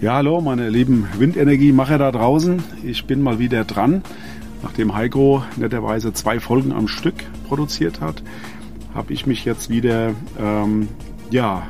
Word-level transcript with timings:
Ja, 0.00 0.14
hallo, 0.14 0.40
meine 0.40 0.70
lieben 0.70 1.06
Windenergiemacher 1.18 1.98
da 1.98 2.10
draußen. 2.10 2.62
Ich 2.82 3.04
bin 3.04 3.22
mal 3.22 3.38
wieder 3.38 3.64
dran. 3.64 4.02
Nachdem 4.62 4.94
Heiko 4.94 5.44
netterweise 5.56 6.12
zwei 6.12 6.40
Folgen 6.40 6.72
am 6.72 6.88
Stück 6.88 7.14
produziert 7.46 8.00
hat, 8.00 8.22
habe 8.94 9.12
ich 9.12 9.26
mich 9.26 9.44
jetzt 9.44 9.70
wieder 9.70 10.14
ähm, 10.40 10.88
ja, 11.30 11.64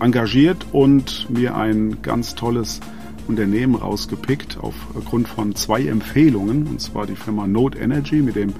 engagiert 0.00 0.66
und 0.72 1.30
mir 1.30 1.56
ein 1.56 2.02
ganz 2.02 2.34
tolles 2.34 2.80
Unternehmen 3.28 3.74
rausgepickt 3.74 4.58
aufgrund 4.60 5.28
von 5.28 5.54
zwei 5.54 5.86
Empfehlungen. 5.86 6.66
Und 6.66 6.80
zwar 6.80 7.06
die 7.06 7.16
Firma 7.16 7.46
Node 7.46 7.78
Energy 7.78 8.16
mit 8.16 8.36
dem 8.36 8.54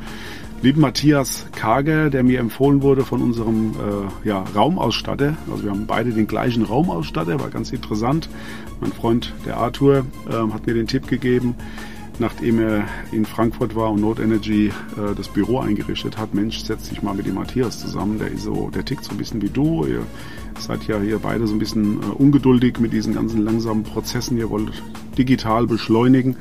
lieben 0.65 0.81
Matthias 0.81 1.47
Kager, 1.53 2.09
der 2.09 2.23
mir 2.23 2.41
empfohlen 2.41 2.81
wurde 2.81 3.05
von 3.05 3.21
unserem 3.21 3.73
äh, 3.73 4.29
ja, 4.29 4.45
Raumausstatter. 4.55 5.37
Also 5.51 5.65
wir 5.65 5.71
haben 5.71 5.87
beide 5.87 6.11
den 6.11 6.27
gleichen 6.27 6.63
Raumausstatter, 6.63 7.39
war 7.39 7.51
ganz 7.51 7.71
interessant. 7.71 8.31
Mein 8.81 8.91
Freund, 8.93 9.35
der 9.45 9.59
Arthur, 9.59 10.07
äh, 10.27 10.33
hat 10.33 10.67
mir 10.67 10.73
den 10.73 10.87
Tipp 10.87 11.07
gegeben, 11.07 11.55
nachdem 12.19 12.61
er 12.61 12.85
in 13.13 13.27
Frankfurt 13.27 13.75
war 13.75 13.91
und 13.91 14.01
Node 14.01 14.23
Energy 14.23 14.69
äh, 14.69 15.15
das 15.15 15.29
Büro 15.29 15.59
eingerichtet 15.59 16.17
hat. 16.17 16.33
Mensch, 16.33 16.61
setz 16.61 16.89
dich 16.89 17.03
mal 17.03 17.15
mit 17.15 17.27
dem 17.27 17.35
Matthias 17.35 17.81
zusammen. 17.81 18.19
Der 18.19 18.29
ist 18.29 18.45
so, 18.45 18.71
der 18.71 18.87
tickt 18.87 19.05
so 19.05 19.11
ein 19.11 19.19
bisschen 19.19 19.43
wie 19.43 19.51
du. 19.51 19.85
Ihr 19.85 20.07
seid 20.59 20.87
ja 20.87 20.99
hier 21.01 21.19
beide 21.19 21.47
so 21.47 21.55
ein 21.55 21.59
bisschen 21.59 22.03
äh, 22.03 22.07
ungeduldig 22.07 22.79
mit 22.81 22.93
diesen 22.93 23.15
ganzen 23.15 23.43
langsamen 23.45 23.83
Prozessen. 23.83 24.37
Ihr 24.37 24.51
wollt 24.51 24.83
digital 25.19 25.67
beschleunigen. 25.67 26.37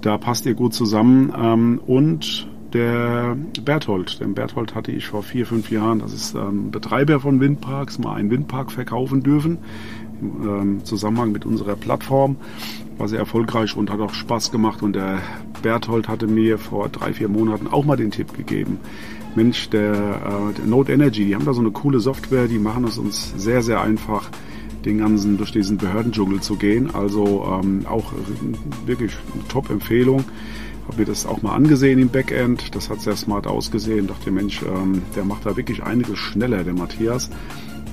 Da 0.00 0.18
passt 0.18 0.46
ihr 0.46 0.54
gut 0.54 0.74
zusammen. 0.74 1.32
Ähm, 1.36 1.80
und 1.86 2.48
der 2.72 3.36
Berthold. 3.64 4.20
Den 4.20 4.34
Berthold 4.34 4.74
hatte 4.74 4.92
ich 4.92 5.06
vor 5.06 5.22
vier, 5.22 5.46
fünf 5.46 5.70
Jahren, 5.70 6.00
das 6.00 6.12
ist 6.12 6.34
ähm, 6.34 6.70
Betreiber 6.70 7.20
von 7.20 7.40
Windparks, 7.40 7.98
mal 7.98 8.14
einen 8.14 8.30
Windpark 8.30 8.70
verkaufen 8.72 9.22
dürfen. 9.22 9.58
Im 10.20 10.48
ähm, 10.48 10.84
Zusammenhang 10.84 11.32
mit 11.32 11.46
unserer 11.46 11.76
Plattform. 11.76 12.36
War 12.98 13.08
sehr 13.08 13.20
erfolgreich 13.20 13.76
und 13.76 13.90
hat 13.90 14.00
auch 14.00 14.12
Spaß 14.12 14.50
gemacht. 14.50 14.82
Und 14.82 14.94
der 14.94 15.20
Berthold 15.62 16.08
hatte 16.08 16.26
mir 16.26 16.58
vor 16.58 16.88
drei, 16.88 17.12
vier 17.12 17.28
Monaten 17.28 17.68
auch 17.68 17.84
mal 17.84 17.96
den 17.96 18.10
Tipp 18.10 18.36
gegeben. 18.36 18.78
Mensch, 19.38 19.70
der, 19.70 19.92
äh, 19.92 20.54
der 20.58 20.66
Node 20.66 20.92
Energy, 20.92 21.24
die 21.24 21.34
haben 21.36 21.44
da 21.44 21.54
so 21.54 21.60
eine 21.60 21.70
coole 21.70 22.00
Software, 22.00 22.48
die 22.48 22.58
machen 22.58 22.82
es 22.84 22.98
uns 22.98 23.34
sehr, 23.36 23.62
sehr 23.62 23.80
einfach, 23.80 24.28
den 24.84 24.98
ganzen, 24.98 25.36
durch 25.36 25.52
diesen 25.52 25.76
Behördendschungel 25.76 26.40
zu 26.40 26.56
gehen. 26.56 26.92
Also 26.92 27.46
ähm, 27.62 27.86
auch 27.86 28.12
wirklich 28.84 29.12
eine 29.32 29.46
Top-Empfehlung 29.46 30.24
habe 30.88 31.00
mir 31.00 31.04
das 31.04 31.26
auch 31.26 31.42
mal 31.42 31.54
angesehen 31.54 31.98
im 31.98 32.08
Backend. 32.08 32.74
Das 32.74 32.88
hat 32.88 33.00
sehr 33.00 33.14
smart 33.14 33.46
ausgesehen. 33.46 34.06
Dachte, 34.06 34.30
Mensch, 34.30 34.62
ähm, 34.62 35.02
der 35.14 35.24
macht 35.24 35.44
da 35.44 35.56
wirklich 35.56 35.82
einiges 35.82 36.18
schneller, 36.18 36.64
der 36.64 36.72
Matthias. 36.72 37.30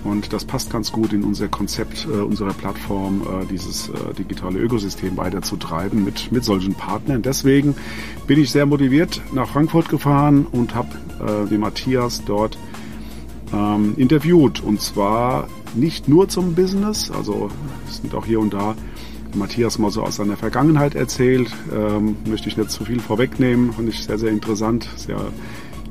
Und 0.06 0.31
das 0.34 0.45
passt 0.45 0.72
ganz 0.72 0.92
gut 0.92 1.14
in 1.14 1.23
unser 1.23 1.48
Konzept 1.48 2.06
äh, 2.06 2.22
unserer 2.22 2.53
Plattform, 2.53 3.22
äh, 3.22 3.45
dieses 3.48 3.89
äh, 3.89 4.14
digitale 4.17 4.59
Ökosystem 4.59 5.17
weiterzutreiben 5.17 6.06
mit, 6.06 6.31
mit 6.31 6.45
solchen 6.45 6.75
Partnern. 6.75 7.23
Deswegen 7.23 7.75
bin 8.28 8.39
ich 8.39 8.52
sehr 8.52 8.67
motiviert 8.67 9.20
nach 9.34 9.50
Frankfurt 9.50 9.89
gefahren 9.89 10.45
und 10.45 10.75
habe 10.75 10.89
äh, 11.20 11.50
den 11.50 11.62
Matthias 11.62 12.23
dort 12.23 12.58
ähm, 13.52 13.95
interviewt. 13.97 14.62
Und 14.62 14.80
zwar 14.80 15.47
nicht 15.73 16.08
nur 16.08 16.30
zum 16.30 16.53
Business, 16.53 17.09
also 17.09 17.50
es 17.90 17.97
sind 17.97 18.14
auch 18.14 18.28
hier 18.28 18.40
und 18.40 18.53
da 18.53 18.75
Matthias 19.34 19.80
mal 19.80 19.92
so 19.92 20.03
aus 20.03 20.17
seiner 20.17 20.38
Vergangenheit 20.38 20.94
erzählt. 20.94 21.52
Ähm, 21.75 22.16
möchte 22.28 22.47
ich 22.47 22.58
nicht 22.58 22.69
zu 22.69 22.86
viel 22.86 23.00
vorwegnehmen. 23.00 23.73
Fand 23.73 23.90
ich 23.90 24.03
sehr, 24.03 24.19
sehr 24.19 24.31
interessant. 24.31 24.88
Sehr 24.95 25.17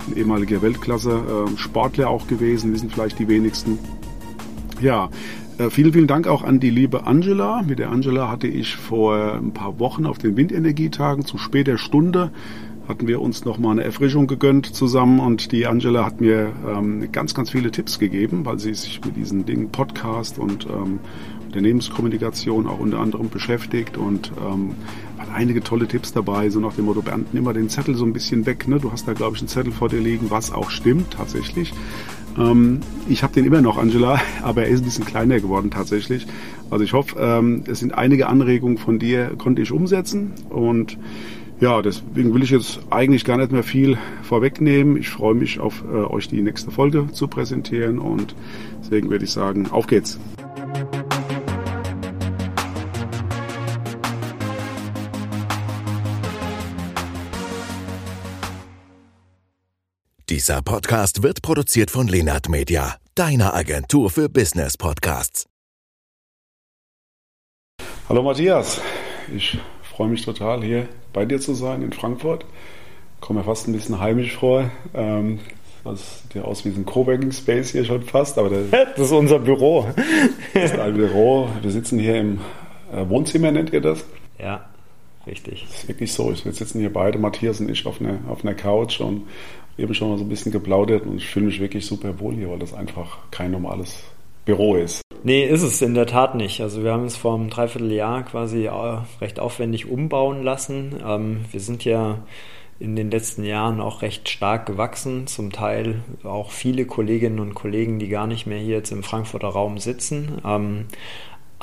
ein 0.06 0.16
ehemaliger 0.16 0.62
Weltklasse 0.62 1.46
äh, 1.48 1.56
Sportler 1.56 2.08
auch 2.10 2.26
gewesen, 2.26 2.72
wissen 2.72 2.90
vielleicht 2.90 3.18
die 3.18 3.28
wenigsten. 3.28 3.78
Ja, 4.80 5.08
äh, 5.58 5.70
vielen, 5.70 5.92
vielen 5.92 6.06
Dank 6.06 6.26
auch 6.26 6.42
an 6.42 6.60
die 6.60 6.70
liebe 6.70 7.06
Angela. 7.06 7.62
Mit 7.62 7.78
der 7.78 7.90
Angela 7.90 8.30
hatte 8.30 8.48
ich 8.48 8.76
vor 8.76 9.34
ein 9.34 9.52
paar 9.52 9.78
Wochen 9.78 10.06
auf 10.06 10.18
den 10.18 10.36
Windenergietagen 10.36 11.24
zu 11.24 11.38
später 11.38 11.78
Stunde 11.78 12.30
hatten 12.88 13.08
wir 13.08 13.20
uns 13.20 13.44
nochmal 13.44 13.72
eine 13.72 13.84
Erfrischung 13.84 14.26
gegönnt 14.26 14.74
zusammen 14.74 15.20
und 15.20 15.52
die 15.52 15.66
Angela 15.66 16.04
hat 16.04 16.20
mir 16.20 16.52
ähm, 16.68 17.10
ganz, 17.12 17.34
ganz 17.34 17.50
viele 17.50 17.70
Tipps 17.70 17.98
gegeben, 17.98 18.44
weil 18.44 18.58
sie 18.58 18.74
sich 18.74 19.00
mit 19.04 19.16
diesen 19.16 19.46
Dingen 19.46 19.70
Podcast 19.70 20.38
und 20.38 20.66
ähm, 20.66 20.98
Unternehmenskommunikation 21.46 22.66
auch 22.66 22.80
unter 22.80 22.98
anderem 22.98 23.30
beschäftigt 23.30 23.96
und 23.96 24.32
ähm, 24.38 24.74
waren 25.16 25.30
einige 25.32 25.62
tolle 25.62 25.86
Tipps 25.86 26.12
dabei, 26.12 26.50
so 26.50 26.60
nach 26.60 26.74
dem 26.74 26.84
Motto, 26.84 27.02
nimm 27.32 27.44
mal 27.44 27.54
den 27.54 27.68
Zettel 27.68 27.94
so 27.94 28.04
ein 28.04 28.12
bisschen 28.12 28.44
weg. 28.44 28.68
Ne? 28.68 28.80
Du 28.80 28.92
hast 28.92 29.08
da, 29.08 29.12
glaube 29.12 29.36
ich, 29.36 29.42
einen 29.42 29.48
Zettel 29.48 29.72
vor 29.72 29.88
dir 29.88 30.00
liegen, 30.00 30.30
was 30.30 30.52
auch 30.52 30.70
stimmt 30.70 31.12
tatsächlich. 31.12 31.72
Ähm, 32.38 32.80
ich 33.08 33.22
habe 33.22 33.32
den 33.32 33.44
immer 33.44 33.60
noch, 33.60 33.78
Angela, 33.78 34.20
aber 34.42 34.62
er 34.62 34.68
ist 34.68 34.80
ein 34.80 34.84
bisschen 34.84 35.04
kleiner 35.04 35.40
geworden 35.40 35.70
tatsächlich. 35.70 36.26
Also 36.70 36.84
ich 36.84 36.92
hoffe, 36.92 37.16
ähm, 37.18 37.64
es 37.66 37.80
sind 37.80 37.94
einige 37.94 38.28
Anregungen 38.28 38.78
von 38.78 38.98
dir, 38.98 39.32
konnte 39.38 39.62
ich 39.62 39.72
umsetzen 39.72 40.32
und 40.50 40.98
ja, 41.60 41.82
deswegen 41.82 42.34
will 42.34 42.42
ich 42.42 42.50
jetzt 42.50 42.80
eigentlich 42.90 43.24
gar 43.24 43.38
nicht 43.38 43.52
mehr 43.52 43.62
viel 43.62 43.96
vorwegnehmen. 44.22 44.96
Ich 44.96 45.08
freue 45.08 45.34
mich 45.34 45.60
auf 45.60 45.84
äh, 45.90 45.96
euch 45.96 46.28
die 46.28 46.42
nächste 46.42 46.70
Folge 46.70 47.06
zu 47.12 47.28
präsentieren 47.28 47.98
und 47.98 48.34
deswegen 48.82 49.08
würde 49.08 49.24
ich 49.24 49.30
sagen, 49.30 49.68
auf 49.70 49.86
geht's. 49.86 50.18
Dieser 60.30 60.62
Podcast 60.62 61.22
wird 61.22 61.42
produziert 61.42 61.90
von 61.90 62.08
Lenart 62.08 62.48
Media, 62.48 62.96
deiner 63.14 63.52
Agentur 63.52 64.08
für 64.08 64.30
Business 64.30 64.78
Podcasts. 64.78 65.44
Hallo 68.08 68.22
Matthias, 68.22 68.80
ich 69.36 69.58
freue 69.82 70.08
mich 70.08 70.24
total 70.24 70.64
hier 70.64 70.88
bei 71.12 71.26
dir 71.26 71.40
zu 71.40 71.52
sein 71.52 71.82
in 71.82 71.92
Frankfurt. 71.92 72.46
Komme 73.20 73.40
mir 73.40 73.44
fast 73.44 73.68
ein 73.68 73.74
bisschen 73.74 74.00
heimisch 74.00 74.34
vor. 74.38 74.70
Ähm, 74.94 75.40
das 75.84 76.22
sieht 76.22 76.36
ja 76.36 76.42
aus 76.44 76.64
wie 76.64 76.70
ein 76.70 76.86
Coworking 76.86 77.32
Space 77.32 77.72
hier 77.72 77.84
schon 77.84 78.02
fast, 78.02 78.38
aber 78.38 78.48
das 78.70 78.98
ist 78.98 79.12
unser 79.12 79.40
Büro. 79.40 79.86
das 80.54 80.72
ist 80.72 80.78
ein 80.78 80.94
Büro. 80.94 81.50
Wir 81.60 81.70
sitzen 81.70 81.98
hier 81.98 82.18
im 82.18 82.40
äh, 82.90 83.06
Wohnzimmer, 83.10 83.52
nennt 83.52 83.74
ihr 83.74 83.82
das? 83.82 84.02
Ja, 84.38 84.70
richtig. 85.26 85.66
Das 85.68 85.80
ist 85.80 85.88
wirklich 85.88 86.14
so. 86.14 86.34
Wir 86.34 86.52
sitzen 86.52 86.80
hier 86.80 86.90
beide, 86.90 87.18
Matthias 87.18 87.60
und 87.60 87.68
ich, 87.68 87.84
auf 87.84 88.00
einer, 88.00 88.20
auf 88.26 88.42
einer 88.42 88.54
Couch 88.54 89.02
und 89.02 89.24
eben 89.78 89.94
schon 89.94 90.10
mal 90.10 90.18
so 90.18 90.24
ein 90.24 90.28
bisschen 90.28 90.52
geplaudert 90.52 91.06
und 91.06 91.16
ich 91.16 91.26
fühle 91.26 91.46
mich 91.46 91.60
wirklich 91.60 91.86
super 91.86 92.18
wohl 92.20 92.34
hier, 92.34 92.50
weil 92.50 92.58
das 92.58 92.74
einfach 92.74 93.18
kein 93.30 93.50
normales 93.50 94.02
Büro 94.44 94.76
ist. 94.76 95.00
Nee, 95.22 95.46
ist 95.46 95.62
es 95.62 95.80
in 95.80 95.94
der 95.94 96.06
Tat 96.06 96.34
nicht. 96.34 96.60
Also 96.60 96.84
wir 96.84 96.92
haben 96.92 97.06
es 97.06 97.16
vor 97.16 97.34
einem 97.34 97.48
Dreivierteljahr 97.48 98.24
quasi 98.24 98.66
äh, 98.66 98.98
recht 99.20 99.40
aufwendig 99.40 99.86
umbauen 99.90 100.42
lassen. 100.42 101.00
Ähm, 101.04 101.46
wir 101.50 101.60
sind 101.60 101.84
ja 101.84 102.18
in 102.78 102.96
den 102.96 103.10
letzten 103.10 103.44
Jahren 103.44 103.80
auch 103.80 104.02
recht 104.02 104.28
stark 104.28 104.66
gewachsen, 104.66 105.26
zum 105.26 105.52
Teil 105.52 106.02
auch 106.24 106.50
viele 106.50 106.84
Kolleginnen 106.84 107.38
und 107.38 107.54
Kollegen, 107.54 107.98
die 107.98 108.08
gar 108.08 108.26
nicht 108.26 108.46
mehr 108.46 108.58
hier 108.58 108.76
jetzt 108.76 108.90
im 108.90 109.02
Frankfurter 109.02 109.48
Raum 109.48 109.78
sitzen. 109.78 110.40
Ähm, 110.44 110.86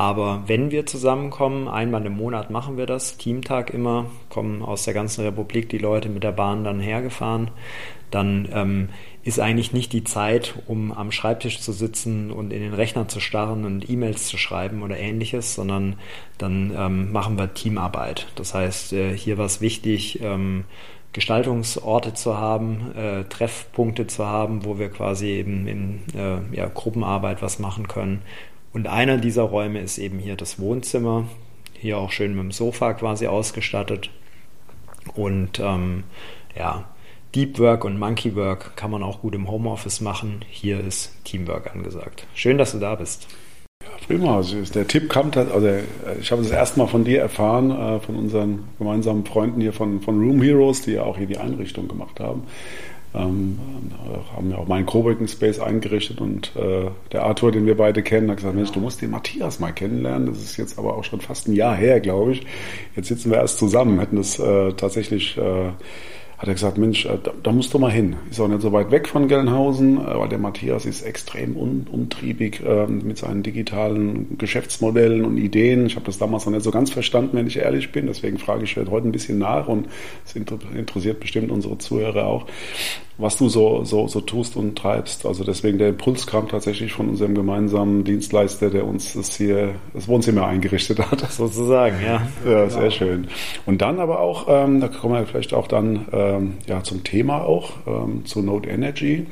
aber 0.01 0.41
wenn 0.47 0.72
wir 0.72 0.88
zusammenkommen, 0.88 1.67
einmal 1.67 2.03
im 2.07 2.13
Monat 2.13 2.50
machen 2.50 2.75
wir 2.75 2.88
das, 2.88 3.17
Teamtag 3.17 3.69
immer, 3.69 4.07
kommen 4.29 4.63
aus 4.63 4.84
der 4.84 4.95
ganzen 4.95 5.23
Republik 5.23 5.69
die 5.69 5.78
Leute 5.78 6.09
mit 6.09 6.23
der 6.23 6.31
Bahn 6.31 6.63
dann 6.63 6.79
hergefahren, 6.79 7.51
dann 8.09 8.50
ähm, 8.51 8.89
ist 9.23 9.39
eigentlich 9.39 9.73
nicht 9.73 9.94
die 9.94 10.03
Zeit, 10.03 10.56
um 10.66 10.91
am 10.91 11.12
Schreibtisch 11.12 11.62
zu 11.62 11.72
sitzen 11.72 12.31
und 12.31 12.51
in 12.51 12.62
den 12.62 12.73
Rechner 12.73 13.09
zu 13.09 13.19
starren 13.19 13.63
und 13.63 13.91
E-Mails 13.91 14.25
zu 14.25 14.39
schreiben 14.39 14.81
oder 14.81 14.97
ähnliches, 14.97 15.53
sondern 15.53 15.97
dann 16.39 16.73
ähm, 16.75 17.12
machen 17.12 17.38
wir 17.38 17.53
Teamarbeit. 17.53 18.25
Das 18.33 18.56
heißt, 18.56 18.94
äh, 18.94 19.16
hier 19.16 19.38
war 19.38 19.45
es 19.45 19.62
wichtig, 19.62 20.19
ähm, 20.23 20.63
Gestaltungsorte 21.13 22.15
zu 22.15 22.39
haben, 22.39 22.95
äh, 22.95 23.25
Treffpunkte 23.25 24.07
zu 24.07 24.25
haben, 24.25 24.65
wo 24.65 24.80
wir 24.80 24.89
quasi 24.89 25.27
eben 25.27 25.68
in 25.68 26.00
äh, 26.15 26.56
ja, 26.56 26.68
Gruppenarbeit 26.74 27.44
was 27.44 27.59
machen 27.59 27.88
können. 27.88 28.24
Und 28.73 28.88
einer 28.88 29.18
dieser 29.18 29.44
Räume 29.44 29.79
ist 29.79 29.97
eben 29.97 30.19
hier 30.19 30.35
das 30.35 30.59
Wohnzimmer, 30.59 31.25
hier 31.73 31.97
auch 31.97 32.12
schön 32.12 32.35
mit 32.35 32.44
dem 32.44 32.51
Sofa 32.51 32.94
quasi 32.94 33.27
ausgestattet. 33.27 34.09
Und 35.15 35.59
ähm, 35.59 36.03
ja, 36.56 36.85
Deep 37.35 37.59
Work 37.59 37.85
und 37.85 37.97
Monkey 37.97 38.35
Work 38.35 38.75
kann 38.75 38.91
man 38.91 39.03
auch 39.03 39.21
gut 39.21 39.35
im 39.35 39.50
Homeoffice 39.50 40.01
machen. 40.01 40.44
Hier 40.50 40.79
ist 40.79 41.12
Teamwork 41.23 41.73
angesagt. 41.73 42.27
Schön, 42.33 42.57
dass 42.57 42.73
du 42.73 42.79
da 42.79 42.95
bist. 42.95 43.27
Ja, 43.83 43.89
prima. 44.06 44.35
Also 44.35 44.62
der 44.62 44.88
Tipp 44.88 45.09
kam, 45.09 45.31
also 45.33 45.69
ich 46.19 46.31
habe 46.31 46.44
das 46.44 46.51
erstmal 46.51 46.88
von 46.88 47.03
dir 47.03 47.21
erfahren, 47.21 47.71
äh, 47.71 48.00
von 48.00 48.15
unseren 48.15 48.68
gemeinsamen 48.77 49.25
Freunden 49.25 49.62
hier 49.62 49.73
von, 49.73 50.01
von 50.01 50.19
Room 50.19 50.41
Heroes, 50.41 50.81
die 50.81 50.91
ja 50.91 51.03
auch 51.03 51.18
hier 51.18 51.27
die 51.27 51.38
Einrichtung 51.38 51.88
gemacht 51.88 52.19
haben. 52.19 52.44
Ähm, 53.13 53.60
haben 54.34 54.52
ja 54.52 54.58
auch 54.58 54.68
meinen 54.68 54.86
Coworking 54.86 55.28
Space 55.28 55.60
eingerichtet 55.60 56.22
und 56.22 56.56
äh, 56.56 56.90
der 57.12 57.24
Arthur, 57.24 57.52
den 57.52 57.66
wir 57.66 57.75
beide 57.75 58.04
kennen, 58.04 58.30
hat 58.30 58.38
gesagt, 58.38 58.56
Mensch, 58.56 58.72
du 58.72 58.80
musst 58.80 59.02
den 59.02 59.12
Matthias 59.12 59.60
mal 59.60 59.74
kennenlernen. 59.74 60.28
Das 60.28 60.38
ist 60.38 60.56
jetzt 60.56 60.80
aber 60.80 60.96
auch 60.96 61.04
schon 61.04 61.19
fast 61.19 61.48
ein 61.48 61.54
Jahr 61.54 61.75
her, 61.75 62.00
glaube 62.00 62.31
ich. 62.31 62.46
Jetzt 62.96 63.10
sitzen 63.10 63.30
wir 63.30 63.40
erst 63.40 63.58
zusammen, 63.58 64.00
hätten 64.00 64.16
das 64.16 64.40
äh, 64.40 64.72
tatsächlich 64.74 65.38
äh, 65.38 65.72
hat 66.42 66.48
er 66.48 66.56
gesagt, 66.56 66.80
Mensch, 66.80 67.06
äh, 67.06 67.20
da, 67.22 67.32
da, 67.44 67.52
musst 67.52 67.72
du 67.72 67.78
mal 67.78 67.92
hin. 67.92 68.16
Ist 68.32 68.40
auch 68.40 68.48
nicht 68.48 68.62
so 68.62 68.72
weit 68.72 68.90
weg 68.90 69.08
von 69.08 69.28
Gelnhausen, 69.28 70.00
äh, 70.00 70.18
weil 70.18 70.28
der 70.28 70.40
Matthias 70.40 70.88
ist 70.88 71.04
extrem 71.04 71.56
un, 71.56 71.86
umtriebig 71.92 72.64
äh, 72.66 72.88
mit 72.88 73.20
seinen 73.20 73.44
digitalen 73.44 74.40
Geschäftsmodellen 74.40 75.24
und 75.24 75.38
Ideen. 75.38 75.86
Ich 75.86 75.96
habe 75.96 76.06
das 76.08 76.18
damals 76.18 76.46
noch 76.48 76.54
nicht 76.54 76.64
so 76.64 76.72
ganz 76.72 76.90
verstanden, 76.90 77.38
wenn 77.38 77.46
ich 77.46 77.58
ehrlich 77.58 77.92
bin. 77.92 78.08
Deswegen 78.08 78.40
frage 78.40 78.64
ich 78.64 78.76
heute 78.76 79.08
ein 79.08 79.12
bisschen 79.12 79.38
nach 79.38 79.68
und 79.68 79.88
es 80.26 80.36
interessiert 80.36 81.20
bestimmt 81.20 81.52
unsere 81.52 81.78
Zuhörer 81.78 82.26
auch 82.26 82.48
was 83.22 83.38
du 83.38 83.50
so, 83.50 83.84
so, 83.84 84.08
so 84.08 84.22
tust 84.22 84.56
und 84.58 84.78
treibst. 84.78 85.26
Also 85.26 85.44
deswegen 85.44 85.78
der 85.78 85.90
Impuls 85.90 86.26
kam 86.26 86.48
tatsächlich 86.48 86.94
von 86.94 87.10
unserem 87.10 87.36
gemeinsamen 87.36 88.04
Dienstleister, 88.04 88.70
der 88.70 88.86
uns 88.86 89.14
das 89.14 89.36
hier, 89.36 89.76
das 89.94 90.08
Wohnzimmer 90.08 90.48
eingerichtet 90.48 91.00
hat. 91.00 91.20
Sozusagen, 91.32 91.98
ja. 92.04 92.28
Ja, 92.46 92.70
sehr 92.70 92.86
ja. 92.86 92.92
schön. 92.92 93.28
Und 93.66 93.82
dann 93.82 94.00
aber 94.00 94.20
auch, 94.20 94.48
ähm, 94.50 94.82
da 94.82 94.88
kommen 94.88 95.14
wir 95.14 95.26
vielleicht 95.26 95.54
auch 95.54 95.68
dann 95.68 96.08
ähm, 96.31 96.57
ja, 96.68 96.83
zum 96.83 97.04
Thema 97.04 97.44
auch, 97.44 97.74
ähm, 97.88 98.25
zu 98.25 98.42
Node 98.42 98.69
Energy. 98.69 99.28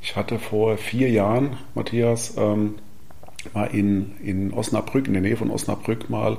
Ich 0.00 0.16
hatte 0.16 0.38
vor 0.38 0.76
vier 0.76 1.10
Jahren, 1.10 1.56
Matthias, 1.74 2.36
ähm, 2.36 2.74
mal 3.52 3.66
in, 3.66 4.12
in 4.22 4.52
Osnabrück, 4.52 5.06
in 5.06 5.14
der 5.14 5.22
Nähe 5.22 5.36
von 5.36 5.50
Osnabrück 5.50 6.10
mal 6.10 6.38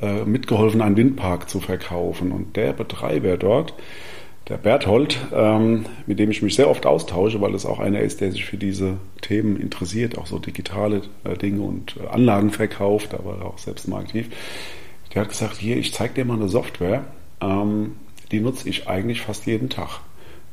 äh, 0.00 0.24
mitgeholfen, 0.24 0.82
einen 0.82 0.96
Windpark 0.96 1.48
zu 1.48 1.60
verkaufen. 1.60 2.32
Und 2.32 2.56
der 2.56 2.72
Betreiber 2.72 3.36
dort, 3.36 3.74
der 4.48 4.56
Berthold, 4.56 5.18
ähm, 5.32 5.84
mit 6.06 6.18
dem 6.18 6.30
ich 6.30 6.42
mich 6.42 6.54
sehr 6.54 6.70
oft 6.70 6.86
austausche, 6.86 7.40
weil 7.40 7.54
es 7.54 7.66
auch 7.66 7.78
einer 7.78 8.00
ist, 8.00 8.20
der 8.20 8.32
sich 8.32 8.44
für 8.44 8.56
diese 8.56 8.96
Themen 9.20 9.60
interessiert, 9.60 10.16
auch 10.16 10.26
so 10.26 10.38
digitale 10.38 11.02
äh, 11.24 11.36
Dinge 11.36 11.62
und 11.62 11.96
äh, 11.96 12.08
Anlagen 12.08 12.50
verkauft, 12.50 13.14
aber 13.14 13.44
auch 13.44 13.58
selbst 13.58 13.88
mal 13.88 14.00
aktiv. 14.00 14.28
Der 15.14 15.22
hat 15.22 15.28
gesagt, 15.28 15.56
hier, 15.56 15.76
ich 15.76 15.92
zeige 15.92 16.14
dir 16.14 16.24
mal 16.24 16.38
eine 16.38 16.48
Software, 16.48 17.04
ähm, 17.40 17.96
die 18.30 18.40
nutze 18.40 18.68
ich 18.68 18.88
eigentlich 18.88 19.22
fast 19.22 19.46
jeden 19.46 19.68
Tag. 19.68 20.00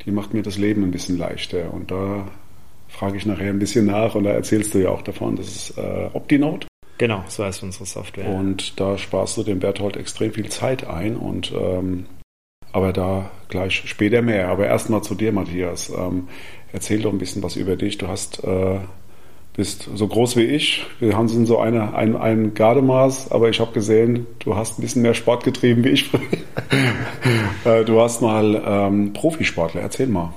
Die 0.06 0.12
macht 0.12 0.34
mir 0.34 0.44
das 0.44 0.58
Leben 0.58 0.84
ein 0.84 0.92
bisschen 0.92 1.18
leichter 1.18 1.74
und 1.74 1.92
da 1.92 2.28
frage 2.88 3.18
ich 3.18 3.26
nachher 3.26 3.50
ein 3.50 3.60
bisschen 3.60 3.86
nach 3.86 4.16
und 4.16 4.24
da 4.24 4.32
erzählst 4.32 4.74
du 4.74 4.80
ja 4.80 4.90
auch 4.90 5.02
davon, 5.02 5.36
das 5.36 5.48
ist 5.48 5.78
äh, 5.78 6.10
OptiNote. 6.14 6.68
Genau, 6.98 7.24
so 7.28 7.44
heißt 7.44 7.64
unsere 7.64 7.86
Software. 7.86 8.30
Und 8.30 8.80
da 8.80 8.98
sparst 8.98 9.36
du 9.38 9.44
dem 9.44 9.60
Berthold 9.60 9.98
extrem 9.98 10.32
viel 10.32 10.50
Zeit 10.50 10.88
ein 10.88 11.18
und 11.18 11.52
ähm, 11.52 12.06
aber 12.72 12.92
da 12.92 13.32
gleich 13.48 13.84
später 13.86 14.22
mehr. 14.22 14.50
Aber 14.50 14.68
erstmal 14.68 15.02
zu 15.02 15.16
dir, 15.16 15.32
Matthias. 15.32 15.90
Ähm, 15.90 16.28
erzähl 16.74 17.02
doch 17.02 17.12
ein 17.12 17.18
bisschen 17.18 17.42
was 17.42 17.56
über 17.56 17.76
dich. 17.78 17.98
Du 17.98 18.08
hast, 18.08 18.44
äh, 18.44 18.80
bist 19.56 19.90
so 19.96 20.08
groß 20.08 20.36
wie 20.36 20.44
ich. 20.44 20.86
Wir 21.00 21.18
haben 21.18 21.28
so 21.28 21.60
eine, 21.60 21.94
ein, 21.96 22.16
ein 22.16 22.54
Gardemaß, 22.54 23.32
aber 23.32 23.50
ich 23.50 23.60
habe 23.60 23.72
gesehen, 23.72 24.28
du 24.40 24.56
hast 24.56 24.78
ein 24.78 24.82
bisschen 24.82 25.02
mehr 25.02 25.14
Sport 25.14 25.44
getrieben 25.44 25.84
wie 25.84 25.90
ich. 25.90 26.10
äh, 27.66 27.84
du 27.86 28.02
hast 28.02 28.22
mal 28.22 28.62
ähm, 28.66 29.14
Profisportler. 29.14 29.82
Erzähl 29.82 30.08
mal. 30.08 30.34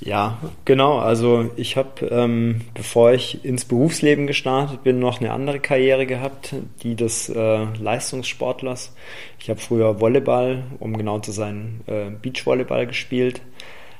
Ja, 0.00 0.38
genau. 0.64 0.98
Also 0.98 1.50
ich 1.56 1.76
habe, 1.76 2.06
ähm, 2.06 2.62
bevor 2.74 3.12
ich 3.12 3.44
ins 3.44 3.64
Berufsleben 3.64 4.26
gestartet 4.26 4.82
bin, 4.82 4.98
noch 4.98 5.20
eine 5.20 5.32
andere 5.32 5.60
Karriere 5.60 6.04
gehabt, 6.06 6.54
die 6.82 6.94
des 6.94 7.28
äh, 7.28 7.64
Leistungssportlers. 7.80 8.94
Ich 9.38 9.50
habe 9.50 9.60
früher 9.60 10.00
Volleyball, 10.00 10.64
um 10.80 10.96
genau 10.96 11.20
zu 11.20 11.32
sein, 11.32 11.80
äh, 11.86 12.10
Beachvolleyball 12.10 12.86
gespielt. 12.86 13.40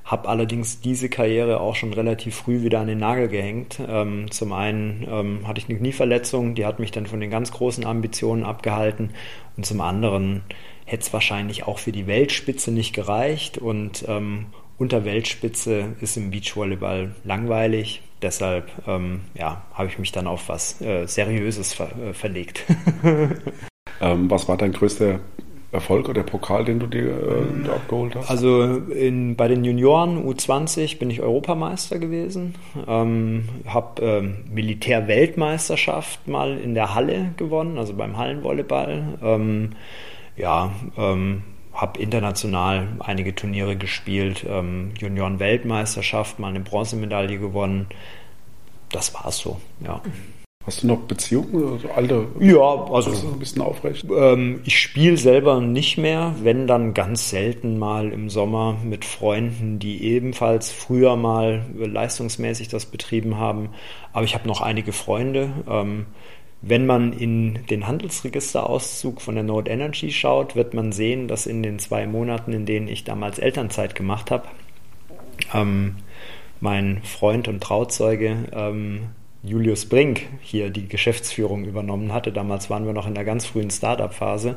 Habe 0.05 0.29
allerdings 0.29 0.81
diese 0.81 1.09
Karriere 1.09 1.61
auch 1.61 1.75
schon 1.75 1.95
relativ 1.95 2.35
früh 2.37 2.63
wieder 2.63 2.81
an 2.81 2.89
den 2.89 2.99
Nagel 2.99 3.29
gehängt. 3.29 3.81
Ähm, 3.87 4.31
zum 4.31 4.53
einen 4.53 5.07
ähm, 5.11 5.49
hatte 5.49 5.61
ich 5.61 5.69
eine 5.69 5.79
Knieverletzung, 5.79 6.55
die 6.55 6.67
hat 6.67 6.79
mich 6.79 6.91
dann 6.91 7.07
von 7.07 7.21
den 7.21 7.31
ganz 7.31 7.53
großen 7.53 7.87
Ambitionen 7.87 8.45
abgehalten. 8.45 9.11
Und 9.57 9.65
zum 9.65 9.81
anderen 9.81 10.43
hätte 10.85 11.03
es 11.03 11.13
wahrscheinlich 11.13 11.67
auch 11.67 11.79
für 11.79 11.93
die 11.93 12.07
Weltspitze 12.07 12.71
nicht 12.71 12.93
gereicht. 12.93 13.57
Und 13.57 14.05
ähm, 14.07 14.47
unter 14.77 15.05
Weltspitze 15.05 15.95
ist 16.01 16.17
im 16.17 16.31
Beachvolleyball 16.31 17.15
langweilig. 17.25 18.03
Deshalb 18.21 18.71
ähm, 18.87 19.21
ja, 19.35 19.63
habe 19.73 19.89
ich 19.89 19.99
mich 19.99 20.13
dann 20.13 20.27
auf 20.27 20.49
was 20.49 20.81
äh, 20.81 21.07
Seriöses 21.07 21.73
ver 21.73 21.91
äh, 21.99 22.13
verlegt. 22.13 22.65
ähm, 24.01 24.31
was 24.31 24.49
war 24.49 24.57
dein 24.57 24.73
größter 24.73 25.21
Erfolg 25.75 26.09
oder 26.09 26.23
Pokal, 26.23 26.65
den 26.65 26.79
du 26.79 26.87
dir 26.87 27.11
äh, 27.11 27.69
abgeholt 27.69 28.15
hast? 28.15 28.31
Also 28.31 28.63
in, 28.63 29.37
bei 29.37 29.49
den 29.49 29.65
Junioren 29.65 30.25
U20 30.25 30.99
bin 30.99 31.11
ich 31.11 31.21
Europameister 31.21 31.99
gewesen, 31.99 32.55
ähm, 32.87 33.49
habe 33.67 34.03
ähm, 34.03 34.37
Militärweltmeisterschaft 34.51 36.29
mal 36.29 36.57
in 36.59 36.75
der 36.75 36.95
Halle 36.95 37.33
gewonnen, 37.37 37.77
also 37.77 37.93
beim 37.95 38.17
Hallenvolleyball. 38.17 39.19
Ähm, 39.23 39.73
ja, 40.37 40.73
ähm, 40.97 41.43
habe 41.73 42.01
international 42.01 42.87
einige 43.01 43.35
Turniere 43.35 43.77
gespielt, 43.77 44.47
ähm, 44.49 44.93
Junioren-Weltmeisterschaft, 44.99 46.39
mal 46.39 46.49
eine 46.49 46.61
Bronzemedaille 46.61 47.39
gewonnen. 47.39 47.87
Das 48.91 49.13
war's 49.13 49.39
so, 49.39 49.61
ja. 49.85 50.01
Hast 50.67 50.83
du 50.83 50.87
noch 50.87 51.01
Beziehungen? 51.01 51.73
Also 51.75 51.91
alte, 51.91 52.27
ja, 52.41 52.87
also 52.91 53.11
ein 53.11 53.39
bisschen 53.39 53.61
aufrecht. 53.61 54.07
Ähm, 54.11 54.61
ich 54.65 54.79
spiele 54.79 55.19
selber 55.19 55.61
nicht 55.61 55.99
mehr, 55.99 56.35
wenn 56.43 56.67
dann 56.67 56.95
ganz 56.95 57.29
selten 57.29 57.79
mal 57.79 58.11
im 58.11 58.31
Sommer 58.31 58.79
mit 58.83 59.05
Freunden, 59.05 59.79
die 59.79 60.03
ebenfalls 60.03 60.73
früher 60.73 61.17
mal 61.17 61.67
leistungsmäßig 61.77 62.69
das 62.69 62.87
betrieben 62.87 63.37
haben. 63.37 63.71
Aber 64.15 64.25
ich 64.25 64.35
habe 64.35 64.49
noch 64.49 64.63
einige 64.63 64.93
Freunde. 64.93 65.51
Ähm, 65.69 66.07
wenn 66.63 66.87
man 66.87 67.13
in 67.13 67.67
den 67.67 67.87
Handelsregisterauszug 67.87 69.21
von 69.21 69.35
der 69.35 69.45
Node 69.45 69.71
Energy 69.71 70.11
schaut, 70.11 70.57
wird 70.57 70.73
man 70.73 70.93
sehen, 70.93 71.29
dass 71.29 71.45
in 71.45 71.63
den 71.63 71.79
zwei 71.79 72.07
Monaten, 72.07 72.55
in 72.55 72.65
denen 72.65 72.89
ich 72.89 73.05
damals 73.05 73.39
Elternzeit 73.39 73.95
gemacht 73.95 74.31
habe, 74.31 74.49
ähm, 75.53 75.97
mein 76.61 77.03
Freund 77.03 77.49
und 77.49 77.63
Trauzeuge 77.63 78.47
ähm, 78.53 79.09
Julius 79.45 79.87
Brink 79.87 80.23
hier 80.41 80.71
die 80.71 80.89
Geschäftsführung 80.89 81.65
übernommen 81.65 82.13
hatte. 82.13 82.33
Damals 82.33 82.71
waren 82.71 82.87
wir 82.87 82.95
noch 82.95 83.07
in 83.07 83.15
der 83.15 83.25
ganz 83.25 83.45
frühen 83.45 83.71
Startup-Phase. 83.71 84.57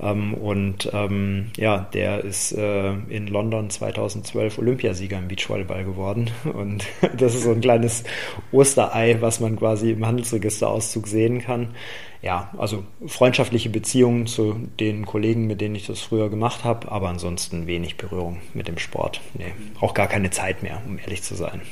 Ähm, 0.00 0.34
und 0.34 0.88
ähm, 0.92 1.50
ja, 1.56 1.88
der 1.92 2.22
ist 2.22 2.52
äh, 2.52 2.92
in 3.08 3.26
London 3.26 3.70
2012 3.70 4.58
Olympiasieger 4.58 5.18
im 5.18 5.26
Beachvolleyball 5.26 5.84
geworden. 5.84 6.30
Und 6.52 6.86
das 7.16 7.34
ist 7.34 7.42
so 7.42 7.50
ein 7.50 7.60
kleines 7.60 8.04
Osterei, 8.52 9.16
was 9.20 9.40
man 9.40 9.56
quasi 9.56 9.90
im 9.90 10.06
Handelsregisterauszug 10.06 11.08
sehen 11.08 11.40
kann. 11.40 11.74
Ja, 12.22 12.50
also 12.58 12.84
freundschaftliche 13.06 13.70
Beziehungen 13.70 14.26
zu 14.26 14.68
den 14.78 15.06
Kollegen, 15.06 15.46
mit 15.46 15.60
denen 15.60 15.74
ich 15.74 15.86
das 15.86 16.00
früher 16.00 16.28
gemacht 16.28 16.64
habe, 16.64 16.92
aber 16.92 17.08
ansonsten 17.08 17.66
wenig 17.66 17.96
Berührung 17.96 18.38
mit 18.52 18.68
dem 18.68 18.78
Sport. 18.78 19.22
Nee, 19.34 19.54
auch 19.80 19.94
gar 19.94 20.06
keine 20.06 20.30
Zeit 20.30 20.62
mehr, 20.62 20.82
um 20.86 20.98
ehrlich 20.98 21.22
zu 21.22 21.34
sein. 21.34 21.62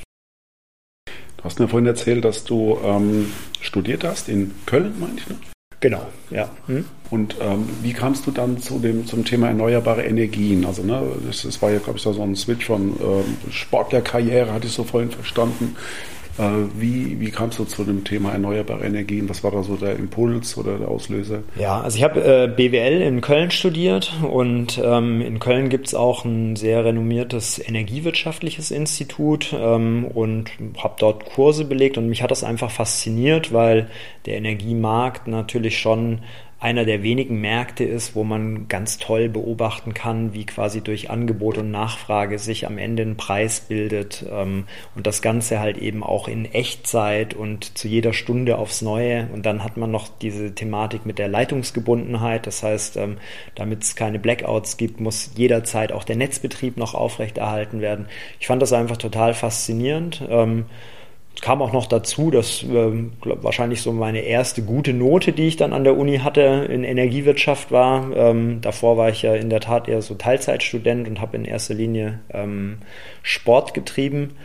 Du 1.39 1.45
hast 1.45 1.61
mir 1.61 1.69
vorhin 1.69 1.87
erzählt, 1.87 2.25
dass 2.25 2.45
du 2.45 2.79
ähm, 2.85 3.33
studiert 3.61 4.03
hast 4.05 4.29
in 4.29 4.53
Köln, 4.67 4.95
meine 4.99 5.15
ich, 5.17 5.29
ne? 5.29 5.37
Genau, 5.81 6.05
ja. 6.31 6.51
Hm? 6.67 6.85
Und 7.11 7.37
ähm, 7.41 7.69
wie 7.83 7.93
kamst 7.93 8.27
du 8.27 8.33
dann 8.33 8.59
zu 8.59 8.81
dem, 8.81 9.07
zum 9.07 9.25
Thema 9.25 9.47
erneuerbare 9.47 10.03
Energien? 10.03 10.67
Also, 10.67 10.83
ne, 10.83 11.01
das, 11.25 11.43
das 11.43 11.63
war 11.63 11.71
ja, 11.71 11.79
glaube 11.79 11.99
ich, 11.99 12.03
so 12.03 12.21
ein 12.21 12.35
Switch 12.35 12.67
von 12.67 12.97
ähm, 13.01 13.53
Sportlerkarriere, 13.53 14.53
hatte 14.53 14.67
ich 14.67 14.73
so 14.73 14.83
vorhin 14.83 15.13
verstanden, 15.13 15.77
wie, 16.39 17.21
wie 17.21 17.31
kamst 17.31 17.59
du 17.59 17.65
zu 17.65 17.85
dem 17.85 18.05
Thema 18.05 18.33
erneuerbare 18.33 18.85
Energien? 18.85 19.29
Was 19.29 19.43
war 19.43 19.51
da 19.51 19.63
so 19.63 19.77
der 19.77 19.97
Impuls 19.97 20.57
oder 20.57 20.79
der 20.79 20.89
Auslöser? 20.89 21.43
Ja, 21.59 21.81
also 21.81 21.99
ich 21.99 22.05
habe 22.05 22.21
äh, 22.21 22.49
BWL 22.49 23.03
in 23.03 23.21
Köln 23.21 23.51
studiert 23.51 24.13
und 24.23 24.81
ähm, 24.83 25.21
in 25.21 25.39
Köln 25.39 25.69
gibt 25.69 25.89
es 25.89 25.95
auch 25.95 26.25
ein 26.25 26.57
sehr 26.57 26.85
renommiertes 26.85 27.61
energiewirtschaftliches 27.67 28.71
Institut 28.71 29.55
ähm, 29.59 30.05
und 30.05 30.51
habe 30.79 30.95
dort 30.99 31.25
Kurse 31.25 31.65
belegt 31.65 31.99
und 31.99 32.09
mich 32.09 32.23
hat 32.23 32.31
das 32.31 32.45
einfach 32.45 32.71
fasziniert, 32.71 33.53
weil 33.53 33.89
der 34.27 34.37
Energiemarkt 34.37 35.27
natürlich 35.27 35.79
schon 35.79 36.21
einer 36.61 36.85
der 36.85 37.05
wenigen 37.05 37.41
Märkte 37.41 37.85
ist, 37.85 38.17
wo 38.17 38.25
man 38.25 38.67
ganz 38.67 38.99
toll 38.99 39.29
beobachten 39.29 39.95
kann, 39.95 40.35
wie 40.35 40.45
quasi 40.45 40.81
durch 40.81 41.09
Angebot 41.09 41.57
und 41.57 41.71
Nachfrage 41.71 42.41
sich 42.41 42.67
am 42.67 42.79
Ende 42.79 43.05
ein 43.05 43.17
Preis 43.17 43.61
bildet 43.61 44.27
ähm, 44.29 44.65
und 44.97 45.07
das 45.07 45.23
Ganze 45.23 45.61
halt 45.61 45.79
eben 45.79 46.03
auch 46.03 46.27
in 46.27 46.47
Echtzeit 46.47 47.35
und 47.35 47.79
zu 47.79 47.87
jeder 47.87 48.13
Stunde 48.13 48.59
aufs 48.59 48.83
Neue. 48.83 49.29
Und 49.33 49.47
dann 49.47 49.63
hat 49.63 49.77
man 49.77 49.93
noch 49.93 50.09
diese 50.09 50.53
Thematik 50.53 51.07
mit 51.07 51.21
der 51.21 51.29
Leitungsgebundenheit. 51.29 52.49
Das 52.49 52.65
heißt, 52.65 52.97
ähm, 52.97 53.19
damit 53.55 53.85
es 53.85 53.95
keine 53.95 54.19
Blackouts 54.19 54.77
gibt, 54.77 55.01
muss 55.01 55.31
jederzeit 55.37 55.93
auch 55.93 56.03
der 56.03 56.17
Netzbetrieb 56.17 56.77
noch 56.77 56.95
aufrechterhalten 56.95 57.81
werden. 57.81 58.07
Ich 58.41 58.49
fand 58.49 58.61
das 58.63 58.73
einfach 58.73 58.97
total 58.97 59.33
faszinierend. 59.33 60.25
Ähm, 60.29 60.65
kam 61.41 61.63
auch 61.63 61.73
noch 61.73 61.87
dazu, 61.87 62.31
dass 62.31 62.63
äh, 62.63 62.91
glaub, 63.21 63.45
wahrscheinlich 63.45 63.83
so 63.83 63.93
meine 63.93 64.21
erste 64.21 64.63
gute 64.63 64.93
Note, 64.93 65.33
die 65.33 65.47
ich 65.47 65.57
dann 65.57 65.73
an 65.73 65.85
der 65.85 65.97
Uni 65.97 66.19
hatte, 66.19 66.67
in 66.71 66.85
Energiewirtschaft 66.85 67.71
war. 67.71 68.11
Ähm, 68.17 68.61
davor 68.61 68.97
war 68.97 69.09
ich 69.11 69.23
ja 69.23 69.35
in 69.35 69.51
der 69.51 69.61
Tat 69.61 69.89
eher 69.89 70.03
so 70.03 70.15
Teilzeitstudent 70.15 71.09
und 71.09 71.21
habe 71.21 71.37
in 71.37 71.45
erster 71.45 71.75
Linie 71.75 72.21
ähm, 72.31 72.79
Sport 73.23 73.75
getrieben. 73.75 74.37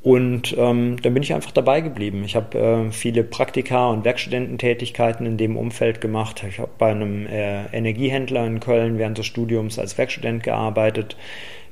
Und 0.00 0.56
ähm, 0.56 0.96
dann 1.02 1.12
bin 1.12 1.22
ich 1.22 1.34
einfach 1.34 1.50
dabei 1.50 1.80
geblieben. 1.80 2.22
Ich 2.24 2.36
habe 2.36 2.56
äh, 2.56 2.92
viele 2.92 3.24
Praktika 3.24 3.88
und 3.90 4.04
Werkstudententätigkeiten 4.04 5.26
in 5.26 5.36
dem 5.36 5.56
Umfeld 5.56 6.00
gemacht. 6.00 6.44
Ich 6.48 6.60
habe 6.60 6.70
bei 6.78 6.92
einem 6.92 7.26
äh, 7.26 7.66
Energiehändler 7.72 8.46
in 8.46 8.60
Köln 8.60 8.98
während 8.98 9.18
des 9.18 9.26
Studiums 9.26 9.78
als 9.78 9.98
Werkstudent 9.98 10.44
gearbeitet 10.44 11.16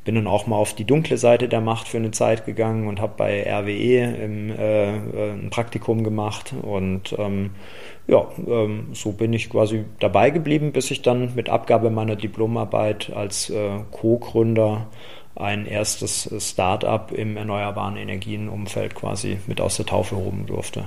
bin 0.07 0.15
dann 0.15 0.29
auch 0.29 0.47
mal 0.47 0.57
auf 0.57 0.73
die 0.73 0.85
dunkle 0.85 1.19
Seite 1.19 1.49
der 1.49 1.61
Macht 1.61 1.89
für 1.89 1.99
eine 1.99 2.13
Zeit 2.13 2.47
gegangen 2.47 2.87
und 2.87 3.01
habe 3.01 3.15
bei 3.17 3.43
RWE 3.43 4.15
im, 4.25 4.51
äh, 4.51 4.97
äh, 4.97 5.33
ein 5.33 5.51
Praktikum 5.51 6.05
gemacht 6.05 6.55
und 6.63 7.15
ähm, 7.19 7.51
ja, 8.07 8.27
ähm, 8.47 8.91
so 8.93 9.13
bin 9.13 9.33
ich 9.33 9.51
quasi 9.51 9.85
dabei 9.99 10.31
geblieben, 10.31 10.71
bis 10.71 10.93
ich 10.93 11.03
dann 11.03 11.35
mit 11.35 11.49
Abgabe 11.49 11.91
meiner 11.91 12.15
Diplomarbeit 12.15 13.13
als 13.15 13.51
äh, 13.51 13.81
Co-Gründer 13.91 14.87
ein 15.35 15.67
erstes 15.67 16.31
Start-up 16.39 17.11
im 17.13 17.37
erneuerbaren 17.37 17.97
Energienumfeld 17.97 18.95
quasi 18.95 19.39
mit 19.49 19.61
aus 19.61 19.77
der 19.77 19.87
Taufe 19.87 20.17
hoben 20.17 20.47
durfte. 20.47 20.85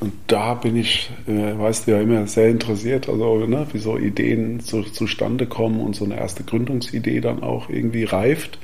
Und 0.00 0.12
da 0.28 0.54
bin 0.54 0.76
ich, 0.76 1.10
äh, 1.26 1.58
weißt 1.58 1.86
du 1.86 1.92
ja 1.92 2.00
immer, 2.00 2.26
sehr 2.26 2.48
interessiert, 2.48 3.08
also 3.08 3.46
ne, 3.46 3.66
wie 3.72 3.78
so 3.78 3.98
Ideen 3.98 4.60
zu, 4.60 4.82
zustande 4.82 5.46
kommen 5.46 5.80
und 5.80 5.96
so 5.96 6.04
eine 6.04 6.16
erste 6.16 6.44
Gründungsidee 6.44 7.20
dann 7.20 7.42
auch 7.42 7.68
irgendwie 7.68 8.04
reift. 8.04 8.58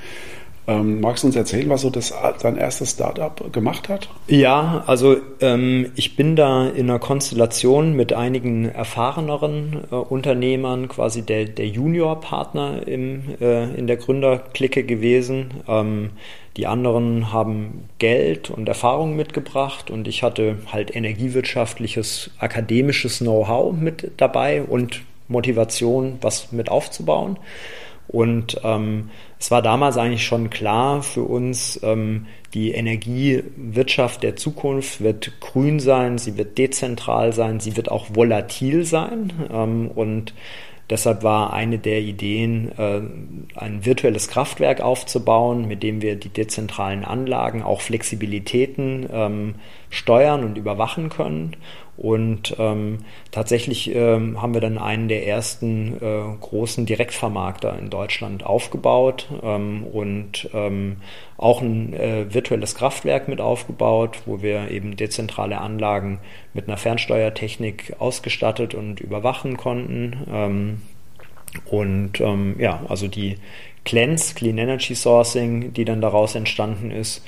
Ähm, 0.66 1.00
magst 1.00 1.22
du 1.22 1.26
uns 1.26 1.36
erzählen, 1.36 1.68
was 1.68 1.82
so 1.82 1.90
das, 1.90 2.14
dein 2.40 2.56
erstes 2.56 2.92
Startup 2.92 3.52
gemacht 3.52 3.88
hat? 3.90 4.08
Ja, 4.28 4.82
also 4.86 5.16
ähm, 5.40 5.92
ich 5.94 6.16
bin 6.16 6.36
da 6.36 6.66
in 6.66 6.88
einer 6.88 6.98
Konstellation 6.98 7.94
mit 7.94 8.14
einigen 8.14 8.70
erfahreneren 8.70 9.84
äh, 9.90 9.94
Unternehmern, 9.94 10.88
quasi 10.88 11.22
der, 11.22 11.44
der 11.44 11.66
Junior-Partner 11.66 12.86
äh, 12.86 12.94
in 12.94 13.86
der 13.86 13.96
Gründerklicke 13.96 14.84
gewesen. 14.84 15.50
Ähm, 15.68 16.10
die 16.56 16.66
anderen 16.66 17.32
haben 17.32 17.88
Geld 17.98 18.48
und 18.48 18.68
Erfahrung 18.68 19.16
mitgebracht 19.16 19.90
und 19.90 20.08
ich 20.08 20.22
hatte 20.22 20.58
halt 20.72 20.94
energiewirtschaftliches, 20.94 22.30
akademisches 22.38 23.18
Know-how 23.18 23.74
mit 23.74 24.12
dabei 24.16 24.62
und 24.62 25.02
Motivation, 25.28 26.18
was 26.20 26.52
mit 26.52 26.70
aufzubauen. 26.70 27.38
Und 28.06 28.60
ähm, 28.62 29.10
es 29.44 29.50
war 29.50 29.60
damals 29.60 29.98
eigentlich 29.98 30.24
schon 30.24 30.48
klar 30.48 31.02
für 31.02 31.24
uns, 31.24 31.78
ähm, 31.82 32.28
die 32.54 32.72
Energiewirtschaft 32.72 34.22
der 34.22 34.36
Zukunft 34.36 35.02
wird 35.02 35.38
grün 35.40 35.80
sein, 35.80 36.16
sie 36.16 36.38
wird 36.38 36.56
dezentral 36.56 37.34
sein, 37.34 37.60
sie 37.60 37.76
wird 37.76 37.90
auch 37.90 38.06
volatil 38.14 38.86
sein. 38.86 39.34
Ähm, 39.52 39.90
und 39.94 40.32
Deshalb 40.90 41.22
war 41.22 41.54
eine 41.54 41.78
der 41.78 42.00
Ideen, 42.00 42.70
äh, 42.76 43.00
ein 43.58 43.86
virtuelles 43.86 44.28
Kraftwerk 44.28 44.82
aufzubauen, 44.82 45.66
mit 45.66 45.82
dem 45.82 46.02
wir 46.02 46.16
die 46.16 46.28
dezentralen 46.28 47.06
Anlagen, 47.06 47.62
auch 47.62 47.80
Flexibilitäten 47.80 49.08
ähm, 49.10 49.54
steuern 49.88 50.44
und 50.44 50.58
überwachen 50.58 51.08
können 51.08 51.56
und 51.96 52.56
ähm, 52.58 52.98
tatsächlich 53.30 53.94
ähm, 53.94 54.42
haben 54.42 54.52
wir 54.52 54.60
dann 54.60 54.78
einen 54.78 55.08
der 55.08 55.26
ersten 55.26 55.96
äh, 56.00 56.36
großen 56.40 56.86
Direktvermarkter 56.86 57.78
in 57.78 57.88
Deutschland 57.88 58.44
aufgebaut 58.44 59.28
ähm, 59.42 59.84
und 59.84 60.48
ähm, 60.52 60.96
auch 61.36 61.60
ein 61.60 61.92
äh, 61.94 62.32
virtuelles 62.34 62.74
Kraftwerk 62.74 63.28
mit 63.28 63.40
aufgebaut, 63.40 64.18
wo 64.26 64.42
wir 64.42 64.70
eben 64.70 64.96
dezentrale 64.96 65.58
Anlagen 65.58 66.18
mit 66.52 66.66
einer 66.66 66.78
Fernsteuertechnik 66.78 67.94
ausgestattet 67.98 68.74
und 68.74 69.00
überwachen 69.00 69.56
konnten. 69.56 70.16
Ähm, 70.32 70.82
und 71.66 72.20
ähm, 72.20 72.56
ja, 72.58 72.82
also 72.88 73.06
die 73.06 73.36
CLENS, 73.84 74.34
Clean 74.34 74.58
Energy 74.58 74.94
Sourcing, 74.94 75.72
die 75.72 75.84
dann 75.84 76.00
daraus 76.00 76.34
entstanden 76.34 76.90
ist, 76.90 77.24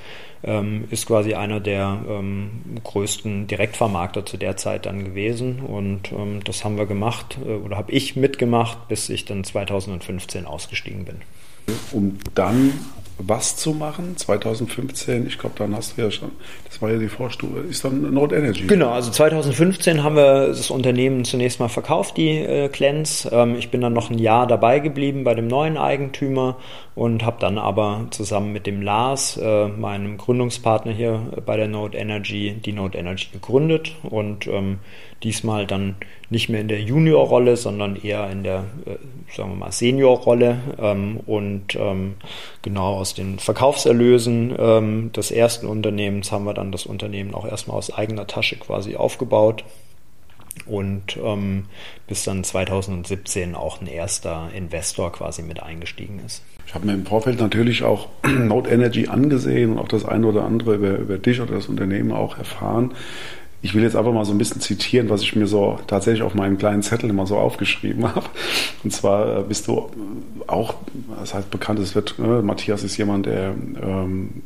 ist 0.90 1.06
quasi 1.06 1.34
einer 1.34 1.60
der 1.60 1.98
ähm, 2.08 2.50
größten 2.84 3.46
Direktvermarkter 3.46 4.24
zu 4.24 4.36
der 4.36 4.56
Zeit 4.56 4.86
dann 4.86 5.04
gewesen. 5.04 5.60
Und 5.60 6.12
ähm, 6.12 6.40
das 6.44 6.64
haben 6.64 6.76
wir 6.76 6.86
gemacht 6.86 7.38
äh, 7.44 7.54
oder 7.54 7.76
habe 7.76 7.92
ich 7.92 8.16
mitgemacht, 8.16 8.88
bis 8.88 9.08
ich 9.08 9.24
dann 9.24 9.44
2015 9.44 10.46
ausgestiegen 10.46 11.04
bin. 11.04 11.16
Um 11.92 12.18
dann 12.34 12.72
was 13.18 13.56
zu 13.56 13.72
machen. 13.72 14.16
2015, 14.16 15.26
ich 15.26 15.38
glaube, 15.38 15.54
dann 15.58 15.74
hast 15.74 15.96
du 15.96 16.02
ja 16.02 16.10
schon, 16.10 16.32
das 16.68 16.82
war 16.82 16.90
ja 16.90 16.98
die 16.98 17.08
Vorstufe, 17.08 17.60
ist 17.60 17.84
dann 17.84 18.12
Node 18.12 18.36
Energy. 18.36 18.66
Genau, 18.66 18.90
also 18.90 19.10
2015 19.10 20.02
haben 20.02 20.16
wir 20.16 20.48
das 20.48 20.70
Unternehmen 20.70 21.24
zunächst 21.24 21.58
mal 21.58 21.68
verkauft, 21.68 22.16
die 22.16 22.38
äh, 22.38 22.68
Clens. 22.68 23.28
Ähm, 23.30 23.56
ich 23.56 23.70
bin 23.70 23.80
dann 23.80 23.92
noch 23.92 24.10
ein 24.10 24.18
Jahr 24.18 24.46
dabei 24.46 24.80
geblieben 24.80 25.24
bei 25.24 25.34
dem 25.34 25.46
neuen 25.48 25.78
Eigentümer 25.78 26.56
und 26.94 27.24
habe 27.24 27.38
dann 27.40 27.58
aber 27.58 28.06
zusammen 28.10 28.52
mit 28.52 28.66
dem 28.66 28.82
Lars, 28.82 29.38
äh, 29.42 29.68
meinem 29.68 30.18
Gründungspartner 30.18 30.92
hier 30.92 31.20
bei 31.44 31.56
der 31.56 31.68
Node 31.68 31.96
Energy, 31.96 32.54
die 32.64 32.72
Node 32.72 32.98
Energy 32.98 33.28
gegründet 33.32 33.96
und 34.02 34.46
ähm, 34.46 34.78
diesmal 35.22 35.66
dann 35.66 35.96
nicht 36.28 36.48
mehr 36.48 36.60
in 36.60 36.68
der 36.68 36.80
Junior-Rolle, 36.80 37.56
sondern 37.56 37.96
eher 37.96 38.30
in 38.30 38.42
der, 38.42 38.64
äh, 38.84 38.96
sagen 39.34 39.50
wir 39.50 39.56
mal, 39.56 39.72
Senior-Rolle. 39.72 40.58
Ähm, 40.78 41.20
und 41.26 41.76
ähm, 41.76 42.14
genau 42.62 42.98
aus 43.06 43.14
den 43.14 43.38
Verkaufserlösen 43.38 44.52
ähm, 44.58 45.12
des 45.12 45.30
ersten 45.30 45.68
Unternehmens 45.68 46.32
haben 46.32 46.44
wir 46.44 46.54
dann 46.54 46.72
das 46.72 46.86
Unternehmen 46.86 47.34
auch 47.34 47.46
erstmal 47.46 47.76
aus 47.76 47.94
eigener 47.94 48.26
Tasche 48.26 48.56
quasi 48.56 48.96
aufgebaut. 48.96 49.62
Und 50.64 51.16
ähm, 51.22 51.66
bis 52.08 52.24
dann 52.24 52.42
2017 52.42 53.54
auch 53.54 53.80
ein 53.80 53.86
erster 53.86 54.48
Investor 54.56 55.12
quasi 55.12 55.42
mit 55.42 55.62
eingestiegen 55.62 56.20
ist. 56.26 56.42
Ich 56.66 56.74
habe 56.74 56.86
mir 56.86 56.94
im 56.94 57.06
Vorfeld 57.06 57.38
natürlich 57.38 57.84
auch 57.84 58.08
Node 58.26 58.70
Energy 58.70 59.06
angesehen 59.06 59.72
und 59.72 59.78
auch 59.78 59.86
das 59.86 60.04
eine 60.04 60.26
oder 60.26 60.42
andere 60.42 60.74
über, 60.74 60.96
über 60.96 61.18
dich 61.18 61.40
oder 61.40 61.54
das 61.54 61.68
Unternehmen 61.68 62.10
auch 62.10 62.38
erfahren. 62.38 62.92
Ich 63.62 63.74
will 63.74 63.82
jetzt 63.82 63.96
einfach 63.96 64.12
mal 64.12 64.24
so 64.24 64.32
ein 64.32 64.38
bisschen 64.38 64.60
zitieren, 64.60 65.10
was 65.10 65.22
ich 65.22 65.34
mir 65.34 65.46
so 65.46 65.78
tatsächlich 65.86 66.22
auf 66.22 66.34
meinem 66.34 66.58
kleinen 66.58 66.82
Zettel 66.82 67.10
immer 67.10 67.26
so 67.26 67.36
aufgeschrieben 67.36 68.04
habe. 68.14 68.26
Und 68.84 68.92
zwar 68.92 69.38
äh, 69.38 69.42
bist 69.42 69.66
du 69.66 69.90
auch, 70.46 70.74
das 71.18 71.34
heißt 71.34 71.50
bekannt, 71.50 71.78
es 71.78 71.94
wird, 71.94 72.16
äh, 72.18 72.42
Matthias 72.42 72.84
ist 72.84 72.96
jemand, 72.96 73.26
der 73.26 73.54
ähm, 73.82 74.42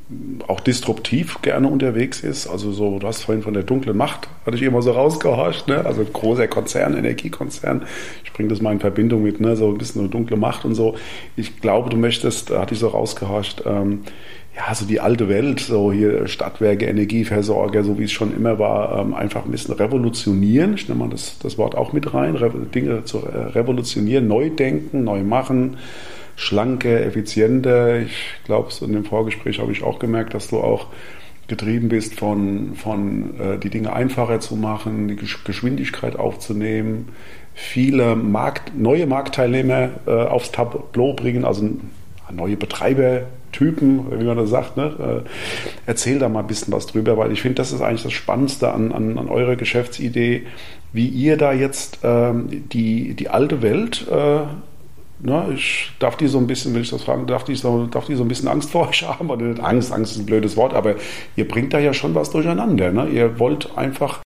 auch 0.49 0.61
disruptiv 0.61 1.43
gerne 1.43 1.69
unterwegs 1.69 2.21
ist. 2.21 2.47
Also 2.47 2.73
so, 2.73 2.99
du 2.99 3.07
hast 3.07 3.25
vorhin 3.25 3.43
von 3.43 3.55
der 3.55 3.63
dunklen 3.63 3.97
Macht, 3.97 4.29
hatte 4.47 4.57
ich 4.57 4.63
immer 4.63 4.83
so 4.83 4.93
rausgehorcht, 4.93 5.69
ne? 5.69 5.85
Also 5.85 6.05
großer 6.05 6.49
Konzern, 6.49 6.97
Energiekonzern. 6.97 7.83
Ich 8.25 8.33
bringe 8.33 8.49
das 8.49 8.61
mal 8.61 8.73
in 8.73 8.81
Verbindung 8.81 9.23
mit, 9.23 9.41
ne? 9.41 9.57
So 9.57 9.69
ein 9.69 9.79
bisschen 9.79 10.01
eine 10.01 10.11
dunkle 10.11 10.37
Macht 10.37 10.65
und 10.65 10.75
so. 10.75 10.97
Ich 11.37 11.61
glaube, 11.61 11.91
du 11.91 11.97
möchtest, 11.97 12.51
hatte 12.51 12.75
ich 12.75 12.81
so 12.81 12.89
rausgehorcht, 12.89 13.65
ähm, 13.67 14.01
ja, 14.61 14.75
so 14.75 14.85
die 14.85 15.01
alte 15.01 15.29
Welt, 15.29 15.61
so 15.61 15.91
hier 15.91 16.29
Stadtwerke, 16.29 16.85
Energieversorger, 16.85 17.83
so 17.83 17.99
wie 17.99 18.05
es 18.05 18.13
schon 18.13 18.37
immer 18.37 18.59
war, 18.59 19.01
ähm, 19.01 19.15
einfach 19.15 19.45
ein 19.47 19.51
bisschen 19.51 19.75
revolutionieren. 19.75 20.75
Ich 20.75 20.89
nehme 20.89 21.01
mal 21.01 21.11
das, 21.11 21.39
das 21.39 21.57
Wort 21.57 21.75
auch 21.75 21.95
mit 21.95 22.13
rein, 22.13 22.37
Dinge 22.75 23.05
zu 23.05 23.19
revolutionieren, 23.19 24.29
neu 24.29 24.51
denken, 24.51 25.05
neu 25.05 25.23
machen, 25.23 25.79
schlanke, 26.37 27.01
effizienter. 27.01 28.01
Ich 28.01 28.35
glaube, 28.45 28.71
so 28.71 28.85
in 28.85 28.93
dem 28.93 29.05
Vorgespräch 29.05 29.61
habe 29.61 29.73
ich 29.73 29.83
auch 29.83 29.99
gemerkt, 29.99 30.35
dass 30.35 30.49
du 30.49 30.59
auch 30.59 30.89
getrieben 31.49 31.89
bist 31.89 32.19
von, 32.19 32.75
von 32.75 33.41
äh, 33.41 33.59
die 33.59 33.71
Dinge 33.71 33.95
einfacher 33.95 34.41
zu 34.41 34.57
machen, 34.57 35.09
die 35.09 35.17
Geschwindigkeit 35.17 36.17
aufzunehmen, 36.17 37.09
viele 37.55 38.15
Markt, 38.15 38.77
neue 38.77 39.07
Marktteilnehmer 39.07 39.89
äh, 40.07 40.11
aufs 40.11 40.53
Tableau 40.53 41.15
bringen, 41.15 41.47
also 41.47 41.71
neue 42.31 42.57
Betreiber 42.57 43.23
Typen, 43.53 44.21
wie 44.21 44.25
man 44.25 44.37
das 44.37 44.51
sagt. 44.51 44.77
Ne? 44.77 45.25
Äh, 45.25 45.29
erzähl 45.87 46.19
da 46.19 46.29
mal 46.29 46.41
ein 46.41 46.47
bisschen 46.47 46.73
was 46.73 46.87
drüber, 46.87 47.17
weil 47.17 47.33
ich 47.33 47.43
finde, 47.43 47.57
das 47.57 47.73
ist 47.73 47.81
eigentlich 47.81 48.03
das 48.03 48.13
Spannendste 48.13 48.73
an, 48.73 48.93
an, 48.93 49.19
an 49.19 49.29
eurer 49.29 49.57
Geschäftsidee, 49.57 50.47
wie 50.93 51.07
ihr 51.07 51.37
da 51.37 51.53
jetzt 51.53 51.99
ähm, 52.03 52.69
die, 52.73 53.15
die 53.15 53.29
alte 53.29 53.63
Welt, 53.63 54.07
äh, 54.11 54.41
ne, 55.23 55.47
ich 55.55 55.93
darf 55.99 56.17
die 56.17 56.27
so 56.27 56.39
ein 56.39 56.47
bisschen, 56.47 56.75
will 56.75 56.83
ich 56.83 56.91
das 56.91 57.03
fragen, 57.03 57.27
darf 57.27 57.45
die, 57.45 57.55
so, 57.55 57.87
darf 57.87 58.07
die 58.07 58.17
so 58.17 58.25
ein 58.25 58.29
bisschen 58.29 58.49
Angst 58.49 58.71
vor 58.71 58.89
euch 58.89 59.03
haben? 59.09 59.31
Oder 59.31 59.47
nicht 59.47 59.63
Angst, 59.63 59.93
Angst 59.93 60.13
ist 60.13 60.19
ein 60.19 60.27
blödes 60.27 60.57
Wort, 60.57 60.75
aber 60.75 60.97
ihr 61.37 61.47
bringt 61.47 61.73
da 61.73 61.79
ja 61.79 61.93
schon 61.93 62.15
was 62.15 62.31
durcheinander. 62.31 62.93
Ne? 62.93 63.09
Ihr 63.09 63.39
wollt 63.39 63.77
einfach 63.77 64.21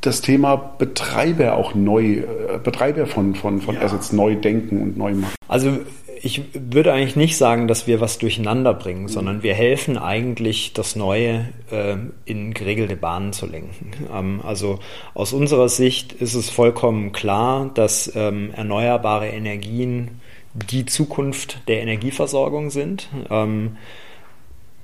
das 0.00 0.20
Thema 0.20 0.56
Betreiber 0.56 1.54
auch 1.54 1.74
neu, 1.74 2.16
äh, 2.16 2.58
Betreiber 2.62 3.06
von, 3.06 3.34
von, 3.34 3.60
von 3.60 3.76
ja. 3.76 3.82
Assets 3.82 4.12
neu 4.12 4.34
denken 4.34 4.82
und 4.82 4.96
neu 4.96 5.14
machen. 5.14 5.34
Also 5.48 5.78
ich 6.24 6.42
würde 6.54 6.92
eigentlich 6.92 7.16
nicht 7.16 7.36
sagen, 7.36 7.66
dass 7.66 7.88
wir 7.88 8.00
was 8.00 8.18
durcheinander 8.18 8.74
bringen, 8.74 9.02
mhm. 9.02 9.08
sondern 9.08 9.42
wir 9.42 9.54
helfen 9.54 9.98
eigentlich, 9.98 10.72
das 10.72 10.94
Neue 10.94 11.48
äh, 11.70 11.96
in 12.24 12.54
geregelte 12.54 12.96
Bahnen 12.96 13.32
zu 13.32 13.46
lenken. 13.46 13.90
Ähm, 14.12 14.40
also 14.44 14.78
aus 15.14 15.32
unserer 15.32 15.68
Sicht 15.68 16.12
ist 16.12 16.34
es 16.34 16.48
vollkommen 16.48 17.10
klar, 17.12 17.70
dass 17.74 18.12
ähm, 18.14 18.52
erneuerbare 18.54 19.28
Energien 19.28 20.20
die 20.54 20.86
Zukunft 20.86 21.66
der 21.66 21.82
Energieversorgung 21.82 22.70
sind. 22.70 23.08
Ähm, 23.28 23.76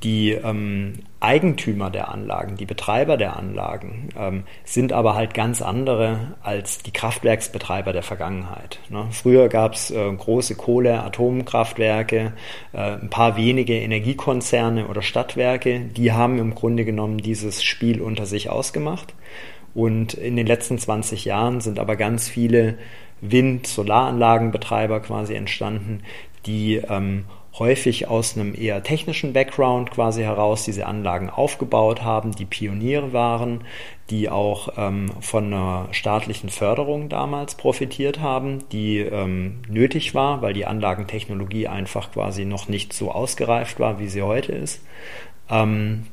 Die 0.05 0.31
ähm, 0.31 1.01
Eigentümer 1.19 1.91
der 1.91 2.13
Anlagen, 2.13 2.57
die 2.57 2.67
Betreiber 2.67 3.17
der 3.17 3.37
Anlagen 3.37 4.11
ähm, 4.17 4.45
sind 4.65 4.93
aber 4.93 5.17
halt 5.17 5.35
ganz 5.35 5.61
andere 5.61 6.37
als 6.41 6.79
die 6.79 6.93
Kraftwerksbetreiber 6.93 7.93
der 7.93 8.05
Vergangenheit. 8.05 8.79
Ne? 8.91 9.09
Früher 9.11 9.49
gab 9.49 9.75
es 9.75 9.91
äh, 9.91 10.13
große 10.13 10.55
Kohle-, 10.55 11.03
Atomkraftwerke, 11.03 12.33
äh, 12.73 12.79
ein 12.79 13.11
paar 13.11 13.37
wenige 13.37 13.75
Energiekonzerne 13.75 14.87
oder 14.87 15.03
Stadtwerke, 15.03 15.81
die 15.81 16.13
haben 16.13 16.39
im 16.39 16.55
Grunde 16.55 16.85
genommen 16.85 17.19
dieses 17.19 17.65
Spiel 17.65 18.01
unter 18.01 18.25
sich 18.25 18.51
ausgemacht. 18.51 19.15
Und 19.75 20.15
in 20.15 20.37
den 20.37 20.47
letzten 20.47 20.79
20 20.79 21.25
Jahren 21.25 21.61
sind 21.61 21.81
aber 21.81 21.97
ganz 21.97 22.29
viele 22.29 22.79
Wind-, 23.21 23.67
Solaranlagenbetreiber 23.67 25.01
quasi 25.01 25.35
entstanden, 25.35 26.05
die 26.47 26.77
ähm, 26.77 27.25
häufig 27.59 28.09
aus 28.09 28.37
einem 28.37 28.55
eher 28.55 28.83
technischen 28.83 29.33
Background 29.33 29.91
quasi 29.91 30.23
heraus 30.23 30.65
diese 30.65 30.87
Anlagen 30.87 31.31
aufgebaut 31.31 32.03
haben, 32.03 32.33
die 32.33 32.45
Pioniere 32.45 33.13
waren, 33.13 33.63
die 34.11 34.29
auch 34.29 34.71
ähm, 34.77 35.11
von 35.21 35.47
einer 35.47 35.89
staatlichen 35.93 36.49
Förderung 36.49 37.09
damals 37.09 37.57
profitiert 37.57 38.21
haben, 38.21 38.65
die 38.73 38.99
ähm, 38.99 39.61
nötig 39.69 40.15
war, 40.15 40.41
weil 40.43 40.55
die 40.55 40.67
Anlagentechnologie 40.67 41.69
einfach 41.69 42.13
quasi 42.13 42.45
noch 42.45 42.69
nicht 42.69 42.93
so 42.93 43.11
ausgereift 43.11 43.81
war, 43.81 43.99
wie 43.99 44.09
sie 44.09 44.23
heute 44.23 44.53
ist. 44.53 44.83
Ähm, 45.51 46.07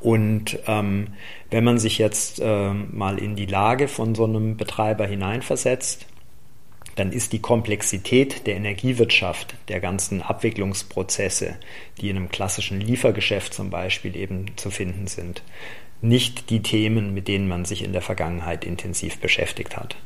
und 0.00 0.58
ähm, 0.66 1.08
wenn 1.50 1.64
man 1.64 1.78
sich 1.78 1.98
jetzt 1.98 2.40
äh, 2.40 2.72
mal 2.72 3.18
in 3.18 3.36
die 3.36 3.46
Lage 3.46 3.88
von 3.88 4.14
so 4.14 4.24
einem 4.24 4.56
Betreiber 4.56 5.06
hineinversetzt, 5.06 6.06
dann 6.98 7.12
ist 7.12 7.32
die 7.32 7.40
Komplexität 7.40 8.46
der 8.46 8.56
Energiewirtschaft, 8.56 9.54
der 9.68 9.80
ganzen 9.80 10.20
Abwicklungsprozesse, 10.22 11.56
die 12.00 12.10
in 12.10 12.16
einem 12.16 12.28
klassischen 12.28 12.80
Liefergeschäft 12.80 13.54
zum 13.54 13.70
Beispiel 13.70 14.16
eben 14.16 14.56
zu 14.56 14.70
finden 14.70 15.06
sind, 15.06 15.42
nicht 16.00 16.50
die 16.50 16.62
Themen, 16.62 17.14
mit 17.14 17.28
denen 17.28 17.48
man 17.48 17.64
sich 17.64 17.84
in 17.84 17.92
der 17.92 18.02
Vergangenheit 18.02 18.64
intensiv 18.64 19.18
beschäftigt 19.18 19.76
hat. 19.76 19.96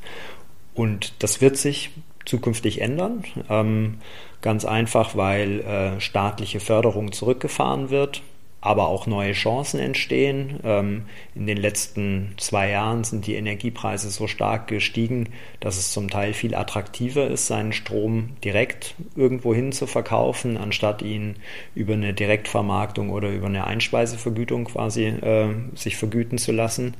Und 0.74 1.14
das 1.22 1.40
wird 1.40 1.56
sich 1.56 1.90
zukünftig 2.24 2.80
ändern. 2.80 3.24
Ähm, 3.48 3.98
ganz 4.40 4.64
einfach, 4.64 5.16
weil 5.16 5.60
äh, 5.60 6.00
staatliche 6.00 6.60
Förderung 6.60 7.12
zurückgefahren 7.12 7.90
wird 7.90 8.22
aber 8.62 8.86
auch 8.86 9.08
neue 9.08 9.32
Chancen 9.32 9.80
entstehen. 9.80 10.60
Ähm, 10.62 11.02
in 11.34 11.46
den 11.46 11.58
letzten 11.58 12.32
zwei 12.38 12.70
Jahren 12.70 13.02
sind 13.02 13.26
die 13.26 13.34
Energiepreise 13.34 14.08
so 14.08 14.28
stark 14.28 14.68
gestiegen, 14.68 15.30
dass 15.58 15.76
es 15.76 15.92
zum 15.92 16.08
Teil 16.08 16.32
viel 16.32 16.54
attraktiver 16.54 17.26
ist, 17.26 17.48
seinen 17.48 17.72
Strom 17.72 18.30
direkt 18.44 18.94
irgendwohin 19.16 19.72
zu 19.72 19.88
verkaufen, 19.88 20.56
anstatt 20.56 21.02
ihn 21.02 21.34
über 21.74 21.94
eine 21.94 22.14
Direktvermarktung 22.14 23.10
oder 23.10 23.30
über 23.30 23.48
eine 23.48 23.66
Einspeisevergütung 23.66 24.66
quasi 24.66 25.06
äh, 25.06 25.48
sich 25.74 25.96
vergüten 25.96 26.38
zu 26.38 26.52
lassen. 26.52 26.94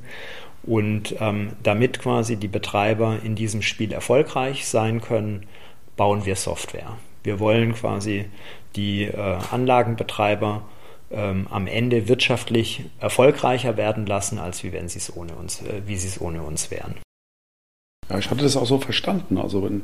Und 0.63 1.15
ähm, 1.21 1.53
damit 1.63 1.99
quasi 1.99 2.35
die 2.35 2.47
Betreiber 2.49 3.19
in 3.23 3.35
diesem 3.35 3.61
Spiel 3.61 3.93
erfolgreich 3.93 4.67
sein 4.67 4.99
können, 4.99 5.45
bauen 5.95 6.25
wir 6.25 6.35
Software. 6.35 6.97
Wir 7.23 7.39
wollen 7.39 7.73
quasi 7.73 8.25
die 8.75 9.03
äh, 9.03 9.37
Anlagenbetreiber 9.51 10.63
ähm, 11.13 11.47
am 11.49 11.67
Ende 11.67 12.07
wirtschaftlich 12.07 12.83
erfolgreicher 12.99 13.77
werden 13.77 14.05
lassen, 14.05 14.39
als 14.39 14.63
wie 14.63 14.73
wenn 14.73 14.89
sie 14.89 14.99
es 14.99 15.15
ohne 15.15 15.33
uns, 15.35 15.61
äh, 15.61 15.81
wie 15.85 15.97
sie 15.97 16.07
es 16.07 16.19
ohne 16.19 16.43
uns 16.43 16.71
wären. 16.71 16.95
Ja, 18.09 18.17
ich 18.17 18.29
hatte 18.29 18.43
das 18.43 18.57
auch 18.57 18.65
so 18.65 18.79
verstanden. 18.79 19.37
Also 19.37 19.63
wenn, 19.63 19.83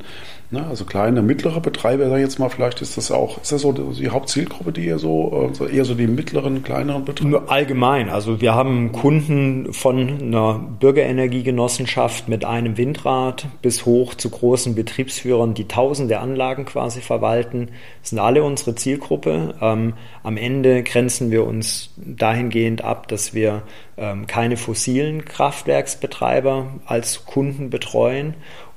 ne, 0.51 0.65
also 0.67 0.85
kleine, 0.85 1.21
mittlere 1.21 1.61
Betreiber, 1.61 2.09
sag 2.09 2.17
ich 2.17 2.23
jetzt 2.23 2.39
mal, 2.39 2.49
vielleicht 2.49 2.81
ist 2.81 2.97
das 2.97 3.11
auch, 3.11 3.41
ist 3.41 3.51
das 3.51 3.61
so 3.61 3.71
die 3.71 4.09
Hauptzielgruppe, 4.09 4.71
die 4.71 4.85
ihr 4.85 4.99
so, 4.99 5.31
also 5.31 5.65
eher 5.65 5.85
so 5.85 5.95
die 5.95 6.07
mittleren, 6.07 6.61
kleineren 6.63 7.05
Betreiber? 7.05 7.43
Allgemein. 7.47 8.09
Also 8.09 8.41
wir 8.41 8.53
haben 8.53 8.91
Kunden 8.91 9.71
von 9.73 10.21
einer 10.21 10.59
Bürgerenergiegenossenschaft 10.79 12.27
mit 12.27 12.43
einem 12.43 12.77
Windrad 12.77 13.47
bis 13.61 13.85
hoch 13.85 14.13
zu 14.15 14.29
großen 14.29 14.75
Betriebsführern, 14.75 15.53
die 15.53 15.67
tausende 15.67 16.19
Anlagen 16.19 16.65
quasi 16.65 17.01
verwalten. 17.01 17.69
Das 18.01 18.09
sind 18.09 18.19
alle 18.19 18.43
unsere 18.43 18.75
Zielgruppe. 18.75 19.55
Ähm, 19.61 19.93
am 20.23 20.35
Ende 20.35 20.83
grenzen 20.83 21.31
wir 21.31 21.45
uns 21.45 21.91
dahingehend 21.95 22.83
ab, 22.83 23.07
dass 23.07 23.33
wir 23.33 23.63
ähm, 23.97 24.27
keine 24.27 24.57
fossilen 24.57 25.25
Kraftwerksbetreiber 25.25 26.67
als 26.85 27.25
Kunden 27.25 27.69
betreuen 27.69 28.08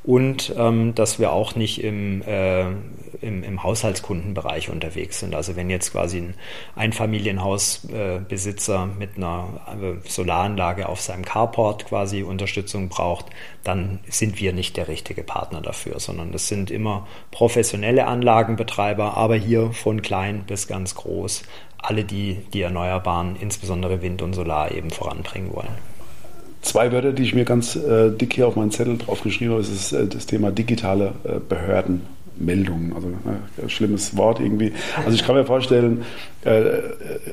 und 0.04 0.54
ähm, 0.56 0.94
dass 0.94 1.18
wir 1.20 1.32
auch 1.32 1.54
nicht 1.54 1.82
im, 1.82 2.22
äh, 2.22 2.62
im, 3.20 3.44
im, 3.44 3.62
Haushaltskundenbereich 3.62 4.68
unterwegs 4.68 5.20
sind. 5.20 5.34
Also 5.34 5.54
wenn 5.54 5.70
jetzt 5.70 5.92
quasi 5.92 6.18
ein 6.18 6.34
Einfamilienhausbesitzer 6.74 8.82
äh, 8.82 8.98
mit 8.98 9.16
einer 9.16 9.60
äh, 9.80 9.94
Solaranlage 10.08 10.88
auf 10.88 11.00
seinem 11.00 11.24
Carport 11.24 11.86
quasi 11.86 12.24
Unterstützung 12.24 12.88
braucht, 12.88 13.26
dann 13.62 14.00
sind 14.08 14.40
wir 14.40 14.52
nicht 14.52 14.76
der 14.76 14.88
richtige 14.88 15.22
Partner 15.22 15.60
dafür, 15.60 16.00
sondern 16.00 16.32
das 16.32 16.48
sind 16.48 16.72
immer 16.72 17.06
professionelle 17.30 18.08
Anlagenbetreiber, 18.08 19.16
aber 19.16 19.36
hier 19.36 19.70
von 19.70 20.02
klein 20.02 20.42
bis 20.48 20.66
ganz 20.66 20.96
groß, 20.96 21.44
alle, 21.78 22.04
die 22.04 22.38
die 22.52 22.62
Erneuerbaren, 22.62 23.36
insbesondere 23.36 24.02
Wind 24.02 24.22
und 24.22 24.34
Solar, 24.34 24.72
eben 24.72 24.90
voranbringen 24.90 25.54
wollen. 25.54 25.91
Zwei 26.62 26.92
Wörter, 26.92 27.12
die 27.12 27.24
ich 27.24 27.34
mir 27.34 27.44
ganz 27.44 27.76
äh, 27.76 28.10
dick 28.10 28.34
hier 28.34 28.46
auf 28.46 28.56
meinen 28.56 28.70
Zettel 28.70 28.96
draufgeschrieben 28.96 29.52
habe, 29.52 29.62
ist 29.62 29.92
äh, 29.92 30.06
das 30.06 30.26
Thema 30.26 30.52
digitale 30.52 31.12
äh, 31.24 31.40
Behördenmeldungen. 31.46 32.92
Also 32.94 33.08
äh, 33.08 33.68
schlimmes 33.68 34.16
Wort 34.16 34.38
irgendwie. 34.38 34.72
Also 35.04 35.14
ich 35.14 35.26
kann 35.26 35.34
mir 35.34 35.44
vorstellen, 35.44 36.02
äh, 36.44 36.62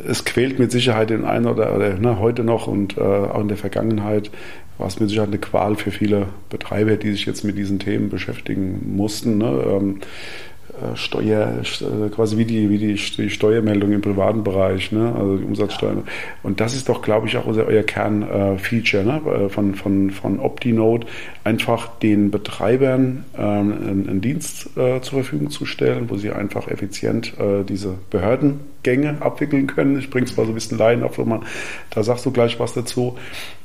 es 0.07 0.25
quält 0.25 0.57
mit 0.57 0.71
Sicherheit 0.71 1.11
den 1.11 1.25
einen 1.25 1.45
oder, 1.45 1.75
oder 1.75 1.93
ne, 1.93 2.19
heute 2.19 2.43
noch 2.43 2.65
und 2.65 2.97
äh, 2.97 3.01
auch 3.01 3.41
in 3.41 3.47
der 3.47 3.57
Vergangenheit 3.57 4.31
war 4.79 4.87
es 4.87 4.99
mit 4.99 5.09
Sicherheit 5.09 5.29
eine 5.29 5.37
Qual 5.37 5.75
für 5.75 5.91
viele 5.91 6.27
Betreiber, 6.49 6.95
die 6.95 7.11
sich 7.11 7.25
jetzt 7.25 7.43
mit 7.43 7.57
diesen 7.57 7.77
Themen 7.77 8.09
beschäftigen 8.09 8.95
mussten. 8.95 9.37
Ne? 9.37 9.63
Ähm, 9.67 9.99
äh, 9.99 10.58
Steuer, 10.95 11.61
äh, 11.61 12.09
quasi 12.09 12.37
wie 12.37 12.45
die, 12.45 12.69
wie 12.69 12.77
die, 12.77 12.97
Steuermeldung 12.97 13.91
im 13.91 14.01
privaten 14.01 14.43
Bereich, 14.43 14.91
ne? 14.91 15.13
also 15.17 15.37
die 15.37 15.45
Umsatzsteuer. 15.45 16.03
Und 16.43 16.59
das 16.59 16.75
ist 16.75 16.89
doch, 16.89 17.01
glaube 17.01 17.27
ich, 17.27 17.37
auch 17.37 17.45
unser, 17.45 17.65
euer 17.65 17.83
Kernfeature 17.83 19.03
ne? 19.03 19.49
von, 19.49 19.75
von, 19.75 20.11
von 20.11 20.39
OptiNote, 20.39 21.07
einfach 21.43 21.87
den 21.99 22.31
Betreibern 22.31 23.25
ähm, 23.37 24.07
einen, 24.07 24.21
Dienst 24.21 24.77
äh, 24.77 25.01
zur 25.01 25.23
Verfügung 25.23 25.49
zu 25.49 25.65
stellen, 25.65 26.09
wo 26.09 26.17
sie 26.17 26.31
einfach 26.31 26.67
effizient 26.67 27.33
äh, 27.39 27.63
diese 27.63 27.95
Behördengänge 28.09 29.17
abwickeln 29.21 29.67
können. 29.67 29.97
Ich 29.99 30.09
bringe 30.09 30.25
es 30.25 30.35
mal 30.35 30.45
so 30.45 30.51
ein 30.51 30.55
bisschen 30.55 30.77
Laien 30.77 31.03
auf, 31.03 31.17
man, 31.17 31.43
da 31.91 32.03
sagst 32.03 32.25
du 32.25 32.31
gleich 32.31 32.59
was 32.59 32.73
dazu. 32.73 33.17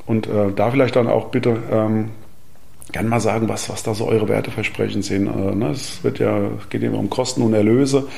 Und 0.06 0.26
äh, 0.26 0.52
da 0.54 0.70
vielleicht 0.70 0.96
dann 0.96 1.06
auch 1.06 1.30
bitte 1.30 1.56
ähm, 1.70 2.10
gerne 2.92 3.08
mal 3.08 3.20
sagen, 3.20 3.48
was, 3.48 3.68
was 3.68 3.82
da 3.82 3.94
so 3.94 4.06
eure 4.06 4.28
Werteversprechen 4.28 5.02
sind. 5.02 5.26
Äh, 5.26 5.54
ne? 5.54 5.70
Es 5.70 6.02
wird 6.04 6.18
ja, 6.18 6.50
geht 6.70 6.82
immer 6.82 6.98
um 6.98 7.10
Kosten 7.10 7.42
und 7.42 7.54
Erlöse. 7.54 8.08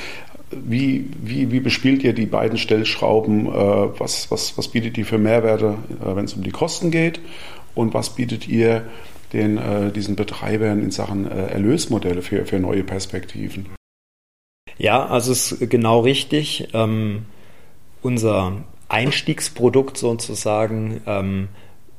Wie, 0.51 1.11
wie, 1.21 1.51
wie 1.51 1.61
bespielt 1.61 2.05
ihr 2.05 2.13
die 2.13 2.27
beiden 2.27 2.59
Stellschrauben? 2.59 3.47
Äh, 3.47 3.51
was, 3.99 4.31
was, 4.31 4.57
was 4.59 4.69
bietet 4.69 4.97
ihr 4.99 5.07
für 5.07 5.19
Mehrwerte, 5.19 5.77
äh, 6.01 6.17
wenn 6.17 6.25
es 6.25 6.35
um 6.35 6.43
die 6.43 6.51
Kosten 6.51 6.91
geht? 6.91 7.21
Und 7.75 7.95
was 7.95 8.11
bietet 8.11 8.49
ihr 8.49 8.87
den, 9.35 9.61
diesen 9.93 10.17
Betreibern 10.17 10.83
in 10.83 10.91
Sachen 10.91 11.31
Erlösmodelle 11.31 12.23
für, 12.23 12.47
für 12.47 12.59
neue 12.59 12.85
Perspektiven? 12.85 13.67
Ja, 14.79 15.05
also 15.05 15.33
es 15.33 15.53
ist 15.53 15.69
genau 15.69 16.01
richtig. 16.01 16.69
Ähm, 16.73 17.27
unser 18.01 18.65
Einstiegsprodukt 18.89 19.97
sozusagen 19.97 21.01
ähm, 21.07 21.49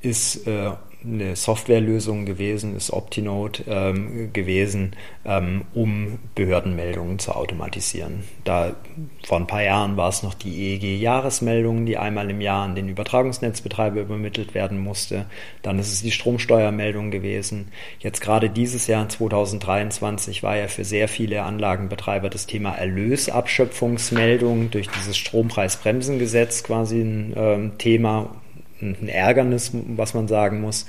ist 0.01 0.47
äh, 0.47 0.71
eine 1.03 1.35
Softwarelösung 1.35 2.25
gewesen, 2.25 2.75
ist 2.75 2.91
OptiNote 2.91 3.63
ähm, 3.67 4.33
gewesen, 4.33 4.95
ähm, 5.25 5.63
um 5.73 6.19
Behördenmeldungen 6.33 7.19
zu 7.19 7.33
automatisieren. 7.33 8.23
Da 8.43 8.75
vor 9.23 9.37
ein 9.37 9.47
paar 9.47 9.61
Jahren 9.61 9.95
war 9.95 10.09
es 10.09 10.23
noch 10.23 10.33
die 10.33 10.73
EEG-Jahresmeldung, 10.73 11.85
die 11.85 11.97
einmal 11.97 12.29
im 12.29 12.41
Jahr 12.41 12.65
an 12.65 12.75
den 12.75 12.89
Übertragungsnetzbetreiber 12.89 14.01
übermittelt 14.01 14.55
werden 14.55 14.79
musste. 14.79 15.25
Dann 15.61 15.77
ist 15.77 15.93
es 15.93 16.01
die 16.01 16.11
Stromsteuermeldung 16.11 17.11
gewesen. 17.11 17.67
Jetzt 17.99 18.21
gerade 18.21 18.49
dieses 18.49 18.87
Jahr 18.87 19.07
2023 19.07 20.41
war 20.41 20.57
ja 20.57 20.67
für 20.67 20.83
sehr 20.83 21.07
viele 21.07 21.43
Anlagenbetreiber 21.43 22.29
das 22.29 22.47
Thema 22.47 22.73
Erlösabschöpfungsmeldung 22.73 24.71
durch 24.71 24.89
dieses 24.89 25.15
Strompreisbremsengesetz 25.15 26.63
quasi 26.63 27.01
ein 27.01 27.33
äh, 27.35 27.77
Thema 27.77 28.35
ein 28.81 29.07
Ärgernis, 29.07 29.71
was 29.73 30.13
man 30.13 30.27
sagen 30.27 30.61
muss. 30.61 30.85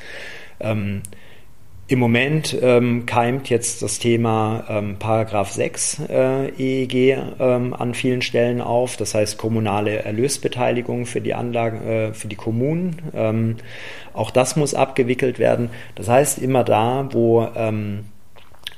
Ähm, 0.61 1.03
Im 1.87 1.98
Moment 1.98 2.57
ähm, 2.61 3.07
keimt 3.07 3.48
jetzt 3.48 3.81
das 3.83 3.98
Thema 3.98 4.64
ähm, 4.68 4.96
Paragraph 4.98 5.53
6 5.53 6.01
äh, 6.09 6.48
EEG 6.48 7.18
ähm, 7.40 7.72
an 7.72 7.94
vielen 7.94 8.20
Stellen 8.20 8.61
auf, 8.61 8.96
das 8.96 9.14
heißt 9.14 9.38
kommunale 9.38 10.03
Erlösbeteiligung 10.03 11.07
für 11.07 11.22
die 11.22 11.35
Anlagen, 11.35 11.87
äh, 11.87 12.12
für 12.12 12.29
die 12.29 12.37
Kommunen. 12.37 13.01
Ähm, 13.14 13.57
auch 14.12 14.31
das 14.31 14.57
muss 14.57 14.74
abgewickelt 14.74 15.38
werden. 15.38 15.70
Das 15.94 16.09
heißt, 16.09 16.38
immer 16.38 16.64
da, 16.64 17.09
wo 17.12 17.48
ähm, 17.57 18.05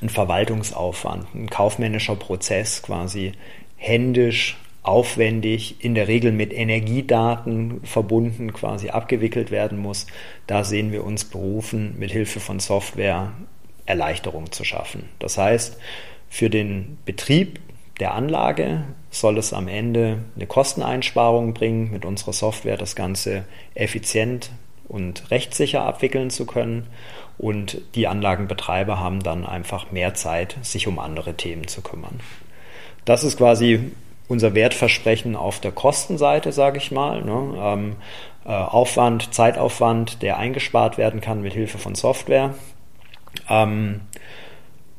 ein 0.03 0.09
Verwaltungsaufwand, 0.09 1.35
ein 1.35 1.51
kaufmännischer 1.51 2.17
Prozess 2.17 2.83
quasi 2.83 3.33
händisch 3.77 4.60
aufwendig, 4.83 5.85
in 5.85 5.95
der 5.95 6.09
Regel 6.09 6.33
mit 6.33 6.53
Energiedaten 6.53 7.81
verbunden 7.85 8.53
quasi 8.53 8.91
abgewickelt 8.91 9.51
werden 9.51 9.79
muss. 9.79 10.07
Da 10.47 10.65
sehen 10.65 10.91
wir 10.91 11.05
uns 11.05 11.25
berufen, 11.25 11.97
mit 11.99 12.11
Hilfe 12.11 12.41
von 12.41 12.61
Software 12.61 13.33
Erleichterung 13.85 14.53
zu 14.53 14.65
schaffen. 14.65 15.09
Das 15.19 15.37
heißt, 15.37 15.79
für 16.29 16.49
den 16.49 16.99
Betrieb 17.05 17.61
der 17.99 18.15
Anlage 18.15 18.85
soll 19.11 19.37
es 19.37 19.53
am 19.53 19.69
Ende 19.69 20.21
eine 20.35 20.47
Kosteneinsparung 20.47 21.53
bringen, 21.53 21.91
mit 21.91 22.05
unserer 22.07 22.33
Software 22.33 22.79
das 22.79 22.97
Ganze 22.97 23.45
effizient 23.75 24.51
und 24.89 25.31
rechtssicher 25.31 25.83
abwickeln 25.83 26.31
zu 26.31 26.47
können. 26.47 26.87
Und 27.37 27.83
die 27.95 28.07
Anlagenbetreiber 28.07 28.99
haben 28.99 29.23
dann 29.23 29.45
einfach 29.45 29.93
mehr 29.93 30.15
Zeit, 30.15 30.57
sich 30.63 30.87
um 30.87 30.99
andere 30.99 31.35
Themen 31.35 31.69
zu 31.69 31.83
kümmern. 31.83 32.21
Das 33.05 33.25
ist 33.25 33.37
quasi 33.37 33.93
unser 34.31 34.55
Wertversprechen 34.55 35.37
auf 35.37 35.61
der 35.61 35.73
Kostenseite, 35.73 36.53
sage 36.53 36.79
ich 36.79 36.91
mal. 36.91 37.23
Ne? 37.23 37.55
Ähm, 37.59 37.97
äh, 38.45 38.51
Aufwand, 38.51 39.35
Zeitaufwand, 39.35 40.23
der 40.23 40.39
eingespart 40.39 40.99
werden 40.99 41.21
kann 41.21 41.43
mit 41.43 41.53
Hilfe 41.53 41.79
von 41.79 41.95
Software. 41.95 42.55
Ähm, 43.49 44.03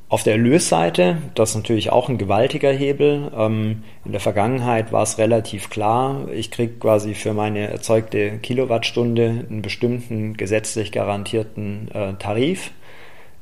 auf 0.10 0.24
der 0.24 0.34
Erlösseite, 0.34 1.20
das 1.36 1.52
ist 1.52 1.56
natürlich 1.56 1.90
auch 1.90 2.10
ein 2.10 2.18
gewaltiger 2.18 2.74
Hebel. 2.74 3.32
Ähm, 3.34 3.84
in 4.04 4.12
der 4.12 4.20
Vergangenheit 4.20 4.92
war 4.92 5.04
es 5.04 5.18
relativ 5.18 5.70
klar, 5.70 6.28
ich 6.34 6.52
kriege 6.52 6.74
quasi 6.74 7.14
für 7.14 7.34
meine 7.34 7.70
erzeugte 7.70 8.38
Kilowattstunde 8.40 9.46
einen 9.50 9.62
bestimmten 9.62 10.36
gesetzlich 10.36 10.92
garantierten 10.92 11.90
äh, 11.94 12.14
Tarif. 12.16 12.72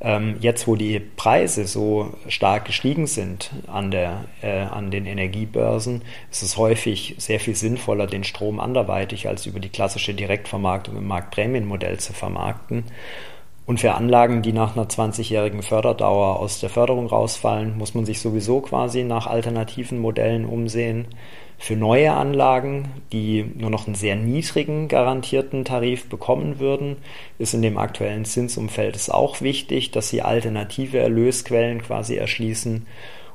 Ähm, 0.01 0.37
jetzt, 0.39 0.65
wo 0.67 0.77
die 0.77 0.99
Preise 0.99 1.67
so 1.67 2.13
stark 2.29 2.65
gestiegen 2.65 3.05
sind 3.05 3.51
an, 3.67 3.91
der, 3.91 4.25
äh, 4.41 4.61
an 4.61 4.91
den 4.91 5.05
Energiebörsen, 5.05 6.03
ist 6.31 6.41
es 6.41 6.55
häufig 6.55 7.15
sehr 7.17 7.41
viel 7.41 7.55
sinnvoller, 7.55 8.07
den 8.07 8.23
Strom 8.23 8.61
anderweitig 8.61 9.27
als 9.27 9.45
über 9.45 9.59
die 9.59 9.69
klassische 9.69 10.13
Direktvermarktung 10.13 10.95
im 10.95 11.07
Marktprämienmodell 11.07 11.99
zu 11.99 12.13
vermarkten. 12.13 12.85
Und 13.65 13.81
für 13.81 13.93
Anlagen, 13.93 14.41
die 14.41 14.53
nach 14.53 14.75
einer 14.75 14.87
20-jährigen 14.87 15.61
Förderdauer 15.61 16.39
aus 16.39 16.59
der 16.59 16.69
Förderung 16.69 17.05
rausfallen, 17.05 17.77
muss 17.77 17.93
man 17.93 18.05
sich 18.05 18.19
sowieso 18.19 18.61
quasi 18.61 19.03
nach 19.03 19.27
alternativen 19.27 19.99
Modellen 19.99 20.45
umsehen. 20.45 21.07
Für 21.61 21.75
neue 21.75 22.13
Anlagen, 22.13 22.87
die 23.11 23.43
nur 23.43 23.69
noch 23.69 23.85
einen 23.85 23.95
sehr 23.95 24.15
niedrigen 24.15 24.87
garantierten 24.87 25.65
Tarif 25.65 26.07
bekommen 26.07 26.57
würden, 26.57 26.95
ist 27.37 27.53
in 27.53 27.61
dem 27.61 27.77
aktuellen 27.77 28.23
Zinsumfeld 28.23 28.95
es 28.95 29.09
auch 29.09 29.41
wichtig, 29.41 29.91
dass 29.91 30.07
sie 30.07 30.21
alternative 30.21 30.99
Erlösquellen 30.99 31.83
quasi 31.83 32.15
erschließen. 32.15 32.87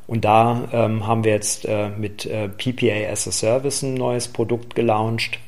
Und 0.07 0.25
da 0.25 0.69
ähm, 0.73 1.07
haben 1.07 1.23
wir 1.23 1.33
jetzt 1.33 1.67
äh, 1.67 1.91
mit 1.91 2.25
äh, 2.25 2.49
PPA 2.49 3.13
as 3.13 3.29
a 3.29 3.31
Service 3.31 3.83
ein 3.83 3.93
neues 3.93 4.29
Produkt 4.29 4.75
gelauncht, 4.75 5.39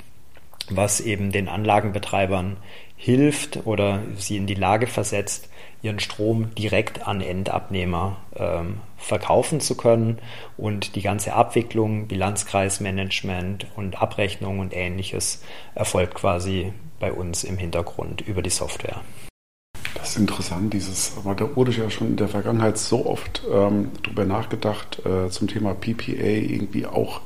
was 0.68 1.00
eben 1.00 1.32
den 1.32 1.48
Anlagenbetreibern 1.48 2.58
hilft 2.96 3.66
oder 3.66 4.02
sie 4.16 4.36
in 4.36 4.46
die 4.46 4.54
Lage 4.54 4.86
versetzt, 4.86 5.48
ihren 5.82 6.00
Strom 6.00 6.54
direkt 6.54 7.06
an 7.06 7.20
Endabnehmer 7.20 8.16
ähm, 8.34 8.80
verkaufen 8.96 9.60
zu 9.60 9.76
können 9.76 10.18
und 10.56 10.96
die 10.96 11.02
ganze 11.02 11.34
Abwicklung, 11.34 12.08
Bilanzkreismanagement 12.08 13.66
und 13.76 14.00
Abrechnung 14.00 14.58
und 14.58 14.74
ähnliches 14.74 15.42
erfolgt 15.74 16.14
quasi 16.14 16.72
bei 16.98 17.12
uns 17.12 17.44
im 17.44 17.58
Hintergrund 17.58 18.22
über 18.22 18.42
die 18.42 18.50
Software. 18.50 19.02
Das 19.94 20.10
ist 20.10 20.18
interessant, 20.18 20.72
dieses, 20.72 21.14
aber 21.16 21.34
da 21.34 21.56
wurde 21.56 21.72
ja 21.72 21.90
schon 21.90 22.08
in 22.08 22.16
der 22.16 22.28
Vergangenheit 22.28 22.78
so 22.78 23.06
oft 23.06 23.42
ähm, 23.50 23.90
drüber 24.02 24.24
nachgedacht, 24.24 25.04
äh, 25.04 25.30
zum 25.30 25.48
Thema 25.48 25.74
PPA 25.74 26.12
irgendwie 26.12 26.86
auch 26.86 27.22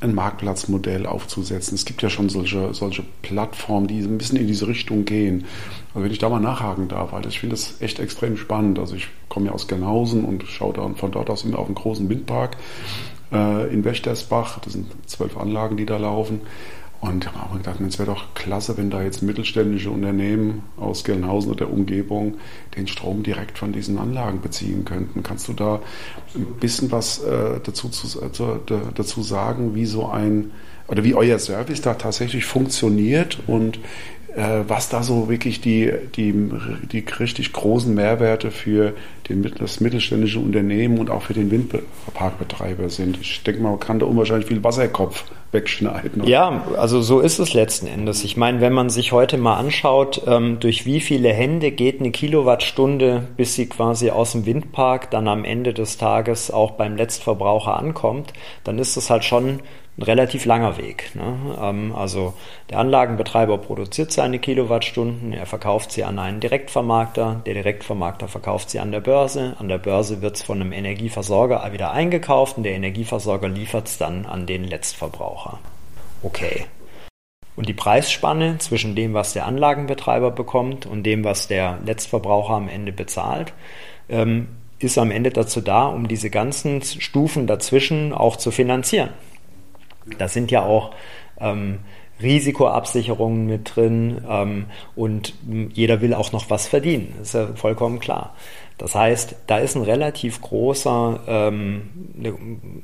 ein 0.00 0.14
Marktplatzmodell 0.14 1.06
aufzusetzen. 1.06 1.74
Es 1.74 1.84
gibt 1.84 2.02
ja 2.02 2.10
schon 2.10 2.28
solche, 2.28 2.72
solche 2.74 3.04
Plattformen, 3.22 3.86
die 3.86 4.00
ein 4.00 4.18
bisschen 4.18 4.38
in 4.38 4.46
diese 4.46 4.66
Richtung 4.66 5.04
gehen. 5.04 5.44
Also 5.94 6.04
wenn 6.04 6.12
ich 6.12 6.18
da 6.18 6.28
mal 6.28 6.40
nachhaken 6.40 6.88
darf, 6.88 7.12
weil 7.12 7.26
ich 7.26 7.40
finde 7.40 7.54
das 7.54 7.80
echt 7.80 7.98
extrem 7.98 8.36
spannend. 8.36 8.78
Also 8.78 8.94
ich 8.94 9.08
komme 9.28 9.46
ja 9.46 9.52
aus 9.52 9.68
Gernhausen 9.68 10.24
und 10.24 10.44
schaue 10.44 10.72
dann 10.72 10.96
von 10.96 11.10
dort 11.10 11.30
aus 11.30 11.44
immer 11.44 11.58
auf 11.58 11.66
einen 11.66 11.74
großen 11.74 12.08
Windpark 12.08 12.56
äh, 13.32 13.72
in 13.72 13.84
Wächtersbach. 13.84 14.60
Das 14.60 14.72
sind 14.72 14.86
zwölf 15.06 15.36
Anlagen, 15.36 15.76
die 15.76 15.86
da 15.86 15.98
laufen. 15.98 16.40
Und 17.00 17.24
ich 17.24 17.32
habe 17.32 17.46
auch 17.46 17.56
gedacht, 17.56 17.80
es 17.80 17.98
wäre 17.98 18.10
doch 18.10 18.34
klasse, 18.34 18.76
wenn 18.76 18.90
da 18.90 19.02
jetzt 19.02 19.22
mittelständische 19.22 19.90
Unternehmen 19.90 20.62
aus 20.76 21.02
Gelnhausen 21.02 21.50
oder 21.50 21.66
der 21.66 21.72
Umgebung 21.72 22.36
den 22.76 22.86
Strom 22.86 23.22
direkt 23.22 23.58
von 23.58 23.72
diesen 23.72 23.96
Anlagen 23.98 24.42
beziehen 24.42 24.84
könnten. 24.84 25.22
Kannst 25.22 25.48
du 25.48 25.54
da 25.54 25.80
ein 26.34 26.46
bisschen 26.60 26.92
was 26.92 27.22
äh, 27.22 27.58
dazu, 27.62 27.88
zu, 27.88 28.20
äh, 28.20 28.28
dazu 28.94 29.22
sagen, 29.22 29.74
wie 29.74 29.86
so 29.86 30.08
ein 30.08 30.50
oder 30.88 31.04
wie 31.04 31.14
euer 31.14 31.38
Service 31.38 31.80
da 31.80 31.94
tatsächlich 31.94 32.44
funktioniert 32.44 33.38
und 33.46 33.78
was 34.36 34.88
da 34.88 35.02
so 35.02 35.28
wirklich 35.28 35.60
die, 35.60 35.92
die, 36.14 36.32
die 36.92 37.04
richtig 37.18 37.52
großen 37.52 37.92
Mehrwerte 37.94 38.50
für 38.50 38.94
den, 39.28 39.42
das 39.58 39.80
mittelständische 39.80 40.38
Unternehmen 40.38 40.98
und 40.98 41.10
auch 41.10 41.22
für 41.22 41.34
den 41.34 41.50
Windparkbetreiber 41.50 42.88
sind. 42.90 43.18
Ich 43.20 43.42
denke 43.42 43.62
mal, 43.62 43.70
man 43.70 43.80
kann 43.80 43.98
da 43.98 44.06
unwahrscheinlich 44.06 44.46
viel 44.46 44.62
Wasserkopf 44.62 45.24
wegschneiden. 45.52 46.24
Ja, 46.24 46.64
also 46.76 47.02
so 47.02 47.20
ist 47.20 47.38
es 47.38 47.54
letzten 47.54 47.86
Endes. 47.86 48.22
Ich 48.22 48.36
meine, 48.36 48.60
wenn 48.60 48.72
man 48.72 48.88
sich 48.88 49.12
heute 49.12 49.36
mal 49.36 49.56
anschaut, 49.56 50.22
ähm, 50.26 50.60
durch 50.60 50.86
wie 50.86 51.00
viele 51.00 51.32
Hände 51.32 51.72
geht 51.72 52.00
eine 52.00 52.12
Kilowattstunde, 52.12 53.28
bis 53.36 53.54
sie 53.54 53.66
quasi 53.66 54.10
aus 54.10 54.32
dem 54.32 54.46
Windpark 54.46 55.10
dann 55.10 55.26
am 55.26 55.44
Ende 55.44 55.74
des 55.74 55.96
Tages 55.96 56.50
auch 56.50 56.72
beim 56.72 56.96
Letztverbraucher 56.96 57.76
ankommt, 57.76 58.32
dann 58.62 58.78
ist 58.78 58.96
das 58.96 59.10
halt 59.10 59.24
schon 59.24 59.60
ein 60.00 60.04
relativ 60.04 60.46
langer 60.46 60.78
Weg. 60.78 61.14
Ne? 61.14 61.56
Ähm, 61.60 61.94
also 61.94 62.32
der 62.70 62.78
Anlagenbetreiber 62.78 63.58
produziert 63.58 64.12
seine 64.12 64.38
Kilowattstunden, 64.38 65.32
er 65.32 65.46
verkauft 65.46 65.92
sie 65.92 66.04
an 66.04 66.18
einen 66.18 66.40
Direktvermarkter, 66.40 67.42
der 67.44 67.54
Direktvermarkter 67.54 68.26
verkauft 68.26 68.70
sie 68.70 68.80
an 68.80 68.92
der 68.92 69.00
Börse, 69.00 69.56
an 69.58 69.68
der 69.68 69.78
Börse 69.78 70.22
wird 70.22 70.36
es 70.36 70.42
von 70.42 70.60
einem 70.60 70.72
Energieversorger 70.72 71.70
wieder 71.72 71.92
eingekauft 71.92 72.56
und 72.56 72.62
der 72.62 72.72
Energieversorger 72.72 73.48
liefert 73.48 73.88
es 73.88 73.98
dann 73.98 74.24
an 74.24 74.46
den 74.46 74.64
Letztverbraucher. 74.64 75.58
Okay. 76.22 76.64
Und 77.56 77.68
die 77.68 77.74
Preisspanne 77.74 78.56
zwischen 78.58 78.94
dem, 78.94 79.12
was 79.12 79.34
der 79.34 79.44
Anlagenbetreiber 79.44 80.30
bekommt 80.30 80.86
und 80.86 81.02
dem, 81.02 81.24
was 81.24 81.46
der 81.46 81.78
Letztverbraucher 81.84 82.54
am 82.54 82.68
Ende 82.68 82.92
bezahlt, 82.92 83.52
ähm, 84.08 84.48
ist 84.78 84.96
am 84.96 85.10
Ende 85.10 85.28
dazu 85.28 85.60
da, 85.60 85.86
um 85.88 86.08
diese 86.08 86.30
ganzen 86.30 86.80
Stufen 86.80 87.46
dazwischen 87.46 88.14
auch 88.14 88.36
zu 88.36 88.50
finanzieren. 88.50 89.10
Da 90.18 90.28
sind 90.28 90.50
ja 90.50 90.62
auch 90.62 90.92
ähm, 91.40 91.80
Risikoabsicherungen 92.22 93.46
mit 93.46 93.76
drin 93.76 94.24
ähm, 94.28 94.66
und 94.94 95.34
jeder 95.72 96.00
will 96.00 96.14
auch 96.14 96.32
noch 96.32 96.50
was 96.50 96.66
verdienen. 96.68 97.14
Ist 97.22 97.34
ja 97.34 97.48
vollkommen 97.54 97.98
klar. 97.98 98.34
Das 98.80 98.94
heißt, 98.94 99.36
da 99.46 99.58
ist 99.58 99.76
ein 99.76 99.82
relativ 99.82 100.40
großer, 100.40 101.20
ähm, 101.26 101.90
eine, 102.18 102.34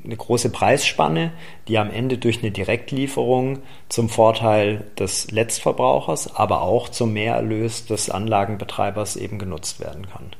eine, 0.04 0.16
große 0.16 0.50
Preisspanne, 0.50 1.32
die 1.68 1.78
am 1.78 1.90
Ende 1.90 2.18
durch 2.18 2.42
eine 2.42 2.50
Direktlieferung 2.50 3.60
zum 3.88 4.10
Vorteil 4.10 4.84
des 4.98 5.30
Letztverbrauchers, 5.30 6.36
aber 6.36 6.60
auch 6.60 6.90
zum 6.90 7.14
Mehrerlös 7.14 7.86
des 7.86 8.10
Anlagenbetreibers 8.10 9.16
eben 9.16 9.38
genutzt 9.38 9.80
werden 9.80 10.06
kann. 10.06 10.32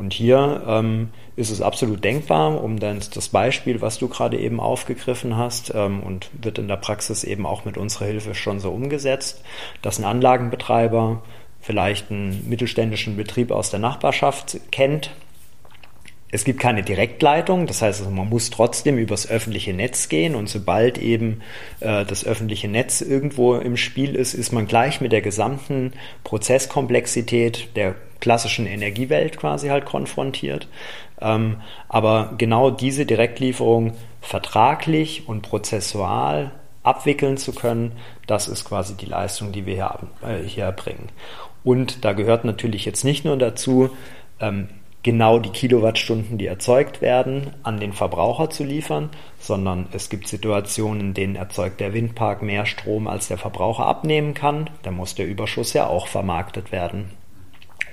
Und 0.00 0.14
hier 0.14 0.62
ähm, 0.66 1.10
ist 1.36 1.50
es 1.50 1.60
absolut 1.60 2.02
denkbar, 2.02 2.64
um 2.64 2.80
dann 2.80 3.00
das 3.12 3.28
Beispiel, 3.28 3.82
was 3.82 3.98
du 3.98 4.08
gerade 4.08 4.38
eben 4.38 4.58
aufgegriffen 4.58 5.36
hast, 5.36 5.74
ähm, 5.74 6.02
und 6.02 6.30
wird 6.32 6.58
in 6.58 6.68
der 6.68 6.78
Praxis 6.78 7.22
eben 7.22 7.44
auch 7.44 7.66
mit 7.66 7.76
unserer 7.76 8.06
Hilfe 8.06 8.34
schon 8.34 8.60
so 8.60 8.70
umgesetzt, 8.70 9.44
dass 9.82 9.98
ein 9.98 10.06
Anlagenbetreiber 10.06 11.20
vielleicht 11.60 12.10
einen 12.10 12.48
mittelständischen 12.48 13.18
Betrieb 13.18 13.50
aus 13.50 13.68
der 13.68 13.78
Nachbarschaft 13.78 14.58
kennt. 14.72 15.10
Es 16.32 16.44
gibt 16.44 16.60
keine 16.60 16.82
Direktleitung, 16.82 17.66
das 17.66 17.82
heißt, 17.82 18.00
also 18.00 18.10
man 18.10 18.28
muss 18.28 18.50
trotzdem 18.50 18.98
übers 18.98 19.28
öffentliche 19.28 19.72
Netz 19.72 20.08
gehen 20.08 20.34
und 20.34 20.48
sobald 20.48 20.98
eben 20.98 21.42
äh, 21.80 22.04
das 22.04 22.24
öffentliche 22.24 22.68
Netz 22.68 23.00
irgendwo 23.00 23.56
im 23.56 23.76
Spiel 23.76 24.14
ist, 24.14 24.34
ist 24.34 24.52
man 24.52 24.66
gleich 24.66 25.00
mit 25.00 25.12
der 25.12 25.22
gesamten 25.22 25.92
Prozesskomplexität 26.22 27.76
der 27.76 27.96
klassischen 28.20 28.66
Energiewelt 28.66 29.38
quasi 29.38 29.68
halt 29.68 29.86
konfrontiert. 29.86 30.68
Ähm, 31.20 31.56
aber 31.88 32.34
genau 32.38 32.70
diese 32.70 33.06
Direktlieferung 33.06 33.94
vertraglich 34.20 35.28
und 35.28 35.42
prozessual 35.42 36.52
abwickeln 36.82 37.36
zu 37.36 37.52
können, 37.52 37.92
das 38.26 38.48
ist 38.48 38.64
quasi 38.64 38.94
die 38.94 39.06
Leistung, 39.06 39.52
die 39.52 39.66
wir 39.66 39.74
hier, 39.74 39.98
äh, 40.22 40.42
hier 40.46 40.64
erbringen. 40.64 41.08
Und 41.64 42.04
da 42.04 42.12
gehört 42.12 42.44
natürlich 42.44 42.84
jetzt 42.84 43.04
nicht 43.04 43.24
nur 43.24 43.36
dazu, 43.36 43.90
ähm, 44.40 44.68
genau 45.02 45.38
die 45.38 45.50
Kilowattstunden, 45.50 46.38
die 46.38 46.46
erzeugt 46.46 47.00
werden, 47.00 47.54
an 47.62 47.80
den 47.80 47.92
Verbraucher 47.92 48.50
zu 48.50 48.64
liefern, 48.64 49.10
sondern 49.38 49.86
es 49.92 50.10
gibt 50.10 50.28
Situationen, 50.28 51.00
in 51.00 51.14
denen 51.14 51.36
erzeugt 51.36 51.80
der 51.80 51.94
Windpark 51.94 52.42
mehr 52.42 52.66
Strom, 52.66 53.06
als 53.06 53.28
der 53.28 53.38
Verbraucher 53.38 53.86
abnehmen 53.86 54.34
kann. 54.34 54.68
Da 54.82 54.90
muss 54.90 55.14
der 55.14 55.26
Überschuss 55.26 55.72
ja 55.72 55.86
auch 55.86 56.06
vermarktet 56.06 56.72
werden. 56.72 57.10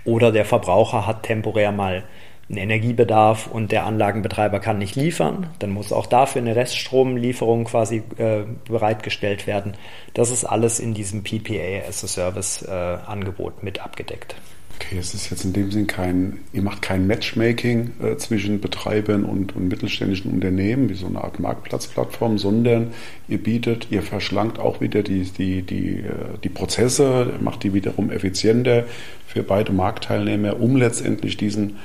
Oder 0.04 0.32
der 0.32 0.46
Verbraucher 0.46 1.06
hat 1.06 1.24
temporär 1.24 1.72
mal 1.72 2.04
einen 2.50 2.58
Energiebedarf 2.58 3.48
und 3.48 3.72
der 3.72 3.86
Anlagenbetreiber 3.86 4.60
kann 4.60 4.78
nicht 4.78 4.96
liefern, 4.96 5.50
dann 5.60 5.72
muss 5.72 5.92
auch 5.92 6.06
dafür 6.06 6.42
eine 6.42 6.56
Reststromlieferung 6.56 7.66
quasi 7.66 8.04
äh, 8.18 8.44
bereitgestellt 8.70 9.48
werden. 9.48 9.74
Das 10.14 10.32
ist 10.32 10.46
alles 10.46 10.80
in 10.80 10.94
diesem 10.94 11.24
PPA 11.24 11.88
as 11.88 12.04
a 12.06 12.08
Service 12.08 12.62
äh, 12.62 12.72
Angebot 12.72 13.64
mit 13.64 13.84
abgedeckt. 13.84 14.36
Okay, 14.80 14.98
es 15.00 15.16
ist 15.16 15.32
jetzt 15.32 15.44
in 15.44 15.54
dem 15.54 15.72
Sinn 15.72 15.88
kein, 15.88 16.40
ihr 16.54 16.62
macht 16.62 16.84
kein 16.84 17.08
Matchmaking 17.08 17.94
äh, 18.00 18.16
zwischen 18.18 18.62
Betreibern 18.62 19.26
und, 19.26 19.56
und, 19.56 19.70
mittelständischen 19.70 20.32
Unternehmen, 20.32 20.88
wie 20.88 20.94
so 20.94 21.08
eine 21.08 21.24
Art 21.24 21.40
Marktplatzplattform, 21.40 22.38
sondern 22.38 22.94
ihr 23.28 23.42
bietet, 23.42 23.88
ihr 23.90 24.04
verschlankt 24.04 24.60
auch 24.60 24.80
wieder 24.80 25.02
die, 25.02 25.24
die, 25.24 25.64
die, 25.64 26.02
äh, 26.02 26.38
die 26.44 26.50
Prozesse, 26.50 27.34
macht 27.42 27.64
die 27.64 27.74
wiederum 27.74 28.12
effizienter 28.12 28.86
für 29.26 29.42
beide 29.42 29.74
Marktteilnehmer, 29.74 30.60
um 30.60 30.76
letztendlich 30.76 31.38
diesen 31.38 31.78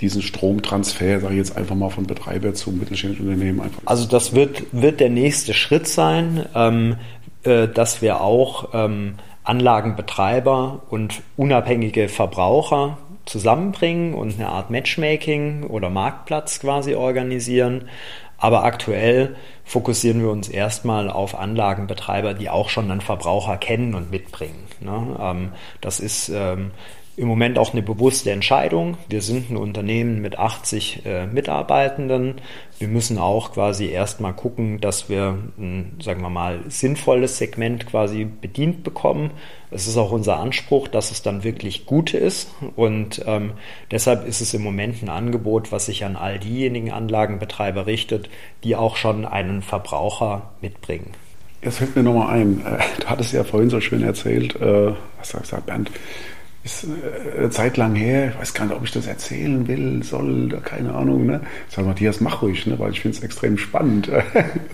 diesen 0.00 0.20
Stromtransfer, 0.20 1.20
sage 1.20 1.32
ich 1.32 1.38
jetzt 1.38 1.56
einfach 1.56 1.74
mal 1.74 1.88
von 1.88 2.06
Betreiber 2.06 2.52
zu 2.52 2.70
mittelständischen 2.70 3.26
Unternehmen 3.26 3.62
einfach. 3.62 3.80
Also 3.86 4.06
das 4.06 4.34
wird, 4.34 4.64
wird 4.70 5.00
der 5.00 5.08
nächste 5.08 5.54
Schritt 5.54 5.88
sein, 5.88 6.44
ähm, 6.54 6.96
äh, 7.44 7.66
dass 7.66 8.02
wir 8.02 8.20
auch 8.20 8.70
ähm, 8.74 9.14
Anlagenbetreiber 9.46 10.82
und 10.90 11.22
unabhängige 11.36 12.08
Verbraucher 12.08 12.98
zusammenbringen 13.24 14.14
und 14.14 14.34
eine 14.34 14.48
Art 14.48 14.70
Matchmaking 14.70 15.64
oder 15.64 15.90
Marktplatz 15.90 16.60
quasi 16.60 16.94
organisieren. 16.94 17.88
Aber 18.38 18.64
aktuell 18.64 19.36
fokussieren 19.64 20.20
wir 20.20 20.30
uns 20.30 20.48
erstmal 20.48 21.10
auf 21.10 21.38
Anlagenbetreiber, 21.38 22.34
die 22.34 22.50
auch 22.50 22.68
schon 22.68 22.90
einen 22.90 23.00
Verbraucher 23.00 23.56
kennen 23.56 23.94
und 23.94 24.10
mitbringen. 24.10 24.66
Ne? 24.80 25.16
Ähm, 25.20 25.52
das 25.80 26.00
ist 26.00 26.28
ähm, 26.28 26.70
im 27.16 27.28
Moment 27.28 27.58
auch 27.58 27.72
eine 27.72 27.82
bewusste 27.82 28.30
Entscheidung. 28.30 28.98
Wir 29.08 29.22
sind 29.22 29.50
ein 29.50 29.56
Unternehmen 29.56 30.20
mit 30.20 30.38
80 30.38 31.06
äh, 31.06 31.26
Mitarbeitenden. 31.26 32.34
Wir 32.78 32.88
müssen 32.88 33.16
auch 33.16 33.52
quasi 33.54 33.86
erstmal 33.86 34.34
gucken, 34.34 34.82
dass 34.82 35.08
wir 35.08 35.38
ein, 35.58 35.96
sagen 36.02 36.20
wir 36.20 36.28
mal, 36.28 36.60
sinnvolles 36.68 37.38
Segment 37.38 37.86
quasi 37.86 38.24
bedient 38.24 38.84
bekommen. 38.84 39.30
Es 39.70 39.86
ist 39.86 39.96
auch 39.96 40.12
unser 40.12 40.38
Anspruch, 40.38 40.88
dass 40.88 41.10
es 41.10 41.22
dann 41.22 41.42
wirklich 41.42 41.86
gut 41.86 42.12
ist. 42.12 42.50
Und 42.76 43.22
ähm, 43.26 43.52
deshalb 43.90 44.26
ist 44.28 44.42
es 44.42 44.52
im 44.52 44.62
Moment 44.62 45.02
ein 45.02 45.08
Angebot, 45.08 45.72
was 45.72 45.86
sich 45.86 46.04
an 46.04 46.16
all 46.16 46.38
diejenigen 46.38 46.92
Anlagenbetreiber 46.92 47.86
richtet, 47.86 48.28
die 48.62 48.76
auch 48.76 48.96
schon 48.96 49.24
einen 49.24 49.62
Verbraucher 49.62 50.50
mitbringen. 50.60 51.12
Jetzt 51.62 51.78
fällt 51.78 51.96
mir 51.96 52.02
nochmal 52.02 52.28
ein, 52.28 52.60
äh, 52.60 52.78
du 53.00 53.06
hattest 53.06 53.32
ja 53.32 53.42
vorhin 53.42 53.70
so 53.70 53.80
schön 53.80 54.02
erzählt, 54.02 54.54
äh, 54.60 54.92
was 55.18 55.30
sagst 55.30 55.52
du, 55.52 55.56
Bernd, 55.62 55.90
ist 56.66 56.84
äh, 56.84 57.38
eine 57.38 57.50
Zeit 57.50 57.76
lang 57.76 57.94
her, 57.94 58.30
ich 58.30 58.38
weiß 58.38 58.54
gar 58.54 58.66
nicht, 58.66 58.76
ob 58.76 58.84
ich 58.84 58.90
das 58.90 59.06
erzählen 59.06 59.66
will, 59.68 60.02
soll, 60.02 60.48
keine 60.62 60.94
Ahnung. 60.94 61.26
Ne? 61.26 61.40
Ich 61.68 61.74
sage, 61.74 61.88
Matthias, 61.88 62.20
mach 62.20 62.42
ruhig, 62.42 62.66
ne? 62.66 62.78
weil 62.78 62.90
ich 62.90 63.00
finde 63.00 63.16
es 63.16 63.22
extrem 63.22 63.56
spannend. 63.56 64.10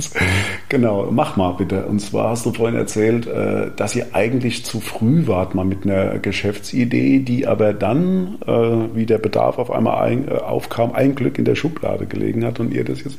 genau, 0.69 1.09
mach 1.11 1.37
mal 1.37 1.53
bitte. 1.53 1.87
Und 1.87 2.01
zwar 2.01 2.31
hast 2.31 2.47
du 2.47 2.53
vorhin 2.53 2.77
erzählt, 2.77 3.27
äh, 3.27 3.71
dass 3.77 3.95
ihr 3.95 4.07
eigentlich 4.13 4.65
zu 4.65 4.81
früh 4.81 5.27
wart 5.27 5.55
mal 5.55 5.65
mit 5.65 5.85
einer 5.85 6.19
Geschäftsidee, 6.19 7.21
die 7.21 7.47
aber 7.47 7.75
dann, 7.75 8.39
äh, 8.47 8.97
wie 8.97 9.07
der 9.07 9.19
Bedarf 9.19 9.59
auf 9.59 9.71
einmal 9.71 10.03
ein, 10.03 10.29
aufkam, 10.31 10.93
ein 10.93 11.15
Glück 11.15 11.39
in 11.39 11.45
der 11.45 11.55
Schublade 11.55 12.07
gelegen 12.07 12.45
hat 12.45 12.59
und 12.59 12.73
ihr 12.73 12.85
das 12.85 13.05
jetzt, 13.05 13.19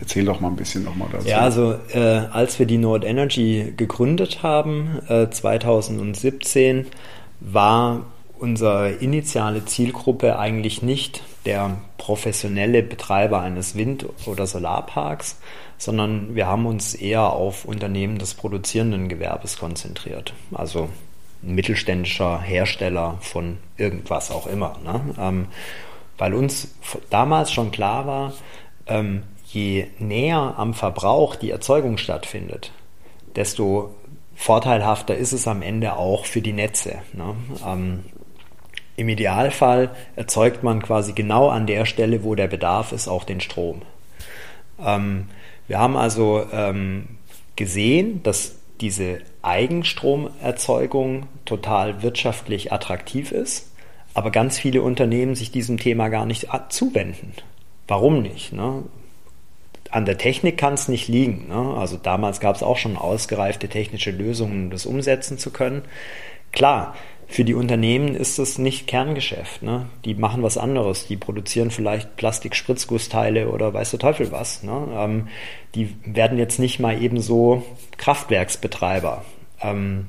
erzähl 0.00 0.26
doch 0.26 0.40
mal 0.40 0.48
ein 0.48 0.56
bisschen 0.56 0.84
nochmal 0.84 1.08
dazu. 1.10 1.26
Ja, 1.26 1.38
also 1.38 1.74
äh, 1.94 1.98
als 1.98 2.58
wir 2.58 2.66
die 2.66 2.78
Nord 2.78 3.04
Energy 3.04 3.72
gegründet 3.76 4.42
haben, 4.42 5.00
äh, 5.08 5.28
2017, 5.30 6.86
war 7.40 8.06
unsere 8.38 8.92
initiale 8.92 9.64
Zielgruppe 9.64 10.38
eigentlich 10.38 10.82
nicht 10.82 11.22
der 11.44 11.78
professionelle 11.98 12.82
Betreiber 12.82 13.40
eines 13.40 13.74
Wind- 13.74 14.06
oder 14.26 14.46
Solarparks, 14.46 15.38
sondern 15.78 16.34
wir 16.34 16.46
haben 16.46 16.66
uns 16.66 16.94
eher 16.94 17.32
auf 17.32 17.64
Unternehmen 17.64 18.18
des 18.18 18.34
produzierenden 18.34 19.08
Gewerbes 19.08 19.58
konzentriert. 19.58 20.34
Also 20.52 20.88
ein 21.42 21.54
mittelständischer 21.54 22.40
Hersteller 22.40 23.18
von 23.20 23.58
irgendwas 23.76 24.30
auch 24.30 24.46
immer. 24.46 24.78
Ne? 24.84 25.00
Ähm, 25.18 25.46
weil 26.18 26.34
uns 26.34 26.74
damals 27.08 27.50
schon 27.50 27.70
klar 27.70 28.06
war, 28.06 28.32
ähm, 28.86 29.22
je 29.46 29.86
näher 29.98 30.54
am 30.56 30.74
Verbrauch 30.74 31.34
die 31.34 31.50
Erzeugung 31.50 31.96
stattfindet, 31.96 32.72
desto 33.36 33.94
vorteilhafter 34.40 35.14
ist 35.14 35.32
es 35.32 35.46
am 35.46 35.60
Ende 35.60 35.96
auch 35.96 36.24
für 36.24 36.40
die 36.40 36.54
Netze. 36.54 37.02
Ne? 37.12 37.36
Ähm, 37.66 38.04
Im 38.96 39.10
Idealfall 39.10 39.90
erzeugt 40.16 40.62
man 40.62 40.80
quasi 40.80 41.12
genau 41.12 41.50
an 41.50 41.66
der 41.66 41.84
Stelle, 41.84 42.24
wo 42.24 42.34
der 42.34 42.48
Bedarf 42.48 42.92
ist, 42.92 43.06
auch 43.06 43.24
den 43.24 43.42
Strom. 43.42 43.82
Ähm, 44.82 45.26
wir 45.68 45.78
haben 45.78 45.94
also 45.94 46.46
ähm, 46.52 47.18
gesehen, 47.54 48.22
dass 48.22 48.56
diese 48.80 49.18
Eigenstromerzeugung 49.42 51.26
total 51.44 52.02
wirtschaftlich 52.02 52.72
attraktiv 52.72 53.32
ist, 53.32 53.70
aber 54.14 54.30
ganz 54.30 54.58
viele 54.58 54.80
Unternehmen 54.80 55.34
sich 55.34 55.50
diesem 55.52 55.76
Thema 55.76 56.08
gar 56.08 56.24
nicht 56.24 56.48
zuwenden. 56.70 57.34
Warum 57.86 58.22
nicht? 58.22 58.54
Ne? 58.54 58.84
An 59.90 60.04
der 60.04 60.18
Technik 60.18 60.56
kann 60.56 60.74
es 60.74 60.88
nicht 60.88 61.08
liegen. 61.08 61.48
Ne? 61.48 61.74
Also 61.76 61.96
damals 61.96 62.40
gab 62.40 62.56
es 62.56 62.62
auch 62.62 62.76
schon 62.76 62.96
ausgereifte 62.96 63.68
technische 63.68 64.10
Lösungen, 64.10 64.64
um 64.64 64.70
das 64.70 64.86
umsetzen 64.86 65.38
zu 65.38 65.50
können. 65.50 65.82
Klar, 66.52 66.94
für 67.26 67.44
die 67.44 67.54
Unternehmen 67.54 68.16
ist 68.16 68.40
das 68.40 68.58
nicht 68.58 68.88
Kerngeschäft. 68.88 69.62
Ne? 69.62 69.86
Die 70.04 70.14
machen 70.14 70.42
was 70.42 70.58
anderes. 70.58 71.06
Die 71.06 71.16
produzieren 71.16 71.70
vielleicht 71.70 72.16
Plastik-Spritzgussteile 72.16 73.48
oder 73.50 73.72
weiß 73.72 73.90
der 73.90 74.00
Teufel 74.00 74.32
was. 74.32 74.64
Ne? 74.64 74.88
Ähm, 74.92 75.28
die 75.74 75.94
werden 76.04 76.38
jetzt 76.38 76.58
nicht 76.58 76.80
mal 76.80 77.00
eben 77.00 77.20
so 77.20 77.62
Kraftwerksbetreiber. 77.98 79.24
Ähm, 79.62 80.08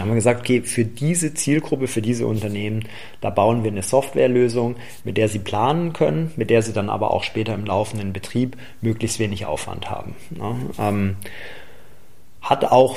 haben 0.00 0.08
wir 0.08 0.14
gesagt, 0.14 0.40
okay, 0.40 0.62
für 0.62 0.84
diese 0.84 1.34
Zielgruppe, 1.34 1.86
für 1.86 2.02
diese 2.02 2.26
Unternehmen, 2.26 2.84
da 3.20 3.30
bauen 3.30 3.64
wir 3.64 3.70
eine 3.70 3.82
Softwarelösung, 3.82 4.76
mit 5.04 5.16
der 5.16 5.28
sie 5.28 5.38
planen 5.38 5.92
können, 5.92 6.32
mit 6.36 6.50
der 6.50 6.62
sie 6.62 6.72
dann 6.72 6.90
aber 6.90 7.12
auch 7.12 7.22
später 7.22 7.54
im 7.54 7.64
laufenden 7.64 8.12
Betrieb 8.12 8.56
möglichst 8.80 9.18
wenig 9.18 9.46
Aufwand 9.46 9.90
haben. 9.90 10.14
Ja, 10.38 10.88
ähm, 10.88 11.16
hat 12.40 12.64
auch 12.64 12.96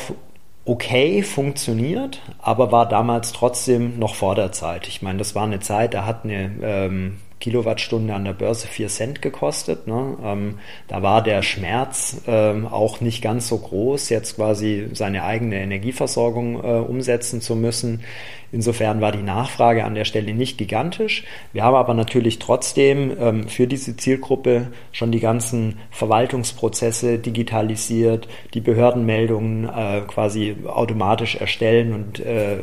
okay 0.66 1.24
funktioniert, 1.24 2.22
aber 2.40 2.72
war 2.72 2.88
damals 2.88 3.34
trotzdem 3.34 3.98
noch 4.00 4.16
vor 4.16 4.36
der 4.36 4.52
Zeit. 4.52 4.88
Ich 4.88 5.02
meine, 5.02 5.18
das 5.18 5.36
war 5.36 5.44
eine 5.44 5.60
Zeit, 5.60 5.94
da 5.94 6.06
hat 6.06 6.24
eine 6.24 6.52
ähm, 6.62 7.18
Kilowattstunde 7.42 8.14
an 8.14 8.24
der 8.24 8.34
Börse 8.34 8.68
4 8.68 8.88
Cent 8.88 9.22
gekostet. 9.22 9.88
Ne? 9.88 10.18
Ähm, 10.24 10.60
da 10.88 11.02
war 11.02 11.22
der 11.22 11.42
Schmerz 11.42 12.22
ähm, 12.28 12.66
auch 12.66 13.02
nicht 13.02 13.22
ganz 13.22 13.50
so 13.50 13.58
groß, 13.58 14.08
jetzt 14.10 14.38
quasi 14.38 14.88
seine 14.94 15.24
eigene 15.24 15.60
Energieversorgung 15.60 16.64
äh, 16.64 16.80
umsetzen 16.80 17.42
zu 17.42 17.58
müssen. 17.58 18.04
Insofern 18.52 19.00
war 19.00 19.12
die 19.12 19.24
Nachfrage 19.24 19.86
an 19.86 19.96
der 19.96 20.04
Stelle 20.04 20.34
nicht 20.34 20.58
gigantisch. 20.58 21.24
Wir 21.54 21.64
haben 21.64 21.76
aber 21.76 21.94
natürlich 21.94 22.40
trotzdem 22.40 23.16
ähm, 23.20 23.48
für 23.48 23.66
diese 23.66 23.96
Zielgruppe 23.96 24.68
schon 24.92 25.12
die 25.12 25.22
ganzen 25.22 25.80
Verwaltungsprozesse 25.90 27.18
digitalisiert, 27.18 28.28
die 28.54 28.60
Behördenmeldungen 28.60 29.70
äh, 29.70 30.02
quasi 30.06 30.58
automatisch 30.66 31.36
erstellen 31.36 31.94
und 31.94 32.20
äh, 32.20 32.58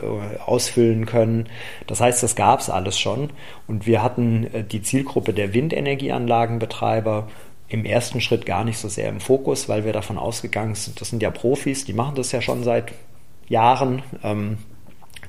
ausfüllen 0.45 1.07
können. 1.07 1.47
Das 1.87 2.01
heißt, 2.01 2.23
das 2.23 2.37
gab 2.37 2.61
es 2.61 2.69
alles 2.69 2.99
schon. 2.99 3.31
Und 3.67 3.87
wir 3.87 4.03
hatten 4.03 4.47
äh, 4.53 4.65
die 4.65 4.83
Zielgruppe 4.83 5.33
der 5.33 5.55
Windenergieanlagenbetreiber 5.55 7.29
im 7.69 7.85
ersten 7.85 8.21
Schritt 8.21 8.47
gar 8.47 8.65
nicht 8.65 8.79
so 8.79 8.89
sehr 8.89 9.09
im 9.09 9.21
Fokus, 9.21 9.69
weil 9.69 9.85
wir 9.85 9.93
davon 9.93 10.19
ausgegangen 10.19 10.75
sind, 10.75 11.01
das 11.01 11.11
sind 11.11 11.23
ja 11.23 11.31
Profis, 11.31 11.85
die 11.85 11.93
machen 11.93 12.15
das 12.15 12.33
ja 12.33 12.41
schon 12.41 12.63
seit 12.63 12.93
Jahren. 13.49 14.03
Ähm, 14.23 14.59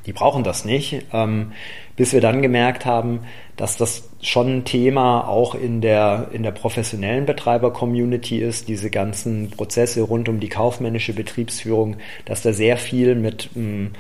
die 0.10 0.14
brauchen 0.14 0.44
das 0.44 0.66
nicht, 0.66 1.04
ähm, 1.14 1.52
bis 1.96 2.14
wir 2.14 2.20
dann 2.20 2.42
gemerkt 2.42 2.84
haben, 2.84 3.20
dass 3.58 3.78
das 3.78 4.10
schon 4.24 4.58
ein 4.58 4.66
Thema 4.66 5.28
auch 5.28 5.54
in 5.54 5.82
der, 5.82 6.30
in 6.34 6.42
der 6.42 6.50
professionellen 6.50 7.28
Betreiber-Community 7.28 8.40
ist, 8.40 8.68
diese 8.68 8.90
ganzen 8.90 9.52
Prozesse 9.52 10.02
rund 10.02 10.28
um 10.28 10.40
die 10.40 10.50
kaufmännische 10.50 11.14
Betriebsführung, 11.14 11.98
dass 12.26 12.42
da 12.42 12.54
sehr 12.54 12.78
viel 12.78 13.14
mit 13.14 13.52
ähm, 13.56 13.92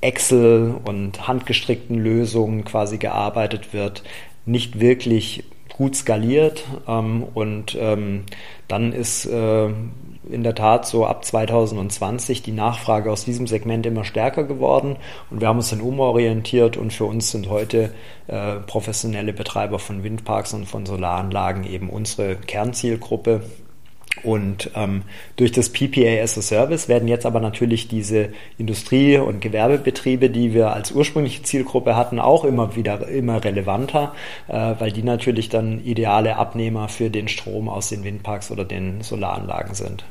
Excel 0.00 0.76
und 0.84 1.26
handgestrickten 1.26 1.98
Lösungen 1.98 2.64
quasi 2.64 2.98
gearbeitet 2.98 3.74
wird, 3.74 4.04
nicht 4.44 4.78
wirklich 4.78 5.42
gut 5.76 5.96
skaliert 5.96 6.62
ähm, 6.86 7.24
und 7.34 7.76
ähm, 7.80 8.22
dann 8.68 8.92
ist 8.92 9.26
äh, 9.26 9.68
in 10.30 10.42
der 10.42 10.54
Tat 10.54 10.86
so 10.86 11.06
ab 11.06 11.24
2020 11.24 12.42
die 12.42 12.52
Nachfrage 12.52 13.10
aus 13.10 13.24
diesem 13.24 13.46
Segment 13.46 13.86
immer 13.86 14.04
stärker 14.04 14.44
geworden 14.44 14.96
und 15.30 15.40
wir 15.40 15.48
haben 15.48 15.58
uns 15.58 15.70
dann 15.70 15.80
umorientiert 15.80 16.76
und 16.76 16.92
für 16.92 17.04
uns 17.04 17.30
sind 17.30 17.48
heute 17.48 17.92
äh, 18.26 18.56
professionelle 18.66 19.32
Betreiber 19.32 19.78
von 19.78 20.02
Windparks 20.02 20.54
und 20.54 20.66
von 20.66 20.86
Solaranlagen 20.86 21.64
eben 21.64 21.90
unsere 21.90 22.36
Kernzielgruppe. 22.36 23.42
Und 24.22 24.70
ähm, 24.74 25.02
durch 25.36 25.52
das 25.52 25.70
PPA 25.70 26.22
as 26.22 26.38
a 26.38 26.42
Service 26.42 26.88
werden 26.88 27.08
jetzt 27.08 27.26
aber 27.26 27.40
natürlich 27.40 27.88
diese 27.88 28.30
Industrie- 28.58 29.18
und 29.18 29.40
Gewerbebetriebe, 29.40 30.30
die 30.30 30.54
wir 30.54 30.72
als 30.72 30.92
ursprüngliche 30.92 31.42
Zielgruppe 31.42 31.96
hatten, 31.96 32.18
auch 32.18 32.44
immer 32.44 32.76
wieder 32.76 33.06
immer 33.08 33.44
relevanter, 33.44 34.14
äh, 34.48 34.74
weil 34.78 34.92
die 34.92 35.02
natürlich 35.02 35.48
dann 35.48 35.84
ideale 35.84 36.36
Abnehmer 36.36 36.88
für 36.88 37.10
den 37.10 37.28
Strom 37.28 37.68
aus 37.68 37.88
den 37.88 38.04
Windparks 38.04 38.50
oder 38.50 38.64
den 38.64 39.02
Solaranlagen 39.02 39.74
sind. 39.74 40.04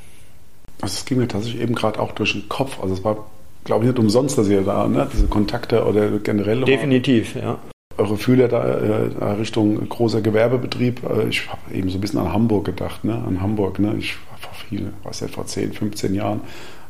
Also 0.82 0.94
es 0.94 1.06
ging 1.06 1.18
mir 1.18 1.28
tatsächlich 1.28 1.62
eben 1.62 1.76
gerade 1.76 2.00
auch 2.00 2.12
durch 2.12 2.34
den 2.34 2.48
Kopf. 2.48 2.80
Also 2.82 2.94
es 2.94 3.04
war, 3.04 3.26
glaube 3.63 3.86
ich, 3.86 3.91
nicht 3.91 4.00
umsonst, 4.00 4.38
dass 4.38 4.48
ihr 4.48 4.62
da 4.62 4.88
ne, 4.88 5.08
diese 5.12 5.28
Kontakte 5.28 5.86
oder 5.86 6.20
generell. 6.20 6.62
Definitiv, 6.62 7.36
ja 7.36 7.58
eure 7.97 8.17
Fühler 8.17 8.47
da 8.47 8.63
äh, 8.63 9.31
Richtung 9.34 9.88
großer 9.88 10.21
Gewerbebetrieb. 10.21 11.01
Äh, 11.03 11.29
ich 11.29 11.49
habe 11.49 11.73
eben 11.73 11.89
so 11.89 11.97
ein 11.97 12.01
bisschen 12.01 12.19
an 12.19 12.34
Hamburg 12.34 12.65
gedacht, 12.65 13.03
ne? 13.03 13.13
an 13.13 13.41
Hamburg. 13.41 13.79
Ne? 13.79 13.95
Ich 13.97 14.15
war 14.29 14.38
vor 14.38 14.53
viel, 14.53 14.93
weiß 15.03 15.21
nicht, 15.21 15.34
vor 15.34 15.45
10, 15.45 15.73
15 15.73 16.13
Jahren 16.13 16.41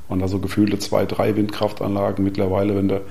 waren 0.07 0.19
da 0.19 0.27
so 0.27 0.39
gefühlte 0.39 0.77
zwei, 0.79 1.05
drei 1.05 1.35
Windkraftanlagen. 1.35 2.23
Mittlerweile, 2.23 2.75
wenn 2.75 2.87
du 2.87 3.01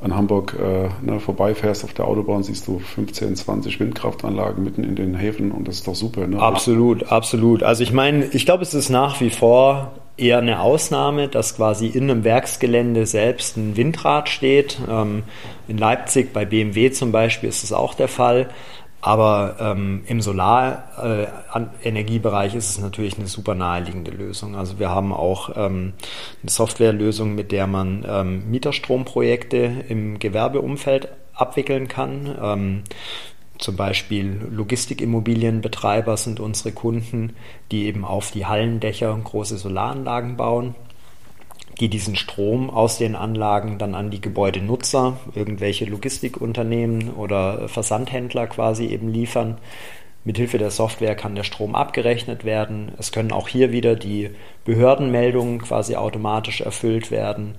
an 0.00 0.14
Hamburg 0.14 0.56
äh, 0.58 0.88
ne, 1.04 1.18
vorbeifährst 1.18 1.84
auf 1.84 1.92
der 1.92 2.06
Autobahn, 2.06 2.42
siehst 2.42 2.68
du 2.68 2.78
15, 2.78 3.36
20 3.36 3.80
Windkraftanlagen 3.80 4.62
mitten 4.62 4.84
in 4.84 4.94
den 4.94 5.14
Häfen 5.14 5.50
und 5.50 5.66
das 5.66 5.76
ist 5.76 5.88
doch 5.88 5.96
super. 5.96 6.26
Ne? 6.26 6.40
Absolut, 6.40 7.10
absolut. 7.10 7.62
Also 7.62 7.82
ich 7.82 7.92
meine, 7.92 8.26
ich 8.26 8.46
glaube, 8.46 8.62
es 8.62 8.74
ist 8.74 8.90
nach 8.90 9.20
wie 9.20 9.30
vor 9.30 9.92
eher 10.18 10.38
eine 10.38 10.60
Ausnahme, 10.60 11.28
dass 11.28 11.56
quasi 11.56 11.86
in 11.86 12.10
einem 12.10 12.24
Werksgelände 12.24 13.06
selbst 13.06 13.56
ein 13.56 13.76
Windrad 13.76 14.28
steht. 14.28 14.78
Ähm, 14.90 15.22
in 15.68 15.78
Leipzig 15.78 16.32
bei 16.32 16.44
BMW 16.44 16.90
zum 16.90 17.12
Beispiel 17.12 17.48
ist 17.48 17.62
das 17.62 17.72
auch 17.72 17.94
der 17.94 18.08
Fall. 18.08 18.48
Aber 19.00 19.58
ähm, 19.60 20.02
im 20.06 20.20
Solarenergiebereich 20.20 22.54
äh, 22.54 22.58
ist 22.58 22.70
es 22.70 22.80
natürlich 22.80 23.16
eine 23.16 23.28
super 23.28 23.54
naheliegende 23.54 24.10
Lösung. 24.10 24.56
Also 24.56 24.80
wir 24.80 24.90
haben 24.90 25.12
auch 25.12 25.50
ähm, 25.56 25.92
eine 26.42 26.50
Softwarelösung, 26.50 27.36
mit 27.36 27.52
der 27.52 27.68
man 27.68 28.04
ähm, 28.08 28.50
Mieterstromprojekte 28.50 29.84
im 29.88 30.18
Gewerbeumfeld 30.18 31.10
abwickeln 31.32 31.86
kann. 31.86 32.82
Zum 33.58 33.74
Beispiel 33.74 34.40
Logistikimmobilienbetreiber 34.50 36.16
sind 36.16 36.38
unsere 36.38 36.72
Kunden, 36.72 37.34
die 37.72 37.86
eben 37.86 38.04
auf 38.04 38.30
die 38.30 38.46
Hallendächer 38.46 39.18
große 39.22 39.58
Solaranlagen 39.58 40.36
bauen, 40.36 40.76
die 41.80 41.88
diesen 41.88 42.14
Strom 42.14 42.70
aus 42.70 42.98
den 42.98 43.16
Anlagen 43.16 43.78
dann 43.78 43.96
an 43.96 44.10
die 44.10 44.20
Gebäudenutzer, 44.20 45.18
irgendwelche 45.34 45.86
Logistikunternehmen 45.86 47.14
oder 47.14 47.68
Versandhändler 47.68 48.46
quasi 48.46 48.86
eben 48.86 49.08
liefern. 49.08 49.58
Mithilfe 50.24 50.58
der 50.58 50.70
Software 50.70 51.14
kann 51.14 51.34
der 51.34 51.44
Strom 51.44 51.74
abgerechnet 51.74 52.44
werden. 52.44 52.92
Es 52.98 53.12
können 53.12 53.32
auch 53.32 53.48
hier 53.48 53.72
wieder 53.72 53.96
die 53.96 54.30
Behördenmeldungen 54.64 55.58
quasi 55.58 55.96
automatisch 55.96 56.60
erfüllt 56.60 57.10
werden. 57.10 57.56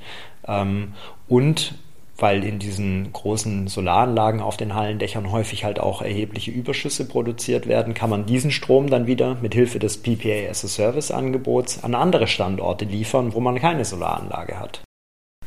Ähm, 0.47 0.93
und 1.27 1.75
weil 2.21 2.43
in 2.43 2.59
diesen 2.59 3.11
großen 3.13 3.67
Solaranlagen 3.67 4.41
auf 4.41 4.57
den 4.57 4.75
Hallendächern 4.75 5.31
häufig 5.31 5.63
halt 5.63 5.79
auch 5.79 6.01
erhebliche 6.01 6.51
Überschüsse 6.51 7.07
produziert 7.07 7.67
werden, 7.67 7.93
kann 7.93 8.09
man 8.09 8.25
diesen 8.25 8.51
Strom 8.51 8.89
dann 8.89 9.07
wieder 9.07 9.37
mit 9.41 9.53
Hilfe 9.53 9.79
des 9.79 10.01
PPA 10.01 10.49
as 10.49 10.63
a 10.63 10.67
Service 10.67 11.11
Angebots 11.11 11.83
an 11.83 11.95
andere 11.95 12.27
Standorte 12.27 12.85
liefern, 12.85 13.33
wo 13.33 13.39
man 13.39 13.59
keine 13.59 13.85
Solaranlage 13.85 14.59
hat. 14.59 14.81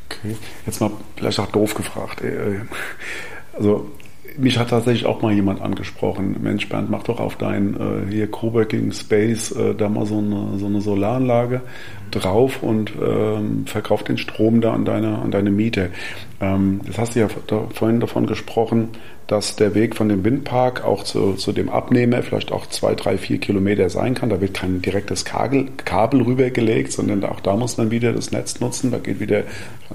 Okay, 0.09 0.35
jetzt 0.65 0.81
mal 0.81 0.91
vielleicht 1.15 1.39
auch 1.39 1.51
doof 1.51 1.73
gefragt. 1.73 2.21
Äh, 2.21 2.61
also 3.53 3.89
mich 4.37 4.57
hat 4.57 4.69
tatsächlich 4.69 5.05
auch 5.05 5.21
mal 5.21 5.33
jemand 5.33 5.61
angesprochen. 5.61 6.37
Mensch, 6.41 6.69
Bernd, 6.69 6.89
mach 6.89 7.03
doch 7.03 7.19
auf 7.19 7.35
dein 7.35 7.75
äh, 7.75 8.11
hier 8.11 8.29
Coworking 8.29 8.91
Space 8.91 9.51
äh, 9.51 9.75
da 9.75 9.89
mal 9.89 10.05
so 10.05 10.17
eine, 10.17 10.57
so 10.57 10.65
eine 10.65 10.81
Solaranlage 10.81 11.61
drauf 12.13 12.61
und 12.63 12.93
ähm, 13.01 13.65
verkauf 13.65 14.03
den 14.03 14.17
Strom 14.17 14.61
da 14.61 14.73
an 14.73 14.85
deine, 14.85 15.19
an 15.19 15.31
deine 15.31 15.51
Miete. 15.51 15.89
Ähm, 16.41 16.81
das 16.85 16.97
hast 16.97 17.15
du 17.15 17.19
ja 17.19 17.27
vorhin 17.73 17.99
davon 17.99 18.27
gesprochen, 18.27 18.89
dass 19.27 19.55
der 19.55 19.73
Weg 19.73 19.95
von 19.95 20.09
dem 20.09 20.23
Windpark 20.23 20.83
auch 20.83 21.03
zu, 21.03 21.33
zu 21.33 21.53
dem 21.53 21.69
Abnehmer 21.69 22.21
vielleicht 22.23 22.51
auch 22.51 22.67
zwei, 22.67 22.93
drei, 22.93 23.17
vier 23.17 23.39
Kilometer 23.39 23.89
sein 23.89 24.13
kann. 24.13 24.29
Da 24.29 24.41
wird 24.41 24.53
kein 24.53 24.81
direktes 24.81 25.25
Kabel, 25.25 25.69
Kabel 25.83 26.21
rübergelegt, 26.21 26.91
sondern 26.91 27.23
auch 27.23 27.39
da 27.39 27.55
muss 27.55 27.77
man 27.77 27.89
wieder 27.89 28.11
das 28.11 28.31
Netz 28.31 28.59
nutzen. 28.59 28.91
Da 28.91 28.97
geht 28.97 29.19
wieder 29.19 29.43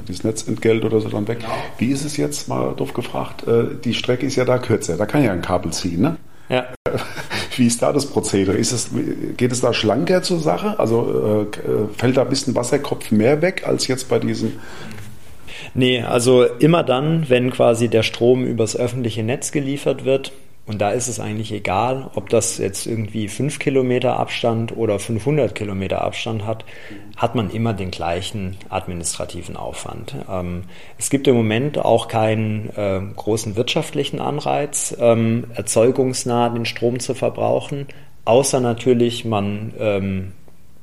das 0.06 0.24
Netzentgelt 0.24 0.84
oder 0.84 1.00
so 1.00 1.08
dann 1.08 1.28
weg. 1.28 1.40
Genau. 1.40 1.52
Wie 1.78 1.90
ist 1.90 2.04
es 2.04 2.16
jetzt, 2.16 2.48
mal 2.48 2.74
doof 2.74 2.94
gefragt, 2.94 3.46
äh, 3.46 3.76
die 3.84 3.94
Strecke 3.94 4.26
ist 4.26 4.36
ja 4.36 4.44
da 4.44 4.58
kürzer, 4.58 4.96
da 4.96 5.06
kann 5.06 5.22
ja 5.22 5.32
ein 5.32 5.42
Kabel 5.42 5.72
ziehen, 5.72 6.00
ne? 6.00 6.16
Ja. 6.48 6.66
Wie 7.58 7.66
ist 7.66 7.82
da 7.82 7.92
das 7.92 8.06
Prozedere? 8.06 8.56
Ist 8.56 8.72
es, 8.72 8.90
geht 9.36 9.52
es 9.52 9.60
da 9.60 9.74
schlanker 9.74 10.22
zur 10.22 10.40
Sache? 10.40 10.78
Also 10.78 11.46
äh, 11.52 11.96
fällt 11.96 12.16
da 12.16 12.22
ein 12.22 12.28
bisschen 12.28 12.54
Wasserkopf 12.54 13.10
mehr 13.10 13.42
weg 13.42 13.64
als 13.66 13.86
jetzt 13.88 14.08
bei 14.08 14.18
diesem 14.18 14.52
Nee, 15.74 16.02
also 16.02 16.44
immer 16.44 16.82
dann, 16.82 17.28
wenn 17.28 17.50
quasi 17.50 17.88
der 17.88 18.02
Strom 18.02 18.44
übers 18.44 18.76
öffentliche 18.76 19.22
Netz 19.22 19.52
geliefert 19.52 20.04
wird, 20.04 20.32
und 20.68 20.78
da 20.82 20.90
ist 20.90 21.08
es 21.08 21.18
eigentlich 21.18 21.50
egal, 21.50 22.10
ob 22.14 22.28
das 22.28 22.58
jetzt 22.58 22.86
irgendwie 22.86 23.28
5 23.28 23.58
Kilometer 23.58 24.18
Abstand 24.18 24.76
oder 24.76 24.98
500 24.98 25.54
Kilometer 25.54 26.02
Abstand 26.02 26.44
hat, 26.44 26.66
hat 27.16 27.34
man 27.34 27.50
immer 27.50 27.72
den 27.72 27.90
gleichen 27.90 28.58
administrativen 28.68 29.56
Aufwand. 29.56 30.14
Ähm, 30.30 30.64
es 30.98 31.08
gibt 31.08 31.26
im 31.26 31.36
Moment 31.36 31.78
auch 31.78 32.06
keinen 32.06 32.68
äh, 32.76 33.00
großen 33.16 33.56
wirtschaftlichen 33.56 34.20
Anreiz, 34.20 34.94
ähm, 35.00 35.46
erzeugungsnah 35.54 36.50
den 36.50 36.66
Strom 36.66 37.00
zu 37.00 37.14
verbrauchen, 37.14 37.86
außer 38.26 38.60
natürlich, 38.60 39.24
man 39.24 39.72
ähm, 39.78 40.32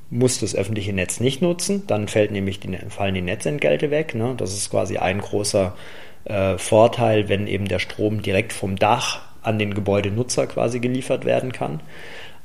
muss 0.10 0.40
das 0.40 0.56
öffentliche 0.56 0.94
Netz 0.94 1.20
nicht 1.20 1.44
nutzen, 1.44 1.84
dann 1.86 2.08
fällt 2.08 2.32
nämlich 2.32 2.60
die, 2.60 2.76
fallen 2.90 3.14
die 3.14 3.22
Netzentgelte 3.22 3.92
weg. 3.92 4.16
Ne? 4.16 4.34
Das 4.36 4.52
ist 4.52 4.72
quasi 4.72 4.98
ein 4.98 5.20
großer 5.20 5.76
äh, 6.24 6.58
Vorteil, 6.58 7.30
wenn 7.30 7.46
eben 7.46 7.68
der 7.68 7.80
Strom 7.80 8.24
direkt 8.24 8.52
vom 8.52 8.78
Dach 8.78 9.22
an 9.46 9.60
den 9.60 9.74
Gebäudenutzer 9.74 10.48
quasi 10.48 10.80
geliefert 10.80 11.26
werden 11.26 11.52
kann. 11.52 11.80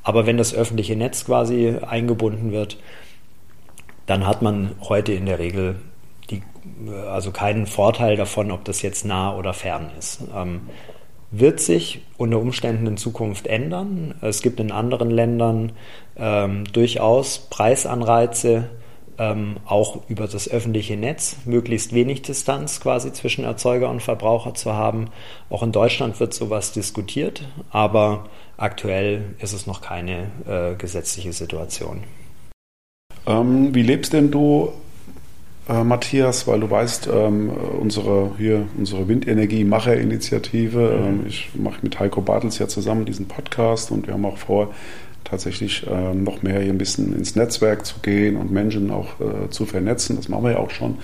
Aber 0.02 0.26
wenn 0.26 0.36
das 0.36 0.54
öffentliche 0.54 0.96
Netz 0.96 1.24
quasi 1.24 1.76
eingebunden 1.86 2.52
wird, 2.52 2.78
dann 4.06 4.26
hat 4.26 4.42
man 4.42 4.72
heute 4.80 5.12
in 5.12 5.26
der 5.26 5.38
Regel 5.38 5.76
die, 6.30 6.42
also 7.08 7.30
keinen 7.30 7.66
Vorteil 7.66 8.16
davon, 8.16 8.50
ob 8.50 8.64
das 8.64 8.82
jetzt 8.82 9.04
nah 9.04 9.36
oder 9.36 9.52
fern 9.52 9.90
ist. 9.98 10.22
Ähm, 10.34 10.62
wird 11.30 11.60
sich 11.60 12.02
unter 12.16 12.40
Umständen 12.40 12.86
in 12.86 12.96
Zukunft 12.96 13.46
ändern. 13.46 14.14
Es 14.20 14.42
gibt 14.42 14.58
in 14.58 14.72
anderen 14.72 15.10
Ländern 15.10 15.72
ähm, 16.16 16.64
durchaus 16.72 17.38
Preisanreize, 17.50 18.68
ähm, 19.20 19.59
auch 19.66 20.09
über 20.09 20.26
das 20.26 20.48
öffentliche 20.48 20.96
Netz, 20.96 21.37
möglichst 21.44 21.92
wenig 21.92 22.22
Distanz 22.22 22.80
quasi 22.80 23.12
zwischen 23.12 23.44
Erzeuger 23.44 23.90
und 23.90 24.02
Verbraucher 24.02 24.54
zu 24.54 24.72
haben. 24.72 25.09
Auch 25.50 25.62
in 25.62 25.72
Deutschland 25.72 26.18
wird 26.20 26.33
sowas 26.33 26.72
diskutiert, 26.72 27.46
aber 27.70 28.24
aktuell 28.56 29.35
ist 29.38 29.52
es 29.52 29.66
noch 29.66 29.83
keine 29.83 30.30
äh, 30.48 30.74
gesetzliche 30.74 31.35
Situation. 31.35 32.04
Ähm, 33.26 33.74
wie 33.74 33.83
lebst 33.83 34.14
denn 34.14 34.30
du 34.30 34.72
äh, 35.68 35.85
Matthias, 35.85 36.46
weil 36.46 36.61
du 36.61 36.70
weißt, 36.70 37.11
ähm, 37.12 37.50
unsere, 37.78 38.30
hier, 38.38 38.68
unsere 38.78 39.06
Windenergie-Macher-Initiative, 39.06 40.78
mhm. 40.78 41.06
ähm, 41.06 41.26
ich 41.28 41.50
mache 41.54 41.80
mit 41.83 42.00
Heiko 42.00 42.22
Bartels 42.22 42.59
ja 42.59 42.68
zusammen 42.68 43.04
diesen 43.04 43.28
Podcast 43.28 43.90
und 43.90 44.06
wir 44.06 44.14
haben 44.14 44.24
auch 44.24 44.38
vor, 44.38 44.72
tatsächlich 45.24 45.87
ähm, 45.90 46.24
noch 46.24 46.42
mehr 46.42 46.61
hier 46.61 46.72
ein 46.72 46.78
bisschen 46.78 47.14
ins 47.16 47.37
Netzwerk 47.37 47.87
zu 47.87 48.00
gehen 48.00 48.37
und 48.37 48.50
Menschen 48.50 48.90
auch 48.90 49.20
äh, 49.20 49.50
zu 49.50 49.66
vernetzen. 49.66 50.16
Das 50.16 50.28
machen 50.28 50.44
wir 50.44 50.52
ja 50.52 50.59
auch 50.59 50.70
schon. 50.70 50.98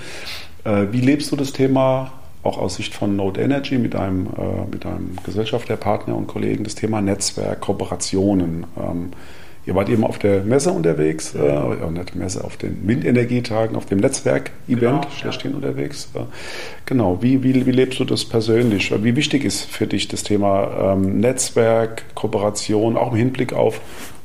Äh, 0.64 0.86
wie 0.90 1.00
lebst 1.00 1.30
du 1.32 1.36
das 1.36 1.52
Thema 1.52 2.12
auch 2.42 2.58
aus 2.58 2.76
Sicht 2.76 2.94
von 2.94 3.16
Node 3.16 3.40
Energy 3.40 3.78
mit 3.78 3.94
einem, 3.96 4.26
äh, 4.26 4.70
mit 4.70 4.86
einem 4.86 5.16
Gesellschafterpartner 5.24 6.16
und 6.16 6.26
Kollegen, 6.26 6.64
das 6.64 6.74
Thema 6.74 7.00
Netzwerk, 7.00 7.60
Kooperationen? 7.60 8.66
Ähm, 8.78 9.10
Ihr 9.66 9.74
wart 9.74 9.88
eben 9.88 10.04
auf 10.04 10.18
der 10.18 10.42
Messe 10.44 10.70
unterwegs, 10.70 11.34
äh, 11.34 11.44
ja, 11.44 11.90
nicht 11.90 12.14
Messe, 12.14 12.44
auf 12.44 12.56
den 12.56 12.86
Windenergietagen, 12.86 13.76
auf 13.76 13.86
dem 13.86 13.98
Netzwerk-Event 13.98 14.80
genau, 14.80 15.00
schlechthin 15.10 15.50
ja. 15.50 15.56
unterwegs. 15.56 16.08
Äh, 16.14 16.20
genau, 16.86 17.20
wie, 17.20 17.42
wie, 17.42 17.66
wie 17.66 17.72
lebst 17.72 17.98
du 17.98 18.04
das 18.04 18.24
persönlich? 18.24 18.92
Wie 19.02 19.16
wichtig 19.16 19.44
ist 19.44 19.64
für 19.64 19.88
dich 19.88 20.06
das 20.06 20.22
Thema 20.22 20.92
ähm, 20.92 21.18
Netzwerk, 21.18 22.14
Kooperation, 22.14 22.96
auch 22.96 23.10
im 23.10 23.18
Hinblick 23.18 23.52
auf 23.52 23.80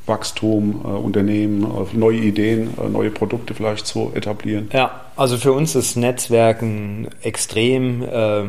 Wachstum, 0.06 0.82
äh, 0.84 0.88
Unternehmen, 0.88 1.63
äh, 1.63 1.97
neue 1.97 2.17
Ideen, 2.17 2.69
äh, 2.80 2.88
neue 2.88 3.10
Produkte 3.10 3.56
vielleicht 3.56 3.88
zu 3.88 4.12
etablieren? 4.13 4.69
Ja, 4.73 5.06
also 5.15 5.38
für 5.38 5.54
uns 5.54 5.73
ist 5.73 5.95
Netzwerken 5.95 7.08
extrem 7.23 8.04
äh, 8.04 8.43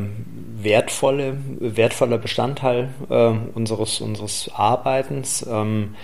wertvolle, 0.63 1.39
wertvoller 1.59 2.19
Bestandteil 2.19 2.91
äh, 3.09 3.33
unseres, 3.55 4.03
unseres 4.03 4.51
Arbeitens. 4.55 5.47
Ähm, 5.51 5.95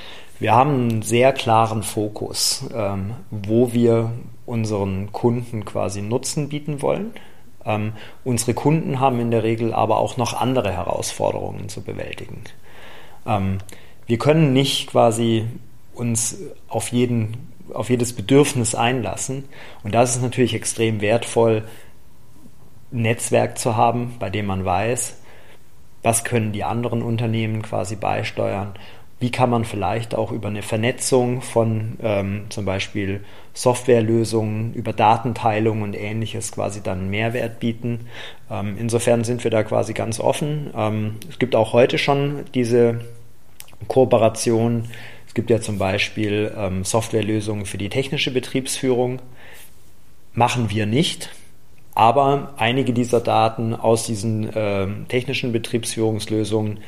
wir 0.41 0.55
haben 0.55 0.71
einen 0.71 1.03
sehr 1.03 1.33
klaren 1.33 1.83
Fokus, 1.83 2.65
ähm, 2.75 3.15
wo 3.31 3.73
wir 3.73 4.13
unseren 4.47 5.13
Kunden 5.13 5.65
quasi 5.65 6.01
Nutzen 6.01 6.49
bieten 6.49 6.81
wollen. 6.81 7.13
Ähm, 7.65 7.93
unsere 8.25 8.55
Kunden 8.55 9.01
haben 9.01 9.21
in 9.21 9.31
der 9.31 9.43
Regel 9.43 9.75
aber 9.75 9.99
auch 9.99 10.17
noch 10.17 10.35
andere 10.35 10.73
Herausforderungen 10.73 11.69
zu 11.69 11.83
bewältigen. 11.83 12.43
Ähm, 13.27 13.59
wir 14.07 14.19
können 14.19 14.53
nicht 14.53 14.91
quasi 14.91 15.47
uns 15.93 16.39
auf 16.69 16.93
jeden, 16.93 17.53
auf 17.75 17.91
jedes 17.91 18.15
Bedürfnis 18.15 18.75
einlassen. 18.75 19.45
Und 19.83 19.95
da 19.95 20.03
ist 20.03 20.23
natürlich 20.23 20.55
extrem 20.55 21.01
wertvoll, 21.01 21.65
ein 22.93 23.03
Netzwerk 23.03 23.59
zu 23.59 23.77
haben, 23.77 24.15
bei 24.19 24.31
dem 24.31 24.47
man 24.47 24.65
weiß, 24.65 25.21
was 26.03 26.25
können 26.25 26.53
die 26.53 26.65
anderen 26.65 27.03
Unternehmen 27.03 27.61
quasi 27.61 27.97
beisteuern 27.97 28.75
wie 29.21 29.31
kann 29.31 29.51
man 29.51 29.65
vielleicht 29.65 30.15
auch 30.15 30.31
über 30.31 30.49
eine 30.49 30.63
Vernetzung 30.63 31.43
von 31.43 31.97
ähm, 32.01 32.47
zum 32.51 32.65
Beispiel 32.65 33.25
Softwarelösungen, 33.53 34.75
über 34.75 34.93
Datenteilung 34.93 35.83
und 35.83 35.95
ähnliches 35.95 36.53
quasi 36.53 36.81
dann 36.83 37.11
Mehrwert 37.11 37.59
bieten. 37.59 38.07
Ähm, 38.49 38.77
insofern 38.79 39.25
sind 39.25 39.43
wir 39.43 39.51
da 39.51 39.65
quasi 39.65 39.93
ganz 39.93 40.21
offen. 40.21 40.71
Ähm, 40.77 41.17
es 41.29 41.41
gibt 41.41 41.57
auch 41.57 41.73
heute 41.73 41.99
schon 41.99 42.45
diese 42.55 43.01
Kooperation. 43.89 44.85
Es 45.27 45.35
gibt 45.35 45.51
ja 45.51 45.61
zum 45.61 45.79
Beispiel 45.79 46.53
ähm, 46.57 46.85
Softwarelösungen 46.85 47.67
für 47.67 47.79
die 47.79 47.89
technische 47.89 48.33
Betriebsführung. 48.33 49.21
Machen 50.33 50.71
wir 50.71 50.87
nicht. 50.87 51.31
Aber 51.97 52.55
einige 52.59 52.93
dieser 52.93 53.21
Daten 53.21 53.75
aus 53.75 54.07
diesen 54.07 54.49
äh, 54.55 54.87
technischen 55.09 55.51
Betriebsführungslösungen 55.51 56.79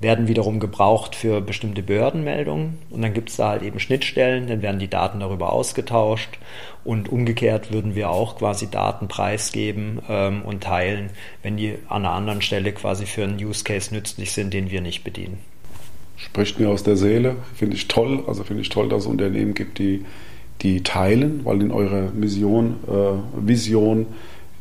werden 0.00 0.28
wiederum 0.28 0.60
gebraucht 0.60 1.16
für 1.16 1.40
bestimmte 1.40 1.82
Behördenmeldungen 1.82 2.78
und 2.90 3.02
dann 3.02 3.14
gibt 3.14 3.30
es 3.30 3.36
da 3.36 3.48
halt 3.50 3.62
eben 3.62 3.80
Schnittstellen, 3.80 4.46
dann 4.46 4.62
werden 4.62 4.78
die 4.78 4.88
Daten 4.88 5.20
darüber 5.20 5.52
ausgetauscht 5.52 6.38
und 6.84 7.08
umgekehrt 7.08 7.72
würden 7.72 7.94
wir 7.94 8.10
auch 8.10 8.38
quasi 8.38 8.70
Daten 8.70 9.08
preisgeben 9.08 10.00
ähm, 10.08 10.42
und 10.42 10.62
teilen, 10.62 11.10
wenn 11.42 11.56
die 11.56 11.74
an 11.88 12.04
einer 12.04 12.14
anderen 12.14 12.42
Stelle 12.42 12.72
quasi 12.72 13.06
für 13.06 13.24
einen 13.24 13.44
Use 13.44 13.64
Case 13.64 13.92
nützlich 13.92 14.32
sind, 14.32 14.54
den 14.54 14.70
wir 14.70 14.80
nicht 14.80 15.02
bedienen. 15.02 15.38
Spricht 16.16 16.58
mir 16.58 16.68
aus 16.68 16.82
der 16.82 16.96
Seele, 16.96 17.36
finde 17.54 17.76
ich 17.76 17.86
toll. 17.86 18.24
Also 18.26 18.42
finde 18.42 18.62
ich 18.62 18.68
toll, 18.68 18.88
dass 18.88 19.02
es 19.02 19.06
Unternehmen 19.06 19.54
gibt, 19.54 19.78
die, 19.78 20.04
die 20.62 20.82
teilen, 20.82 21.44
weil 21.44 21.62
in 21.62 21.70
eurer 21.70 22.10
Mission, 22.10 22.76
äh, 22.88 23.46
Vision 23.46 24.06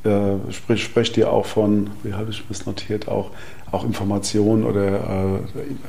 äh, 0.03 0.77
sprecht 0.77 1.17
ihr 1.17 1.31
auch 1.31 1.45
von, 1.45 1.89
wie 2.03 2.13
habe 2.13 2.29
ich 2.29 2.43
das 2.47 2.65
notiert, 2.65 3.07
auch 3.07 3.31
auch 3.71 3.83
Informationen 3.83 4.65
oder. 4.65 5.39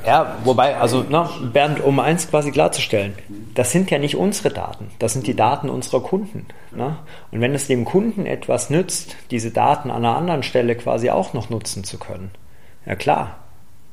Äh, 0.04 0.06
ja, 0.06 0.36
wobei, 0.44 0.76
also 0.76 1.02
ne, 1.02 1.28
Bernd, 1.52 1.80
um 1.80 2.00
eins 2.00 2.28
quasi 2.28 2.50
klarzustellen, 2.50 3.14
das 3.54 3.72
sind 3.72 3.90
ja 3.90 3.98
nicht 3.98 4.16
unsere 4.16 4.50
Daten, 4.50 4.90
das 4.98 5.12
sind 5.12 5.26
die 5.26 5.36
Daten 5.36 5.68
unserer 5.68 6.00
Kunden. 6.00 6.46
Ne? 6.72 6.96
Und 7.30 7.40
wenn 7.40 7.54
es 7.54 7.66
dem 7.66 7.84
Kunden 7.84 8.26
etwas 8.26 8.70
nützt, 8.70 9.16
diese 9.30 9.50
Daten 9.50 9.90
an 9.90 10.04
einer 10.04 10.16
anderen 10.16 10.42
Stelle 10.42 10.74
quasi 10.76 11.10
auch 11.10 11.34
noch 11.34 11.50
nutzen 11.50 11.84
zu 11.84 11.98
können, 11.98 12.30
ja 12.86 12.94
klar, 12.94 13.36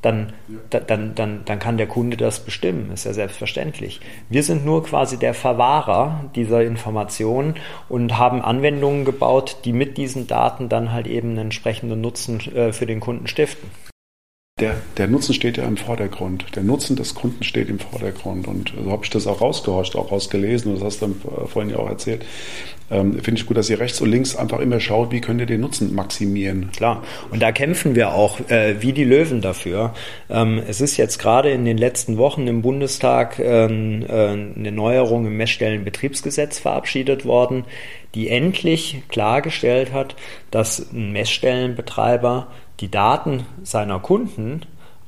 dann, 0.06 0.34
dann, 0.70 1.16
dann, 1.16 1.42
dann 1.46 1.60
kann 1.60 1.78
der 1.78 1.88
Kunde 1.88 2.16
das 2.16 2.40
bestimmen, 2.40 2.92
ist 2.94 3.06
ja 3.06 3.14
selbstverständlich. 3.14 4.02
Wir 4.30 4.44
sind 4.44 4.64
nur 4.64 4.84
quasi 4.84 5.18
der 5.18 5.34
Verwahrer 5.34 6.30
dieser 6.36 6.64
Informationen 6.64 7.56
und 7.90 8.18
haben 8.18 8.44
Anwendungen 8.44 9.04
gebaut, 9.04 9.58
die 9.66 9.74
mit 9.74 9.98
diesen 9.98 10.28
Daten 10.28 10.70
dann 10.70 10.92
halt 10.92 11.08
eben 11.08 11.30
einen 11.30 11.38
entsprechenden 11.40 12.02
Nutzen 12.02 12.40
äh, 12.56 12.72
für 12.72 12.86
den 12.86 13.00
Kunden 13.00 13.26
stiften. 13.26 13.70
Der, 14.58 14.78
der, 14.96 15.08
Nutzen 15.08 15.34
steht 15.34 15.58
ja 15.58 15.66
im 15.66 15.76
Vordergrund. 15.76 16.46
Der 16.56 16.64
Nutzen 16.64 16.96
des 16.96 17.14
Kunden 17.14 17.44
steht 17.44 17.68
im 17.68 17.78
Vordergrund. 17.78 18.48
Und 18.48 18.74
so 18.82 18.90
habe 18.90 19.04
ich 19.04 19.10
das 19.10 19.28
auch 19.28 19.42
rausgehorcht, 19.42 19.98
auch 19.98 20.14
rausgelesen. 20.14 20.74
Das 20.74 20.82
hast 20.82 21.02
du 21.02 21.08
äh, 21.08 21.46
vorhin 21.46 21.72
ja 21.74 21.78
auch 21.78 21.90
erzählt. 21.90 22.26
Ähm, 22.90 23.20
Finde 23.20 23.42
ich 23.42 23.48
gut, 23.48 23.58
dass 23.58 23.70
ihr 23.70 23.82
rechts 23.82 24.00
und 24.00 24.10
links 24.10 24.34
einfach 24.38 24.60
immer 24.60 24.80
schaut, 24.80 25.12
wie 25.12 25.20
könnt 25.20 25.42
ihr 25.42 25.46
den 25.46 25.60
Nutzen 25.60 25.94
maximieren. 25.94 26.70
Klar. 26.72 27.04
Und 27.32 27.42
da 27.42 27.52
kämpfen 27.52 27.96
wir 27.96 28.14
auch 28.14 28.40
äh, 28.50 28.82
wie 28.82 28.94
die 28.94 29.04
Löwen 29.04 29.42
dafür. 29.42 29.94
Ähm, 30.30 30.62
es 30.66 30.80
ist 30.80 30.96
jetzt 30.96 31.18
gerade 31.18 31.52
in 31.52 31.66
den 31.66 31.78
letzten 31.78 32.18
Wochen 32.18 32.48
im 32.48 32.62
Bundestag 32.62 33.40
ähm, 33.40 34.06
äh, 34.08 34.14
eine 34.14 34.72
Neuerung 34.72 35.26
im 35.26 35.36
Messstellenbetriebsgesetz 35.36 36.60
verabschiedet 36.60 37.26
worden, 37.26 37.66
die 38.14 38.30
endlich 38.30 39.02
klargestellt 39.10 39.92
hat, 39.92 40.16
dass 40.50 40.94
ein 40.94 41.12
Messstellenbetreiber 41.12 42.48
die 42.80 42.92
Daten 42.92 43.46
seiner 43.64 44.00
Kunden 44.00 44.62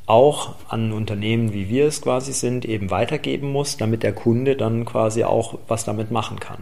auch 0.08 0.56
an 0.70 0.94
Unternehmen, 0.94 1.52
wie 1.52 1.68
wir 1.68 1.86
es 1.86 2.02
quasi 2.02 2.32
sind, 2.32 2.64
eben 2.64 2.90
weitergeben 2.90 3.52
muss, 3.52 3.76
damit 3.76 4.04
der 4.04 4.14
Kunde 4.14 4.56
dann 4.56 4.86
quasi 4.86 5.26
auch 5.26 5.60
was 5.68 5.84
damit 5.84 6.12
machen 6.12 6.40
kann. 6.40 6.60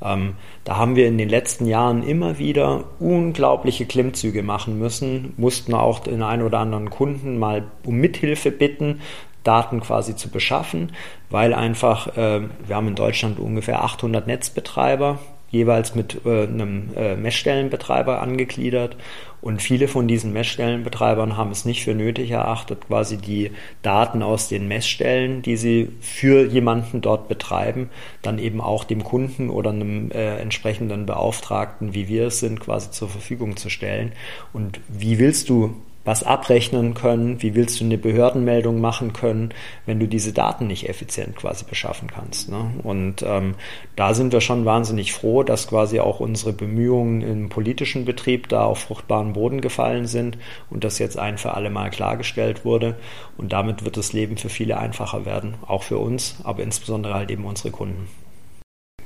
Ähm, 0.00 0.34
da 0.62 0.76
haben 0.76 0.94
wir 0.94 1.08
in 1.08 1.18
den 1.18 1.28
letzten 1.28 1.66
Jahren 1.66 2.04
immer 2.04 2.38
wieder 2.38 2.84
unglaubliche 3.00 3.86
Klimmzüge 3.86 4.44
machen 4.44 4.78
müssen, 4.78 5.34
mussten 5.36 5.74
auch 5.74 5.98
den 5.98 6.22
einen 6.22 6.42
oder 6.42 6.60
anderen 6.60 6.90
Kunden 6.90 7.38
mal 7.38 7.64
um 7.84 7.96
Mithilfe 7.96 8.52
bitten, 8.52 9.00
Daten 9.42 9.80
quasi 9.80 10.14
zu 10.14 10.28
beschaffen, 10.28 10.92
weil 11.28 11.54
einfach, 11.54 12.16
äh, 12.16 12.42
wir 12.66 12.76
haben 12.76 12.88
in 12.88 12.94
Deutschland 12.94 13.40
ungefähr 13.40 13.82
800 13.82 14.26
Netzbetreiber, 14.28 15.18
jeweils 15.50 15.94
mit 15.94 16.20
äh, 16.24 16.44
einem 16.44 16.90
äh, 16.96 17.16
Messstellenbetreiber 17.16 18.20
angegliedert. 18.20 18.96
Und 19.40 19.62
viele 19.62 19.88
von 19.88 20.08
diesen 20.08 20.32
Messstellenbetreibern 20.32 21.36
haben 21.36 21.50
es 21.50 21.64
nicht 21.64 21.84
für 21.84 21.94
nötig 21.94 22.30
erachtet, 22.30 22.88
quasi 22.88 23.16
die 23.16 23.52
Daten 23.82 24.22
aus 24.22 24.48
den 24.48 24.66
Messstellen, 24.66 25.42
die 25.42 25.56
sie 25.56 25.90
für 26.00 26.46
jemanden 26.46 27.00
dort 27.00 27.28
betreiben, 27.28 27.90
dann 28.22 28.38
eben 28.38 28.60
auch 28.60 28.84
dem 28.84 29.04
Kunden 29.04 29.50
oder 29.50 29.70
einem 29.70 30.10
äh, 30.10 30.38
entsprechenden 30.38 31.06
Beauftragten, 31.06 31.94
wie 31.94 32.08
wir 32.08 32.26
es 32.26 32.40
sind, 32.40 32.60
quasi 32.60 32.90
zur 32.90 33.08
Verfügung 33.08 33.56
zu 33.56 33.70
stellen. 33.70 34.12
Und 34.52 34.80
wie 34.88 35.18
willst 35.18 35.48
du 35.48 35.76
was 36.06 36.22
abrechnen 36.22 36.94
können, 36.94 37.42
wie 37.42 37.54
willst 37.54 37.80
du 37.80 37.84
eine 37.84 37.98
Behördenmeldung 37.98 38.80
machen 38.80 39.12
können, 39.12 39.50
wenn 39.84 39.98
du 39.98 40.06
diese 40.06 40.32
Daten 40.32 40.68
nicht 40.68 40.88
effizient 40.88 41.34
quasi 41.36 41.64
beschaffen 41.64 42.08
kannst. 42.08 42.48
Ne? 42.48 42.70
Und 42.84 43.22
ähm, 43.26 43.56
da 43.96 44.14
sind 44.14 44.32
wir 44.32 44.40
schon 44.40 44.64
wahnsinnig 44.64 45.12
froh, 45.12 45.42
dass 45.42 45.66
quasi 45.66 45.98
auch 45.98 46.20
unsere 46.20 46.52
Bemühungen 46.52 47.22
im 47.22 47.48
politischen 47.48 48.04
Betrieb 48.04 48.48
da 48.48 48.64
auf 48.64 48.78
fruchtbaren 48.78 49.32
Boden 49.32 49.60
gefallen 49.60 50.06
sind 50.06 50.38
und 50.70 50.84
das 50.84 51.00
jetzt 51.00 51.18
ein 51.18 51.38
für 51.38 51.54
alle 51.54 51.70
Mal 51.70 51.90
klargestellt 51.90 52.64
wurde. 52.64 52.94
Und 53.36 53.52
damit 53.52 53.84
wird 53.84 53.96
das 53.96 54.12
Leben 54.12 54.36
für 54.36 54.48
viele 54.48 54.78
einfacher 54.78 55.26
werden, 55.26 55.54
auch 55.66 55.82
für 55.82 55.98
uns, 55.98 56.36
aber 56.44 56.62
insbesondere 56.62 57.14
halt 57.14 57.32
eben 57.32 57.44
unsere 57.44 57.72
Kunden. 57.72 58.08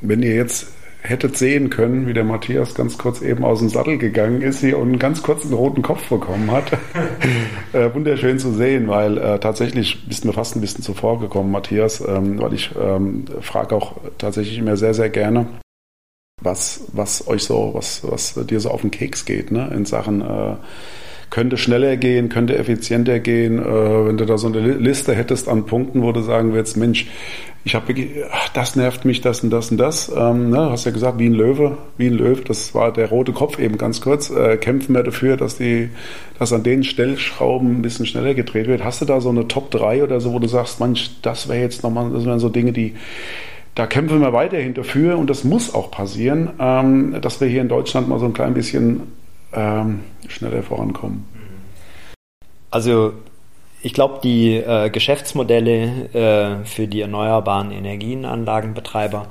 Wenn 0.02 0.22
ihr 0.22 0.34
jetzt 0.34 0.68
hättet 1.02 1.36
sehen 1.36 1.70
können, 1.70 2.06
wie 2.06 2.12
der 2.12 2.24
Matthias 2.24 2.74
ganz 2.74 2.98
kurz 2.98 3.22
eben 3.22 3.44
aus 3.44 3.60
dem 3.60 3.68
Sattel 3.68 3.98
gegangen 3.98 4.42
ist 4.42 4.60
hier 4.60 4.78
und 4.78 4.88
einen 4.88 4.98
ganz 4.98 5.22
kurzen 5.22 5.52
roten 5.52 5.82
Kopf 5.82 6.08
bekommen 6.08 6.50
hat. 6.50 6.72
äh, 7.72 7.92
wunderschön 7.94 8.38
zu 8.38 8.52
sehen, 8.52 8.88
weil 8.88 9.18
äh, 9.18 9.38
tatsächlich 9.38 10.06
bist 10.06 10.24
mir 10.24 10.32
fast 10.32 10.56
ein 10.56 10.60
bisschen 10.60 10.82
zuvor 10.82 11.20
gekommen, 11.20 11.50
Matthias, 11.50 12.00
ähm, 12.06 12.40
weil 12.40 12.54
ich 12.54 12.70
ähm, 12.80 13.24
frage 13.40 13.74
auch 13.74 13.96
tatsächlich 14.18 14.58
immer 14.58 14.76
sehr, 14.76 14.94
sehr 14.94 15.10
gerne, 15.10 15.46
was, 16.42 16.84
was 16.92 17.26
euch 17.26 17.44
so, 17.44 17.70
was, 17.74 18.02
was 18.08 18.34
dir 18.46 18.60
so 18.60 18.70
auf 18.70 18.82
den 18.82 18.90
Keks 18.90 19.24
geht, 19.24 19.50
ne, 19.50 19.70
in 19.74 19.84
Sachen 19.86 20.20
äh, 20.20 20.56
könnte 21.30 21.56
schneller 21.56 21.96
gehen, 21.96 22.28
könnte 22.28 22.58
effizienter 22.58 23.20
gehen. 23.20 23.58
Äh, 23.58 24.06
wenn 24.06 24.16
du 24.16 24.26
da 24.26 24.36
so 24.36 24.48
eine 24.48 24.60
Liste 24.60 25.14
hättest 25.14 25.48
an 25.48 25.64
Punkten, 25.64 26.02
wo 26.02 26.12
du 26.12 26.20
sagen 26.20 26.52
würdest, 26.52 26.76
Mensch, 26.76 27.06
ich 27.62 27.74
habe 27.74 27.94
das 28.54 28.74
nervt 28.74 29.04
mich, 29.04 29.20
das 29.20 29.44
und 29.44 29.50
das 29.50 29.70
und 29.70 29.76
das. 29.76 30.10
Ähm, 30.14 30.50
ne, 30.50 30.70
hast 30.70 30.86
ja 30.86 30.90
gesagt, 30.90 31.18
wie 31.18 31.26
ein 31.26 31.34
Löwe, 31.34 31.78
wie 31.98 32.06
ein 32.06 32.14
Löwe, 32.14 32.42
das 32.42 32.74
war 32.74 32.92
der 32.92 33.08
rote 33.08 33.32
Kopf 33.32 33.58
eben 33.58 33.78
ganz 33.78 34.00
kurz. 34.00 34.30
Äh, 34.30 34.56
kämpfen 34.56 34.94
wir 34.94 35.02
dafür, 35.02 35.36
dass 35.36 35.56
die, 35.56 35.90
dass 36.38 36.52
an 36.52 36.62
den 36.62 36.82
Stellschrauben 36.82 37.78
ein 37.78 37.82
bisschen 37.82 38.06
schneller 38.06 38.34
gedreht 38.34 38.66
wird. 38.66 38.82
Hast 38.82 39.02
du 39.02 39.04
da 39.04 39.20
so 39.20 39.28
eine 39.28 39.46
Top 39.46 39.70
3 39.70 40.02
oder 40.02 40.20
so, 40.20 40.32
wo 40.32 40.38
du 40.38 40.48
sagst, 40.48 40.80
Mensch, 40.80 41.10
das 41.22 41.48
wäre 41.48 41.60
jetzt 41.60 41.82
nochmal, 41.82 42.10
das 42.10 42.24
wären 42.24 42.40
so 42.40 42.48
Dinge, 42.48 42.72
die 42.72 42.94
da 43.76 43.86
kämpfen 43.86 44.20
wir 44.20 44.32
weiterhin 44.32 44.74
dafür 44.74 45.16
und 45.16 45.30
das 45.30 45.44
muss 45.44 45.72
auch 45.72 45.92
passieren, 45.92 46.50
ähm, 46.58 47.16
dass 47.20 47.40
wir 47.40 47.46
hier 47.46 47.60
in 47.60 47.68
Deutschland 47.68 48.08
mal 48.08 48.18
so 48.18 48.26
ein 48.26 48.32
klein 48.32 48.52
bisschen 48.52 49.02
ähm, 49.52 50.00
schneller 50.28 50.62
vorankommen. 50.62 51.24
Also 52.70 53.12
ich 53.82 53.94
glaube, 53.94 54.20
die 54.22 54.56
äh, 54.56 54.90
Geschäftsmodelle 54.90 56.60
äh, 56.62 56.64
für 56.64 56.86
die 56.86 57.00
erneuerbaren 57.00 57.72
Energienanlagenbetreiber 57.72 59.26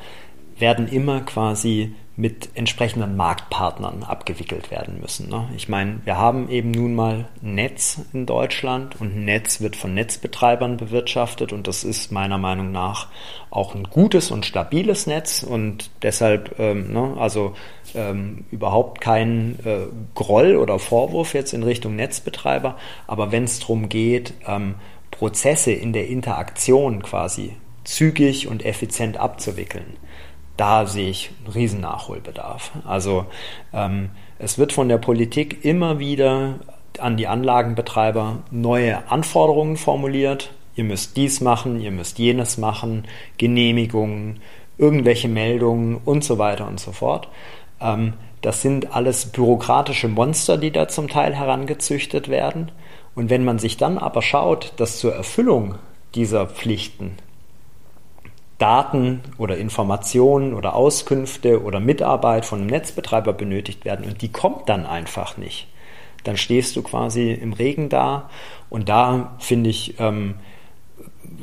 werden 0.57 0.87
immer 0.87 1.21
quasi 1.21 1.95
mit 2.19 2.49
entsprechenden 2.53 3.15
Marktpartnern 3.15 4.03
abgewickelt 4.03 4.71
werden 4.71 4.99
müssen. 4.99 5.29
Ne? 5.29 5.47
Ich 5.55 5.69
meine, 5.69 6.01
wir 6.03 6.17
haben 6.17 6.49
eben 6.49 6.69
nun 6.69 6.93
mal 6.93 7.29
Netz 7.41 8.01
in 8.11 8.25
Deutschland 8.25 8.99
und 8.99 9.23
Netz 9.23 9.61
wird 9.61 9.77
von 9.77 9.93
Netzbetreibern 9.93 10.75
bewirtschaftet 10.75 11.53
und 11.53 11.65
das 11.65 11.85
ist 11.85 12.11
meiner 12.11 12.37
Meinung 12.37 12.73
nach 12.73 13.07
auch 13.51 13.73
ein 13.73 13.83
gutes 13.83 14.31
und 14.31 14.45
stabiles 14.45 15.07
Netz 15.07 15.43
und 15.43 15.91
deshalb 16.01 16.59
ähm, 16.59 16.91
ne, 16.91 17.15
also 17.17 17.53
ähm, 17.95 18.43
überhaupt 18.51 18.99
kein 18.99 19.57
äh, 19.63 19.87
Groll 20.13 20.57
oder 20.57 20.77
Vorwurf 20.77 21.33
jetzt 21.33 21.53
in 21.53 21.63
Richtung 21.63 21.95
Netzbetreiber, 21.95 22.75
aber 23.07 23.31
wenn 23.31 23.45
es 23.45 23.61
darum 23.61 23.87
geht, 23.87 24.33
ähm, 24.45 24.75
Prozesse 25.09 25.71
in 25.71 25.93
der 25.93 26.09
Interaktion 26.09 27.01
quasi 27.01 27.55
zügig 27.85 28.49
und 28.49 28.65
effizient 28.65 29.15
abzuwickeln, 29.15 29.95
da 30.59 30.85
sehe 30.85 31.09
ich 31.09 31.31
einen 31.39 31.53
riesen 31.53 31.81
Nachholbedarf. 31.81 32.71
Also 32.85 33.25
ähm, 33.73 34.09
es 34.39 34.57
wird 34.57 34.73
von 34.73 34.89
der 34.89 34.97
Politik 34.97 35.63
immer 35.63 35.99
wieder 35.99 36.55
an 36.99 37.15
die 37.15 37.27
Anlagenbetreiber 37.27 38.39
neue 38.51 39.09
Anforderungen 39.09 39.77
formuliert. 39.77 40.51
ihr 40.75 40.83
müsst 40.83 41.15
dies 41.17 41.39
machen, 41.41 41.79
ihr 41.79 41.91
müsst 41.91 42.19
jenes 42.19 42.57
machen, 42.57 43.05
Genehmigungen, 43.37 44.41
irgendwelche 44.77 45.29
Meldungen 45.29 45.97
und 46.03 46.23
so 46.23 46.37
weiter 46.37 46.67
und 46.67 46.79
so 46.79 46.91
fort. 46.91 47.29
Ähm, 47.79 48.13
das 48.41 48.61
sind 48.61 48.93
alles 48.93 49.27
bürokratische 49.27 50.07
Monster, 50.07 50.57
die 50.57 50.71
da 50.71 50.87
zum 50.87 51.07
Teil 51.07 51.35
herangezüchtet 51.35 52.29
werden. 52.29 52.71
Und 53.15 53.29
wenn 53.29 53.43
man 53.45 53.59
sich 53.59 53.77
dann 53.77 53.97
aber 53.97 54.21
schaut, 54.21 54.73
dass 54.77 54.99
zur 54.99 55.13
Erfüllung 55.13 55.75
dieser 56.15 56.47
Pflichten 56.47 57.17
Daten 58.59 59.21
oder 59.37 59.57
Informationen 59.57 60.53
oder 60.53 60.75
Auskünfte 60.75 61.63
oder 61.63 61.79
Mitarbeit 61.79 62.45
von 62.45 62.59
einem 62.59 62.67
Netzbetreiber 62.67 63.33
benötigt 63.33 63.85
werden 63.85 64.05
und 64.05 64.21
die 64.21 64.31
kommt 64.31 64.69
dann 64.69 64.85
einfach 64.85 65.37
nicht, 65.37 65.67
dann 66.25 66.37
stehst 66.37 66.75
du 66.75 66.83
quasi 66.83 67.31
im 67.31 67.53
Regen 67.53 67.89
da 67.89 68.29
und 68.69 68.89
da 68.89 69.35
finde 69.39 69.69
ich, 69.69 69.99
ähm, 69.99 70.35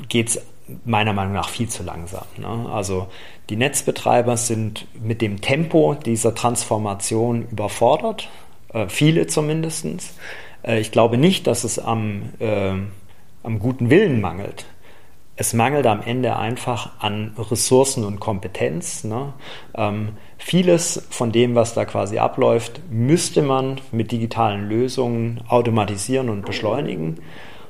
geht 0.08 0.28
es 0.28 0.42
meiner 0.84 1.12
Meinung 1.12 1.32
nach 1.32 1.48
viel 1.48 1.68
zu 1.68 1.82
langsam. 1.82 2.26
Ne? 2.36 2.68
Also 2.70 3.08
die 3.50 3.56
Netzbetreiber 3.56 4.36
sind 4.36 4.86
mit 5.00 5.22
dem 5.22 5.40
Tempo 5.40 5.94
dieser 5.94 6.34
Transformation 6.34 7.46
überfordert, 7.50 8.28
äh, 8.72 8.88
viele 8.88 9.26
zumindest. 9.26 9.86
Äh, 10.62 10.80
ich 10.80 10.92
glaube 10.92 11.16
nicht, 11.16 11.46
dass 11.46 11.64
es 11.64 11.78
am, 11.78 12.30
äh, 12.40 12.72
am 13.42 13.58
guten 13.58 13.90
Willen 13.90 14.20
mangelt. 14.20 14.66
Es 15.38 15.52
mangelt 15.52 15.86
am 15.86 16.00
Ende 16.00 16.36
einfach 16.36 16.92
an 16.98 17.32
Ressourcen 17.36 18.04
und 18.04 18.20
Kompetenz. 18.20 19.04
Ne? 19.04 19.34
Ähm, 19.74 20.10
vieles 20.38 21.06
von 21.10 21.30
dem, 21.30 21.54
was 21.54 21.74
da 21.74 21.84
quasi 21.84 22.18
abläuft, 22.18 22.80
müsste 22.90 23.42
man 23.42 23.80
mit 23.92 24.12
digitalen 24.12 24.66
Lösungen 24.68 25.42
automatisieren 25.48 26.30
und 26.30 26.46
beschleunigen. 26.46 27.18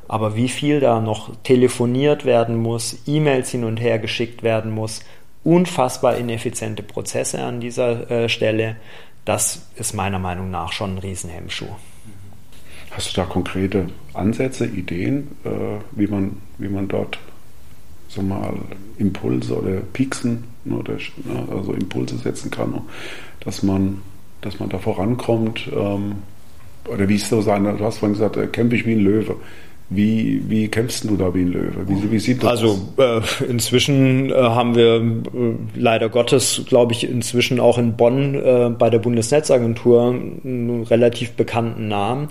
Aber 0.06 0.36
wie 0.36 0.48
viel 0.48 0.78
da 0.78 1.00
noch 1.00 1.34
telefoniert 1.42 2.24
werden 2.24 2.56
muss, 2.56 2.98
E-Mails 3.06 3.50
hin 3.50 3.64
und 3.64 3.78
her 3.78 3.98
geschickt 3.98 4.44
werden 4.44 4.70
muss, 4.70 5.00
unfassbar 5.42 6.16
ineffiziente 6.16 6.84
Prozesse 6.84 7.42
an 7.42 7.60
dieser 7.60 8.08
äh, 8.10 8.28
Stelle, 8.28 8.76
das 9.24 9.66
ist 9.74 9.92
meiner 9.92 10.20
Meinung 10.20 10.52
nach 10.52 10.72
schon 10.72 10.94
ein 10.94 10.98
Riesenhemmschuh. 10.98 11.66
Hast 12.92 13.10
du 13.10 13.20
da 13.20 13.26
konkrete 13.26 13.88
Ansätze, 14.14 14.66
Ideen, 14.66 15.36
äh, 15.44 15.48
wie, 15.90 16.06
man, 16.06 16.40
wie 16.58 16.68
man 16.68 16.86
dort 16.86 17.18
so 18.09 18.22
mal 18.22 18.54
Impulse 18.98 19.59
oder 19.59 19.80
Pieksen 19.92 20.44
ne, 20.64 20.76
oder 20.76 20.94
ne, 20.94 21.46
also 21.50 21.72
Impulse 21.72 22.16
setzen 22.18 22.50
kann, 22.50 22.80
dass 23.40 23.62
man, 23.62 24.02
dass 24.40 24.59
man 24.61 24.68
da 24.68 24.78
vorankommt? 24.78 25.68
Ähm, 25.74 26.16
oder 26.88 27.09
wie 27.09 27.16
ist 27.16 27.28
so 27.28 27.40
sein? 27.40 27.64
Du 27.64 27.84
hast 27.84 27.98
vorhin 27.98 28.14
gesagt, 28.14 28.36
äh, 28.36 28.46
kämpfe 28.46 28.76
ich 28.76 28.86
wie 28.86 28.92
ein 28.92 29.00
Löwe. 29.00 29.36
Wie, 29.88 30.42
wie 30.48 30.66
kämpfst 30.66 31.04
du 31.04 31.16
da 31.16 31.32
wie 31.32 31.42
ein 31.42 31.52
Löwe? 31.52 31.88
Wie, 31.88 32.11
wie 32.11 32.18
sieht 32.18 32.42
das 32.42 32.50
also 32.50 32.78
äh, 32.98 33.20
inzwischen 33.48 34.30
äh, 34.30 34.34
haben 34.34 34.74
wir 34.74 34.96
äh, 34.96 35.54
leider 35.76 36.09
Gottes, 36.09 36.62
glaube 36.66 36.92
ich, 36.92 37.09
inzwischen 37.09 37.61
auch 37.61 37.78
in 37.78 37.96
Bonn 37.96 38.34
äh, 38.34 38.70
bei 38.76 38.90
der 38.90 38.98
Bundesnetzagentur 38.98 40.09
einen 40.11 40.82
relativ 40.82 41.32
bekannten 41.32 41.86
Namen, 41.86 42.28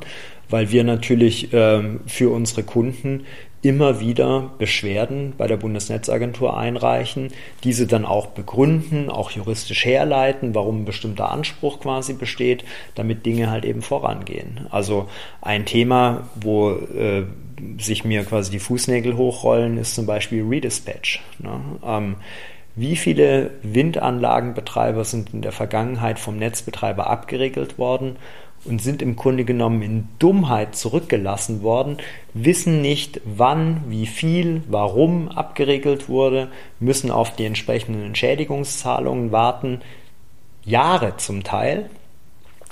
weil 0.49 0.71
wir 0.71 0.83
natürlich 0.83 1.49
ähm, 1.53 2.01
für 2.07 2.29
unsere 2.29 2.63
Kunden 2.63 3.21
immer 3.61 3.99
wieder 3.99 4.51
Beschwerden 4.59 5.33
bei 5.37 5.47
der 5.47 5.57
Bundesnetzagentur 5.57 6.55
einreichen, 6.55 7.29
diese 7.63 7.87
dann 7.87 8.05
auch 8.05 8.27
begründen, 8.27 9.09
auch 9.09 9.31
juristisch 9.31 9.85
herleiten, 9.85 10.53
warum 10.53 10.81
ein 10.81 10.85
bestimmter 10.85 11.31
Anspruch 11.31 11.79
quasi 11.79 12.13
besteht, 12.13 12.63
damit 12.93 13.25
Dinge 13.25 13.49
halt 13.49 13.65
eben 13.65 13.81
vorangehen. 13.81 14.67
Also 14.69 15.07
ein 15.41 15.65
Thema, 15.65 16.29
wo 16.35 16.71
äh, 16.71 17.23
sich 17.79 18.03
mir 18.03 18.23
quasi 18.23 18.51
die 18.51 18.59
Fußnägel 18.59 19.17
hochrollen, 19.17 19.77
ist 19.77 19.95
zum 19.95 20.05
Beispiel 20.05 20.43
Redispatch. 20.43 21.23
Ne? 21.39 21.59
Ähm, 21.83 22.15
wie 22.75 22.97
viele 22.97 23.51
Windanlagenbetreiber 23.63 25.05
sind 25.05 25.33
in 25.33 25.41
der 25.41 25.53
Vergangenheit 25.53 26.19
vom 26.19 26.37
Netzbetreiber 26.37 27.09
abgeregelt 27.09 27.77
worden 27.77 28.17
und 28.65 28.81
sind 28.81 29.01
im 29.01 29.15
Grunde 29.15 29.45
genommen 29.45 29.81
in 29.81 30.07
Dummheit 30.19 30.75
zurückgelassen 30.75 31.61
worden, 31.61 31.97
wissen 32.33 32.81
nicht, 32.81 33.21
wann, 33.25 33.83
wie 33.87 34.05
viel, 34.05 34.63
warum 34.67 35.29
abgeregelt 35.29 36.09
wurde, 36.09 36.49
müssen 36.79 37.11
auf 37.11 37.35
die 37.35 37.45
entsprechenden 37.45 38.03
Entschädigungszahlungen 38.03 39.31
warten, 39.31 39.81
Jahre 40.63 41.17
zum 41.17 41.43
Teil, 41.43 41.89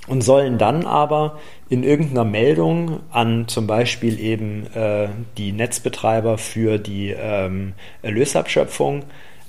und 0.07 0.21
sollen 0.21 0.57
dann 0.57 0.85
aber 0.85 1.39
in 1.69 1.83
irgendeiner 1.83 2.25
Meldung 2.25 2.99
an 3.11 3.47
zum 3.47 3.67
Beispiel 3.67 4.19
eben 4.19 4.67
äh, 4.73 5.07
die 5.37 5.53
Netzbetreiber 5.53 6.37
für 6.37 6.77
die 6.77 7.11
ähm, 7.11 7.73
Erlösabschöpfung 8.01 9.03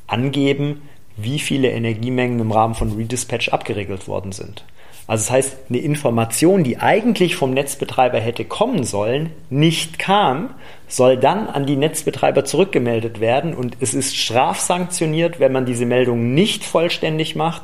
angeben, 0.07 0.82
wie 1.16 1.38
viele 1.38 1.70
Energiemengen 1.70 2.40
im 2.40 2.53
Rahmen 2.53 2.74
von 2.74 2.92
Redispatch 2.92 3.49
abgeregelt 3.49 4.07
worden 4.09 4.32
sind. 4.32 4.64
Also 5.07 5.22
das 5.22 5.30
heißt, 5.30 5.57
eine 5.68 5.78
Information, 5.78 6.64
die 6.64 6.78
eigentlich 6.78 7.36
vom 7.36 7.50
Netzbetreiber 7.50 8.18
hätte 8.18 8.44
kommen 8.44 8.84
sollen, 8.84 9.30
nicht 9.50 9.98
kam, 9.98 10.55
soll 10.88 11.18
dann 11.18 11.46
an 11.46 11.66
die 11.66 11.76
Netzbetreiber 11.76 12.44
zurückgemeldet 12.44 13.20
werden 13.20 13.55
und 13.55 13.76
es 13.80 13.92
ist 13.92 14.16
strafsanktioniert, 14.16 15.40
wenn 15.40 15.52
man 15.52 15.66
diese 15.66 15.84
Meldung 15.84 16.32
nicht 16.32 16.64
vollständig 16.64 17.36
macht, 17.36 17.62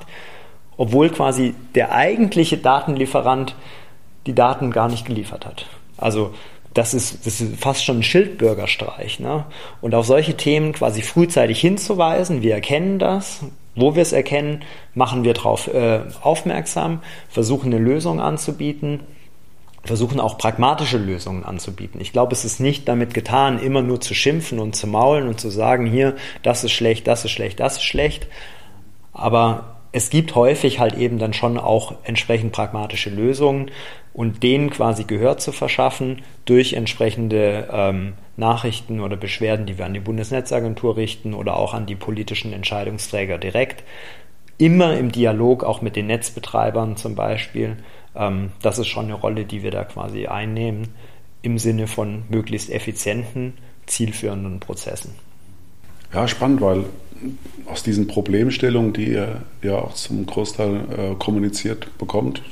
obwohl 0.76 1.08
quasi 1.10 1.54
der 1.74 1.92
eigentliche 1.92 2.58
Datenlieferant 2.58 3.54
die 4.26 4.34
Daten 4.34 4.70
gar 4.70 4.88
nicht 4.88 5.06
geliefert 5.06 5.46
hat. 5.46 5.66
Also 5.96 6.34
das 6.74 6.94
ist, 6.94 7.26
das 7.26 7.40
ist 7.40 7.58
fast 7.60 7.84
schon 7.84 7.98
ein 7.98 8.02
Schildbürgerstreich. 8.02 9.18
Ne? 9.18 9.44
Und 9.80 9.94
auf 9.94 10.06
solche 10.06 10.36
Themen 10.36 10.72
quasi 10.72 11.02
frühzeitig 11.02 11.60
hinzuweisen, 11.60 12.42
wir 12.42 12.54
erkennen 12.54 12.98
das, 12.98 13.40
wo 13.74 13.94
wir 13.94 14.02
es 14.02 14.12
erkennen, 14.12 14.62
machen 14.94 15.24
wir 15.24 15.34
darauf 15.34 15.68
äh, 15.68 16.00
aufmerksam, 16.22 17.00
versuchen 17.28 17.72
eine 17.72 17.82
Lösung 17.82 18.20
anzubieten, 18.20 19.00
versuchen 19.84 20.20
auch 20.20 20.38
pragmatische 20.38 20.98
Lösungen 20.98 21.44
anzubieten. 21.44 22.00
Ich 22.00 22.12
glaube, 22.12 22.32
es 22.32 22.44
ist 22.44 22.60
nicht 22.60 22.88
damit 22.88 23.14
getan, 23.14 23.58
immer 23.58 23.82
nur 23.82 24.00
zu 24.00 24.14
schimpfen 24.14 24.58
und 24.58 24.76
zu 24.76 24.86
maulen 24.86 25.26
und 25.26 25.40
zu 25.40 25.48
sagen, 25.50 25.86
hier, 25.86 26.16
das 26.42 26.64
ist 26.64 26.72
schlecht, 26.72 27.06
das 27.06 27.24
ist 27.24 27.30
schlecht, 27.30 27.60
das 27.60 27.76
ist 27.76 27.84
schlecht. 27.84 28.26
Aber 29.12 29.79
es 29.92 30.10
gibt 30.10 30.34
häufig 30.34 30.78
halt 30.78 30.94
eben 30.94 31.18
dann 31.18 31.32
schon 31.32 31.58
auch 31.58 31.94
entsprechend 32.04 32.52
pragmatische 32.52 33.10
Lösungen 33.10 33.70
und 34.12 34.42
denen 34.42 34.70
quasi 34.70 35.04
Gehör 35.04 35.38
zu 35.38 35.52
verschaffen 35.52 36.22
durch 36.44 36.74
entsprechende 36.74 37.68
ähm, 37.72 38.14
Nachrichten 38.36 39.00
oder 39.00 39.16
Beschwerden, 39.16 39.66
die 39.66 39.78
wir 39.78 39.86
an 39.86 39.94
die 39.94 40.00
Bundesnetzagentur 40.00 40.96
richten 40.96 41.34
oder 41.34 41.56
auch 41.56 41.74
an 41.74 41.86
die 41.86 41.96
politischen 41.96 42.52
Entscheidungsträger 42.52 43.38
direkt. 43.38 43.82
Immer 44.58 44.96
im 44.96 45.10
Dialog 45.10 45.64
auch 45.64 45.82
mit 45.82 45.96
den 45.96 46.06
Netzbetreibern 46.06 46.96
zum 46.96 47.14
Beispiel. 47.14 47.76
Ähm, 48.14 48.52
das 48.62 48.78
ist 48.78 48.88
schon 48.88 49.06
eine 49.06 49.14
Rolle, 49.14 49.44
die 49.44 49.62
wir 49.62 49.70
da 49.70 49.84
quasi 49.84 50.26
einnehmen 50.26 50.94
im 51.42 51.58
Sinne 51.58 51.86
von 51.86 52.24
möglichst 52.28 52.70
effizienten, 52.70 53.54
zielführenden 53.86 54.60
Prozessen. 54.60 55.14
Ja, 56.12 56.26
spannend, 56.26 56.60
weil 56.60 56.84
aus 57.66 57.82
diesen 57.82 58.06
Problemstellungen, 58.06 58.92
die 58.92 59.12
ihr 59.12 59.42
ja 59.62 59.76
auch 59.76 59.94
zum 59.94 60.26
Großteil 60.26 60.74
äh, 60.74 61.14
kommuniziert 61.18 61.86
bekommt, 61.98 62.42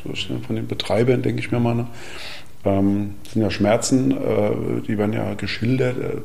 von 0.47 0.57
den 0.57 0.67
Betreibern, 0.67 1.23
denke 1.23 1.41
ich 1.41 1.51
mir 1.51 1.59
mal, 1.59 1.75
ne? 1.75 1.87
ähm, 2.65 3.15
sind 3.33 3.43
ja 3.43 3.51
Schmerzen, 3.51 4.13
äh, 4.13 4.83
die 4.87 4.99
werden 4.99 5.13
ja 5.13 5.35
geschildert. 5.35 5.99
Äh, 5.99 6.21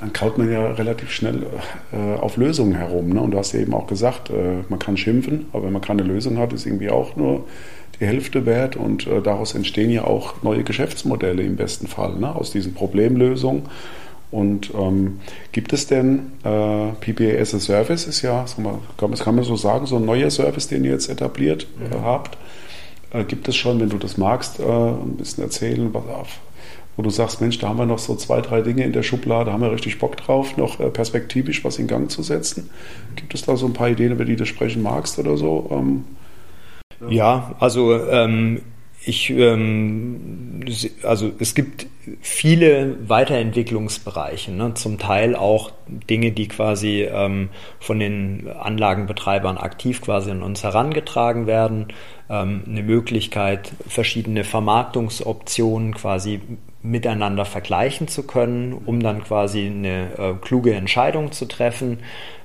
dann 0.00 0.12
kaut 0.12 0.36
man 0.36 0.50
ja 0.50 0.72
relativ 0.72 1.12
schnell 1.12 1.46
äh, 1.92 2.18
auf 2.18 2.36
Lösungen 2.36 2.74
herum. 2.74 3.10
Ne? 3.10 3.20
Und 3.20 3.30
du 3.30 3.38
hast 3.38 3.52
ja 3.52 3.60
eben 3.60 3.72
auch 3.72 3.86
gesagt, 3.86 4.30
äh, 4.30 4.64
man 4.68 4.80
kann 4.80 4.96
schimpfen, 4.96 5.46
aber 5.52 5.66
wenn 5.66 5.72
man 5.72 5.82
keine 5.82 6.02
Lösung 6.02 6.38
hat, 6.38 6.52
ist 6.52 6.66
irgendwie 6.66 6.90
auch 6.90 7.14
nur 7.14 7.46
die 8.00 8.06
Hälfte 8.06 8.44
wert. 8.44 8.74
Und 8.74 9.06
äh, 9.06 9.22
daraus 9.22 9.54
entstehen 9.54 9.90
ja 9.90 10.02
auch 10.02 10.42
neue 10.42 10.64
Geschäftsmodelle 10.64 11.44
im 11.44 11.54
besten 11.54 11.86
Fall, 11.86 12.16
ne? 12.16 12.34
aus 12.34 12.50
diesen 12.50 12.74
Problemlösungen. 12.74 13.62
Und 14.32 14.72
ähm, 14.74 15.20
gibt 15.52 15.74
es 15.74 15.86
denn 15.86 16.32
äh, 16.42 16.92
PPA 16.92 17.38
as 17.38 17.54
a 17.54 17.60
Service? 17.60 18.06
Ist 18.06 18.22
ja, 18.22 18.46
mal, 18.56 18.78
kann, 18.96 19.10
das 19.10 19.20
kann 19.20 19.34
man 19.34 19.44
so 19.44 19.56
sagen, 19.56 19.84
so 19.86 19.96
ein 19.96 20.06
neuer 20.06 20.30
Service, 20.30 20.68
den 20.68 20.84
ihr 20.84 20.92
jetzt 20.92 21.10
etabliert 21.10 21.66
äh, 21.78 21.94
mhm. 21.94 22.02
habt. 22.02 22.38
Äh, 23.12 23.24
gibt 23.24 23.46
es 23.48 23.56
schon, 23.56 23.78
wenn 23.78 23.90
du 23.90 23.98
das 23.98 24.16
magst, 24.16 24.58
äh, 24.58 24.62
ein 24.64 25.16
bisschen 25.18 25.44
erzählen, 25.44 25.92
was, 25.92 26.04
wo 26.96 27.02
du 27.02 27.10
sagst, 27.10 27.42
Mensch, 27.42 27.58
da 27.58 27.68
haben 27.68 27.78
wir 27.78 27.84
noch 27.84 27.98
so 27.98 28.16
zwei, 28.16 28.40
drei 28.40 28.62
Dinge 28.62 28.84
in 28.84 28.94
der 28.94 29.02
Schublade, 29.02 29.52
haben 29.52 29.60
wir 29.60 29.70
richtig 29.70 29.98
Bock 29.98 30.16
drauf, 30.16 30.56
noch 30.56 30.80
äh, 30.80 30.88
perspektivisch 30.88 31.62
was 31.62 31.78
in 31.78 31.86
Gang 31.86 32.10
zu 32.10 32.22
setzen. 32.22 32.70
Gibt 33.16 33.34
es 33.34 33.42
da 33.42 33.56
so 33.56 33.66
ein 33.66 33.74
paar 33.74 33.90
Ideen, 33.90 34.12
über 34.12 34.24
die 34.24 34.36
du 34.36 34.46
sprechen 34.46 34.82
magst 34.82 35.18
oder 35.18 35.36
so? 35.36 35.68
Ähm, 35.70 36.04
ja, 37.10 37.54
also 37.60 37.94
ähm, 37.94 38.62
ich 39.04 39.30
ähm, 39.30 40.64
also 41.02 41.32
es 41.38 41.54
gibt 41.54 41.86
viele 42.20 42.96
Weiterentwicklungsbereiche, 43.08 44.52
ne? 44.52 44.74
zum 44.74 44.98
Teil 44.98 45.36
auch 45.36 45.72
Dinge, 46.08 46.32
die 46.32 46.48
quasi 46.48 47.02
ähm, 47.02 47.50
von 47.80 47.98
den 47.98 48.48
Anlagenbetreibern 48.48 49.58
aktiv 49.58 50.00
quasi 50.00 50.30
an 50.30 50.42
uns 50.42 50.62
herangetragen 50.62 51.46
werden, 51.46 51.88
ähm, 52.28 52.62
eine 52.66 52.82
Möglichkeit, 52.82 53.72
verschiedene 53.86 54.44
Vermarktungsoptionen 54.44 55.94
quasi 55.94 56.40
miteinander 56.82 57.44
vergleichen 57.44 58.08
zu 58.08 58.26
können, 58.26 58.72
um 58.72 59.00
dann 59.00 59.22
quasi 59.22 59.66
eine 59.66 60.18
äh, 60.18 60.34
kluge 60.40 60.74
Entscheidung 60.74 61.32
zu 61.32 61.46
treffen. 61.46 61.98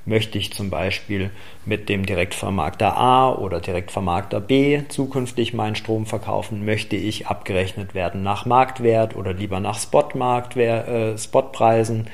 Möchte 0.06 0.38
ich 0.38 0.54
zum 0.54 0.70
Beispiel 0.70 1.32
mit 1.66 1.90
dem 1.90 2.06
Direktvermarkter 2.06 2.96
A 2.96 3.30
oder 3.34 3.60
Direktvermarkter 3.60 4.40
B 4.40 4.84
zukünftig 4.88 5.54
meinen 5.54 5.76
Strom 5.76 6.06
verkaufen? 6.06 6.64
Möchte 6.64 6.96
ich 6.96 7.28
abgerechnet 7.28 7.94
werden 7.94 8.24
nach 8.24 8.46
Marktwert 8.46 9.18
oder 9.18 9.34
lieber 9.34 9.60
nach 9.60 9.78
Spotmarktwert, 9.78 10.88
äh, 10.88 11.18
Spotpreisen? 11.18 12.08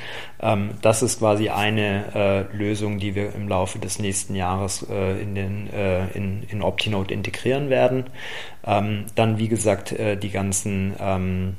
Ähm, 0.43 0.71
das 0.81 1.01
ist 1.01 1.19
quasi 1.19 1.49
eine 1.49 2.13
äh, 2.51 2.55
Lösung, 2.55 2.99
die 2.99 3.15
wir 3.15 3.33
im 3.33 3.47
Laufe 3.47 3.79
des 3.79 3.97
nächsten 3.97 4.35
Jahres 4.35 4.85
äh, 4.89 5.21
in, 5.21 5.35
den, 5.35 5.71
äh, 5.71 6.07
in, 6.09 6.43
in 6.43 6.61
OptiNote 6.61 7.13
integrieren 7.13 7.69
werden. 7.69 8.05
Ähm, 8.65 9.05
dann, 9.15 9.39
wie 9.39 9.47
gesagt, 9.47 9.93
äh, 9.93 10.17
die 10.17 10.29
ganzen 10.29 10.93
ähm, 10.99 11.55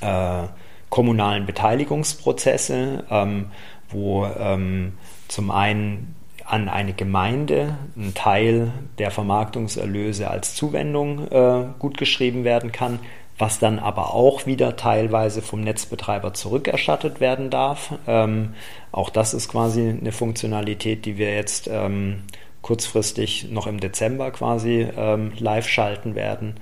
äh, 0.00 0.42
kommunalen 0.90 1.46
Beteiligungsprozesse, 1.46 3.04
ähm, 3.10 3.46
wo 3.88 4.26
ähm, 4.26 4.92
zum 5.28 5.50
einen 5.50 6.14
an 6.44 6.68
eine 6.68 6.92
Gemeinde 6.92 7.78
ein 7.96 8.12
Teil 8.14 8.70
der 8.98 9.10
Vermarktungserlöse 9.10 10.30
als 10.30 10.54
Zuwendung 10.54 11.26
äh, 11.30 11.64
gutgeschrieben 11.78 12.44
werden 12.44 12.70
kann, 12.70 12.98
was 13.38 13.58
dann 13.58 13.78
aber 13.78 14.14
auch 14.14 14.46
wieder 14.46 14.76
teilweise 14.76 15.42
vom 15.42 15.60
Netzbetreiber 15.60 16.34
zurückerstattet 16.34 17.20
werden 17.20 17.50
darf. 17.50 17.94
Ähm, 18.06 18.54
auch 18.92 19.10
das 19.10 19.34
ist 19.34 19.48
quasi 19.48 19.88
eine 19.88 20.12
Funktionalität, 20.12 21.04
die 21.04 21.18
wir 21.18 21.34
jetzt 21.34 21.68
ähm, 21.70 22.22
kurzfristig 22.62 23.50
noch 23.50 23.66
im 23.66 23.80
Dezember 23.80 24.30
quasi 24.30 24.86
ähm, 24.96 25.32
live 25.38 25.68
schalten 25.68 26.14
werden. 26.14 26.60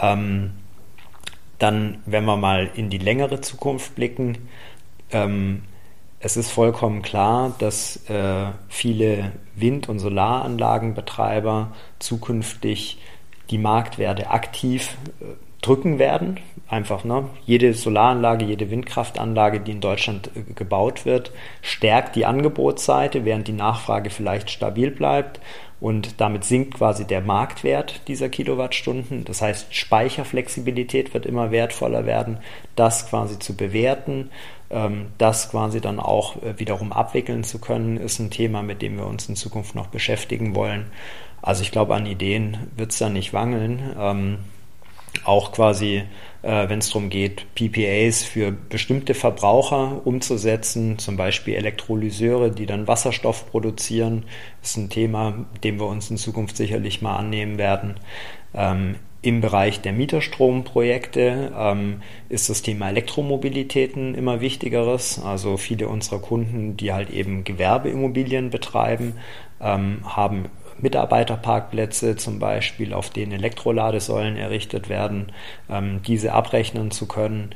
Ähm, 0.00 0.52
dann, 1.58 1.98
wenn 2.06 2.24
wir 2.24 2.36
mal 2.36 2.70
in 2.74 2.88
die 2.88 2.98
längere 2.98 3.40
Zukunft 3.40 3.94
blicken, 3.94 4.48
ähm, 5.10 5.64
es 6.20 6.36
ist 6.36 6.50
vollkommen 6.50 7.02
klar, 7.02 7.54
dass 7.58 8.08
äh, 8.08 8.46
viele 8.68 9.32
Wind- 9.54 9.88
und 9.88 9.98
Solaranlagenbetreiber 9.98 11.72
zukünftig 11.98 12.98
die 13.50 13.58
Marktwerte 13.58 14.30
aktiv 14.30 14.96
äh, 15.20 15.24
drücken 15.62 15.98
werden. 15.98 16.38
Einfach, 16.68 17.04
ne? 17.04 17.24
Jede 17.46 17.72
Solaranlage, 17.72 18.44
jede 18.44 18.70
Windkraftanlage, 18.70 19.60
die 19.60 19.72
in 19.72 19.80
Deutschland 19.80 20.30
äh, 20.34 20.52
gebaut 20.52 21.06
wird, 21.06 21.32
stärkt 21.62 22.14
die 22.14 22.26
Angebotsseite, 22.26 23.24
während 23.24 23.48
die 23.48 23.52
Nachfrage 23.52 24.10
vielleicht 24.10 24.50
stabil 24.50 24.90
bleibt 24.90 25.40
und 25.80 26.20
damit 26.20 26.44
sinkt 26.44 26.74
quasi 26.74 27.06
der 27.06 27.20
Marktwert 27.20 28.06
dieser 28.08 28.28
Kilowattstunden. 28.28 29.24
Das 29.24 29.42
heißt, 29.42 29.74
Speicherflexibilität 29.74 31.14
wird 31.14 31.24
immer 31.24 31.50
wertvoller 31.50 32.04
werden, 32.04 32.38
das 32.74 33.08
quasi 33.08 33.38
zu 33.38 33.56
bewerten, 33.56 34.30
ähm, 34.70 35.06
das 35.18 35.50
quasi 35.50 35.80
dann 35.80 36.00
auch 36.00 36.42
äh, 36.42 36.58
wiederum 36.58 36.92
abwickeln 36.92 37.44
zu 37.44 37.60
können, 37.60 37.96
ist 37.96 38.18
ein 38.18 38.30
Thema, 38.30 38.62
mit 38.62 38.82
dem 38.82 38.96
wir 38.96 39.06
uns 39.06 39.28
in 39.28 39.36
Zukunft 39.36 39.74
noch 39.74 39.86
beschäftigen 39.86 40.54
wollen. 40.54 40.86
Also 41.40 41.62
ich 41.62 41.70
glaube, 41.70 41.94
an 41.94 42.06
Ideen 42.06 42.58
wird 42.76 42.90
es 42.90 42.98
da 42.98 43.08
nicht 43.08 43.32
wangeln. 43.32 43.94
Auch 45.28 45.52
quasi, 45.52 46.04
äh, 46.40 46.70
wenn 46.70 46.78
es 46.78 46.88
darum 46.88 47.10
geht, 47.10 47.44
PPAs 47.54 48.24
für 48.24 48.50
bestimmte 48.50 49.12
Verbraucher 49.12 50.00
umzusetzen, 50.06 50.98
zum 50.98 51.18
Beispiel 51.18 51.54
Elektrolyseure, 51.54 52.50
die 52.50 52.64
dann 52.64 52.88
Wasserstoff 52.88 53.50
produzieren, 53.50 54.24
ist 54.62 54.78
ein 54.78 54.88
Thema, 54.88 55.44
dem 55.62 55.78
wir 55.80 55.86
uns 55.86 56.10
in 56.10 56.16
Zukunft 56.16 56.56
sicherlich 56.56 57.02
mal 57.02 57.16
annehmen 57.16 57.58
werden. 57.58 57.96
Ähm, 58.54 58.94
im 59.20 59.42
Bereich 59.42 59.82
der 59.82 59.92
Mieterstromprojekte 59.92 61.52
ähm, 61.54 62.00
ist 62.30 62.48
das 62.48 62.62
Thema 62.62 62.88
Elektromobilitäten 62.88 64.14
immer 64.14 64.40
wichtigeres. 64.40 65.20
Also 65.22 65.58
viele 65.58 65.88
unserer 65.88 66.20
Kunden, 66.20 66.78
die 66.78 66.94
halt 66.94 67.10
eben 67.10 67.44
Gewerbeimmobilien 67.44 68.48
betreiben, 68.48 69.16
ähm, 69.60 69.98
haben 70.04 70.46
Mitarbeiterparkplätze 70.80 72.16
zum 72.16 72.38
Beispiel, 72.38 72.92
auf 72.92 73.10
denen 73.10 73.32
Elektroladesäulen 73.32 74.36
errichtet 74.36 74.88
werden, 74.88 75.32
ähm, 75.70 76.00
diese 76.06 76.32
abrechnen 76.32 76.90
zu 76.90 77.06
können. 77.06 77.54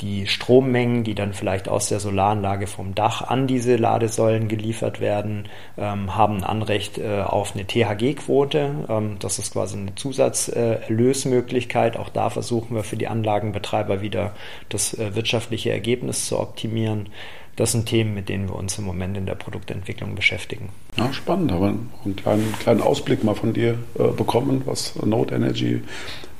Die 0.00 0.26
Strommengen, 0.26 1.04
die 1.04 1.14
dann 1.14 1.34
vielleicht 1.34 1.68
aus 1.68 1.88
der 1.88 2.00
Solaranlage 2.00 2.66
vom 2.66 2.96
Dach 2.96 3.22
an 3.22 3.46
diese 3.46 3.76
Ladesäulen 3.76 4.48
geliefert 4.48 5.00
werden, 5.00 5.48
ähm, 5.78 6.16
haben 6.16 6.42
Anrecht 6.42 6.98
äh, 6.98 7.22
auf 7.22 7.54
eine 7.54 7.64
THG-Quote. 7.64 8.86
Ähm, 8.88 9.18
das 9.20 9.38
ist 9.38 9.52
quasi 9.52 9.78
eine 9.78 9.94
Zusatzerlösmöglichkeit. 9.94 11.94
Äh, 11.94 11.98
Auch 11.98 12.08
da 12.08 12.28
versuchen 12.28 12.74
wir 12.74 12.82
für 12.82 12.96
die 12.96 13.06
Anlagenbetreiber 13.06 14.02
wieder 14.02 14.32
das 14.68 14.94
äh, 14.94 15.14
wirtschaftliche 15.14 15.70
Ergebnis 15.70 16.26
zu 16.26 16.40
optimieren 16.40 17.10
das 17.56 17.72
sind 17.72 17.86
Themen, 17.86 18.14
mit 18.14 18.28
denen 18.28 18.48
wir 18.48 18.56
uns 18.56 18.78
im 18.78 18.84
Moment 18.84 19.16
in 19.16 19.26
der 19.26 19.34
Produktentwicklung 19.34 20.14
beschäftigen. 20.14 20.70
Ja, 20.96 21.12
spannend, 21.12 21.52
aber 21.52 21.68
einen 21.68 22.16
kleinen, 22.16 22.52
kleinen 22.58 22.80
Ausblick 22.80 23.24
mal 23.24 23.34
von 23.34 23.52
dir 23.52 23.78
äh, 23.98 24.08
bekommen, 24.08 24.62
was 24.66 24.94
Node 25.04 25.34
Energy 25.34 25.82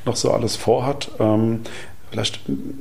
noch 0.04 0.16
so 0.16 0.32
alles 0.32 0.56
vorhat. 0.56 1.10
Ähm, 1.18 1.60
vielleicht 2.10 2.40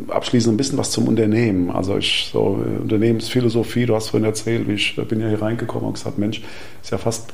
abschließend 0.09 0.53
ein 0.53 0.57
bisschen 0.57 0.77
was 0.77 0.91
zum 0.91 1.07
Unternehmen. 1.07 1.71
Also 1.71 1.97
ich 1.97 2.29
so 2.31 2.63
äh, 2.63 2.81
Unternehmensphilosophie, 2.81 3.85
du 3.85 3.95
hast 3.95 4.09
vorhin 4.09 4.25
erzählt, 4.25 4.67
wie 4.67 4.73
ich 4.73 4.95
bin 5.07 5.21
ja 5.21 5.27
hier 5.27 5.41
reingekommen 5.41 5.87
und 5.87 5.93
gesagt, 5.93 6.17
Mensch, 6.17 6.41
ist 6.81 6.91
ja 6.91 6.97
fast 6.97 7.33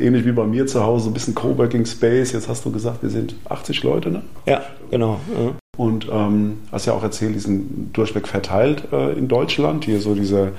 ähnlich 0.00 0.24
wie 0.24 0.32
bei 0.32 0.44
mir 0.44 0.66
zu 0.66 0.82
Hause, 0.82 1.10
ein 1.10 1.14
bisschen 1.14 1.34
Coworking 1.34 1.86
Space. 1.86 2.32
Jetzt 2.32 2.48
hast 2.48 2.64
du 2.64 2.72
gesagt, 2.72 3.02
wir 3.02 3.10
sind 3.10 3.36
80 3.48 3.82
Leute, 3.84 4.10
ne? 4.10 4.22
Ja, 4.46 4.64
genau. 4.90 5.20
Und 5.76 6.08
ähm, 6.10 6.60
hast 6.72 6.86
ja 6.86 6.94
auch 6.94 7.02
erzählt, 7.02 7.34
die 7.34 7.40
sind 7.40 7.96
durchweg 7.96 8.26
verteilt 8.28 8.84
äh, 8.92 9.12
in 9.12 9.28
Deutschland. 9.28 9.84
Hier 9.84 10.00
so 10.00 10.14
diese 10.14 10.52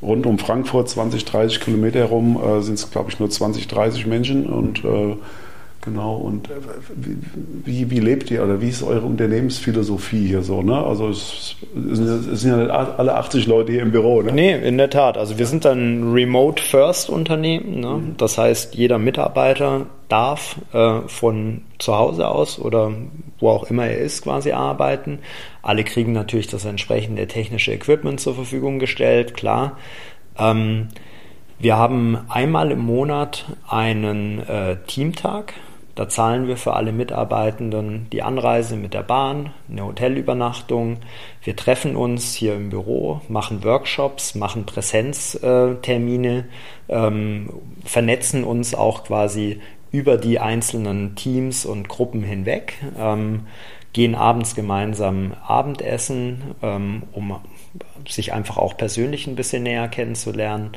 rund 0.00 0.26
um 0.26 0.38
Frankfurt 0.38 0.88
20, 0.88 1.24
30 1.24 1.60
Kilometer 1.60 2.00
herum 2.00 2.40
äh, 2.42 2.62
sind 2.62 2.74
es, 2.74 2.90
glaube 2.90 3.10
ich, 3.10 3.18
nur 3.18 3.30
20, 3.30 3.66
30 3.68 4.06
Menschen. 4.06 4.46
Und 4.46 4.84
äh, 4.84 5.16
genau, 5.82 6.16
und 6.16 6.48
äh, 6.48 6.54
wie, 7.64 7.90
wie 7.90 8.00
lebt 8.00 8.30
ihr 8.30 8.42
oder 8.42 8.60
wie 8.62 8.70
ist 8.70 8.82
eure 8.82 9.06
Unternehmensphilosophie 9.06 10.26
hier 10.26 10.42
so? 10.42 10.62
Ne? 10.62 10.76
Also 10.76 11.08
es, 11.08 11.56
es 11.90 12.40
sind 12.40 12.50
ja 12.50 12.56
nicht 12.56 12.70
alle 12.70 13.14
80 13.14 13.46
Leute 13.46 13.72
hier 13.72 13.82
im 13.82 13.92
Büro. 13.92 14.22
Ne? 14.22 14.32
Nee, 14.32 14.68
in 14.68 14.78
der 14.78 14.88
Tat. 14.88 15.18
Also 15.18 15.38
wir 15.38 15.46
sind 15.46 15.66
ein 15.66 16.12
Remote-First-Unternehmen. 16.12 17.80
Ne? 17.80 17.88
Mhm. 17.88 18.16
Das 18.16 18.38
heißt, 18.38 18.74
jeder 18.74 18.98
Mitarbeiter 18.98 19.86
darf 20.08 20.56
äh, 20.72 21.00
von 21.06 21.62
zu 21.78 21.96
Hause 21.96 22.28
aus 22.28 22.58
oder 22.58 22.92
wo 23.38 23.50
auch 23.50 23.64
immer 23.64 23.86
er 23.86 23.98
ist, 23.98 24.22
quasi 24.22 24.52
arbeiten. 24.52 25.18
Alle 25.62 25.84
kriegen 25.84 26.12
natürlich 26.12 26.48
das 26.48 26.64
entsprechende 26.64 27.26
technische 27.26 27.72
Equipment 27.72 28.20
zur 28.20 28.34
Verfügung 28.34 28.78
gestellt, 28.78 29.34
klar. 29.34 29.76
Ähm, 30.38 30.88
wir 31.62 31.76
haben 31.76 32.18
einmal 32.28 32.72
im 32.72 32.80
Monat 32.80 33.44
einen 33.68 34.40
äh, 34.40 34.78
Teamtag. 34.88 35.54
Da 35.94 36.08
zahlen 36.08 36.48
wir 36.48 36.56
für 36.56 36.72
alle 36.72 36.92
Mitarbeitenden 36.92 38.06
die 38.12 38.22
Anreise 38.22 38.76
mit 38.76 38.94
der 38.94 39.02
Bahn, 39.02 39.50
eine 39.70 39.84
Hotelübernachtung. 39.84 40.98
Wir 41.42 41.54
treffen 41.54 41.96
uns 41.96 42.34
hier 42.34 42.54
im 42.54 42.70
Büro, 42.70 43.20
machen 43.28 43.62
Workshops, 43.62 44.34
machen 44.34 44.64
Präsenztermine, 44.64 46.46
ähm, 46.88 47.50
vernetzen 47.84 48.44
uns 48.44 48.74
auch 48.74 49.04
quasi 49.04 49.60
über 49.90 50.16
die 50.16 50.38
einzelnen 50.38 51.14
Teams 51.14 51.66
und 51.66 51.90
Gruppen 51.90 52.22
hinweg, 52.22 52.78
ähm, 52.98 53.46
gehen 53.92 54.14
abends 54.14 54.54
gemeinsam 54.54 55.34
Abendessen, 55.46 56.54
ähm, 56.62 57.02
um 57.12 57.36
sich 58.08 58.32
einfach 58.32 58.56
auch 58.56 58.78
persönlich 58.78 59.26
ein 59.26 59.36
bisschen 59.36 59.64
näher 59.64 59.88
kennenzulernen. 59.88 60.70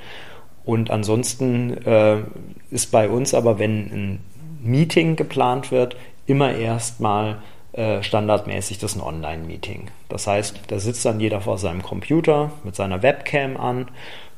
Und 0.66 0.92
ansonsten 0.92 1.78
äh, 1.86 2.24
ist 2.70 2.92
bei 2.92 3.08
uns 3.08 3.34
aber, 3.34 3.60
wenn 3.60 3.72
ein 3.72 4.20
Meeting 4.66 5.16
geplant 5.16 5.72
wird, 5.72 5.96
immer 6.28 6.54
erstmal 6.56 7.38
äh, 7.74 8.02
standardmäßig 8.04 8.80
das 8.80 8.96
ein 8.96 9.02
Online-Meeting. 9.02 9.90
Das 10.10 10.28
heißt, 10.28 10.62
da 10.68 10.80
sitzt 10.80 11.06
dann 11.06 11.20
jeder 11.20 11.42
vor 11.42 11.58
seinem 11.58 11.84
Computer 11.84 12.52
mit 12.64 12.76
seiner 12.76 13.04
Webcam 13.04 13.58
an. 13.58 13.90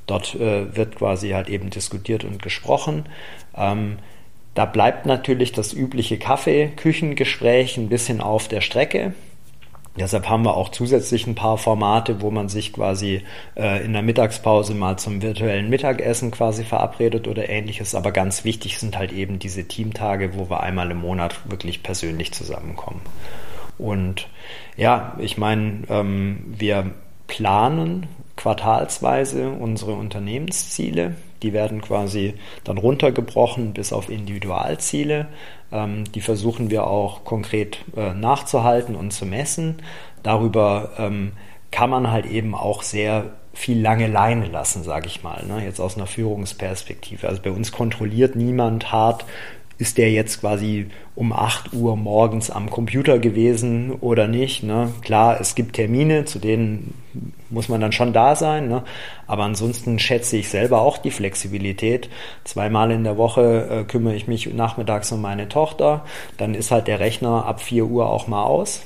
Dort 0.07 0.35
äh, 0.35 0.75
wird 0.75 0.95
quasi 0.95 1.29
halt 1.29 1.49
eben 1.49 1.69
diskutiert 1.69 2.23
und 2.23 2.41
gesprochen. 2.41 3.05
Ähm, 3.55 3.99
da 4.55 4.65
bleibt 4.65 5.05
natürlich 5.05 5.51
das 5.51 5.73
übliche 5.73 6.17
Kaffee-Küchengespräch 6.17 7.77
ein 7.77 7.89
bisschen 7.89 8.21
auf 8.21 8.47
der 8.47 8.61
Strecke. 8.61 9.13
Deshalb 9.99 10.29
haben 10.29 10.43
wir 10.43 10.55
auch 10.55 10.69
zusätzlich 10.69 11.25
ein 11.27 11.35
paar 11.35 11.57
Formate, 11.57 12.21
wo 12.21 12.29
man 12.31 12.49
sich 12.49 12.73
quasi 12.73 13.23
äh, 13.55 13.83
in 13.83 13.93
der 13.93 14.01
Mittagspause 14.01 14.73
mal 14.73 14.97
zum 14.97 15.21
virtuellen 15.21 15.69
Mittagessen 15.69 16.31
quasi 16.31 16.63
verabredet 16.63 17.27
oder 17.27 17.49
ähnliches. 17.49 17.95
Aber 17.95 18.11
ganz 18.11 18.43
wichtig 18.43 18.77
sind 18.77 18.97
halt 18.97 19.11
eben 19.11 19.39
diese 19.39 19.67
Teamtage, 19.67 20.35
wo 20.35 20.49
wir 20.49 20.61
einmal 20.61 20.91
im 20.91 20.97
Monat 20.97 21.49
wirklich 21.49 21.83
persönlich 21.83 22.31
zusammenkommen. 22.31 23.01
Und 23.77 24.27
ja, 24.75 25.15
ich 25.19 25.37
meine, 25.37 25.83
ähm, 25.89 26.43
wir 26.47 26.91
planen 27.27 28.07
quartalsweise 28.35 29.49
unsere 29.49 29.93
Unternehmensziele. 29.93 31.15
Die 31.43 31.53
werden 31.53 31.81
quasi 31.81 32.33
dann 32.63 32.77
runtergebrochen 32.77 33.73
bis 33.73 33.93
auf 33.93 34.09
Individualziele. 34.09 35.27
Ähm, 35.71 36.05
die 36.13 36.21
versuchen 36.21 36.69
wir 36.69 36.87
auch 36.87 37.23
konkret 37.23 37.83
äh, 37.95 38.13
nachzuhalten 38.13 38.95
und 38.95 39.11
zu 39.11 39.25
messen. 39.25 39.77
Darüber 40.23 40.91
ähm, 40.97 41.33
kann 41.71 41.89
man 41.89 42.11
halt 42.11 42.25
eben 42.25 42.55
auch 42.55 42.83
sehr 42.83 43.31
viel 43.53 43.81
lange 43.81 44.07
Leine 44.07 44.47
lassen, 44.47 44.83
sage 44.83 45.07
ich 45.07 45.23
mal, 45.23 45.43
ne? 45.45 45.63
jetzt 45.63 45.79
aus 45.79 45.97
einer 45.97 46.05
Führungsperspektive. 46.05 47.27
Also 47.27 47.41
bei 47.41 47.49
uns 47.49 47.71
kontrolliert 47.71 48.35
niemand 48.35 48.91
hart, 48.91 49.25
ist 49.79 49.97
der 49.97 50.11
jetzt 50.11 50.41
quasi 50.41 50.87
um 51.15 51.33
8 51.33 51.73
Uhr 51.73 51.97
morgens 51.97 52.49
am 52.49 52.69
Computer 52.69 53.19
gewesen 53.19 53.91
oder 53.91 54.27
nicht. 54.27 54.63
Ne? 54.63 54.93
Klar, 55.01 55.39
es 55.41 55.55
gibt 55.55 55.75
Termine, 55.75 56.25
zu 56.25 56.39
denen 56.39 56.93
muss 57.57 57.69
man 57.69 57.81
dann 57.81 57.91
schon 57.91 58.13
da 58.13 58.35
sein, 58.35 58.67
ne? 58.67 58.83
aber 59.25 59.43
ansonsten 59.43 59.97
schätze 59.97 60.37
ich 60.37 60.47
selber 60.49 60.79
auch 60.79 60.99
die 60.99 61.09
Flexibilität. 61.09 62.07
Zweimal 62.43 62.91
in 62.91 63.03
der 63.03 63.17
Woche 63.17 63.67
äh, 63.67 63.83
kümmere 63.83 64.13
ich 64.13 64.27
mich 64.27 64.53
nachmittags 64.53 65.11
um 65.11 65.21
meine 65.21 65.49
Tochter, 65.49 66.05
dann 66.37 66.53
ist 66.53 66.69
halt 66.69 66.85
der 66.85 66.99
Rechner 66.99 67.47
ab 67.47 67.59
4 67.59 67.85
Uhr 67.85 68.11
auch 68.11 68.27
mal 68.27 68.43
aus. 68.43 68.83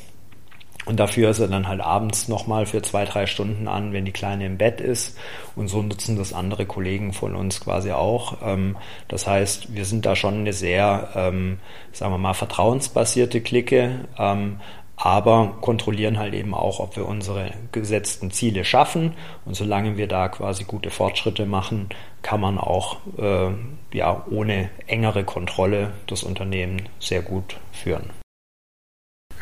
Und 0.86 1.01
dafür 1.01 1.32
ist 1.32 1.39
er 1.39 1.49
dann 1.49 1.67
halt 1.67 1.82
abends 1.82 2.30
nochmal 2.30 2.65
für 2.65 2.82
zwei, 2.82 3.03
drei 3.03 3.28
Stunden 3.28 3.67
an, 3.67 3.91
wenn 3.91 4.05
die 4.05 4.13
Kleine 4.13 4.45
im 4.45 4.57
Bett 4.57 4.80
ist. 4.80 5.17
Und 5.57 5.67
so 5.67 5.82
nutzen 5.82 6.17
das 6.17 6.32
andere 6.32 6.65
Kollegen 6.65 7.11
von 7.11 7.36
uns 7.36 7.59
quasi 7.59 7.91
auch. 7.91 8.38
Ähm, 8.41 8.78
das 9.09 9.28
heißt, 9.28 9.76
wir 9.76 9.84
sind 9.84 10.05
da 10.05 10.15
schon 10.15 10.36
eine 10.36 10.53
sehr, 10.53 11.09
ähm, 11.15 11.59
sagen 11.91 12.13
wir 12.13 12.17
mal, 12.17 12.34
vertrauensbasierte 12.34 13.41
Clique, 13.41 14.05
ähm, 14.17 14.61
aber 15.04 15.58
kontrollieren 15.62 16.20
halt 16.20 16.36
eben 16.36 16.54
auch, 16.54 16.80
ob 16.80 16.95
wir 16.95 17.08
unsere 17.08 17.49
gesetzten 17.72 18.30
Ziele 18.30 18.64
schaffen. 18.64 19.14
Und 19.45 19.56
solange 19.56 19.97
wir 19.97 20.06
da 20.06 20.30
quasi 20.30 20.64
gute 20.64 20.91
Fortschritte 20.91 21.47
machen, 21.47 21.89
kann 22.22 22.39
man 22.39 22.60
auch 22.60 22.97
äh, 23.18 23.49
ja, 23.93 24.24
ohne 24.30 24.70
engere 24.86 25.24
Kontrolle 25.24 25.93
das 26.06 26.22
Unternehmen 26.22 26.84
sehr 26.99 27.24
gut 27.24 27.58
führen. 27.72 28.12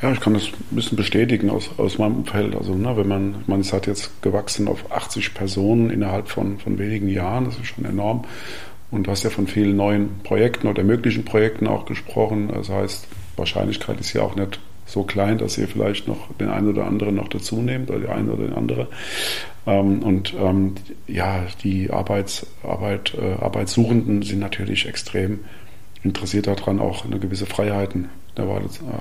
Ja, 0.01 0.13
ich 0.13 0.21
kann 0.21 0.33
das 0.33 0.45
ein 0.45 0.75
bisschen 0.75 0.95
bestätigen 0.95 1.49
aus, 1.49 1.71
aus 1.75 1.97
meinem 1.97 2.19
Umfeld. 2.19 2.55
Also, 2.55 2.75
ne, 2.75 2.95
wenn 2.95 3.09
man, 3.09 3.43
man 3.47 3.59
es 3.59 3.73
hat 3.73 3.85
jetzt 3.85 4.21
gewachsen 4.21 4.69
auf 4.69 4.93
80 4.93 5.33
Personen 5.33 5.89
innerhalb 5.89 6.29
von, 6.29 6.57
von 6.59 6.79
wenigen 6.79 7.09
Jahren, 7.09 7.43
das 7.43 7.57
ist 7.57 7.67
schon 7.67 7.83
enorm. 7.83 8.23
Und 8.91 9.07
du 9.07 9.11
hast 9.11 9.23
ja 9.23 9.29
von 9.29 9.45
vielen 9.45 9.75
neuen 9.75 10.19
Projekten 10.23 10.67
oder 10.67 10.85
möglichen 10.85 11.25
Projekten 11.25 11.67
auch 11.67 11.83
gesprochen. 11.85 12.47
Das 12.47 12.69
heißt, 12.69 13.09
Wahrscheinlichkeit 13.35 13.99
ist 13.99 14.13
ja 14.13 14.21
auch 14.21 14.35
nicht 14.35 14.61
so 14.91 15.03
klein, 15.03 15.37
dass 15.37 15.57
ihr 15.57 15.67
vielleicht 15.67 16.07
noch 16.07 16.33
den 16.39 16.49
einen 16.49 16.69
oder 16.69 16.85
anderen 16.85 17.15
noch 17.15 17.27
dazu 17.27 17.57
nehmt 17.61 17.89
oder 17.89 17.99
die 17.99 18.07
eine 18.07 18.31
oder 18.31 18.47
die 18.47 18.55
andere. 18.55 18.87
Ähm, 19.65 20.03
und 20.03 20.33
ähm, 20.39 20.75
ja, 21.07 21.45
die 21.63 21.91
Arbeits, 21.91 22.47
Arbeit, 22.63 23.15
äh, 23.19 23.41
Arbeitssuchenden 23.41 24.21
sind 24.21 24.39
natürlich 24.39 24.87
extrem 24.87 25.39
interessiert 26.03 26.47
daran, 26.47 26.79
auch 26.79 27.05
eine 27.05 27.19
gewisse 27.19 27.45
Freiheiten 27.45 28.09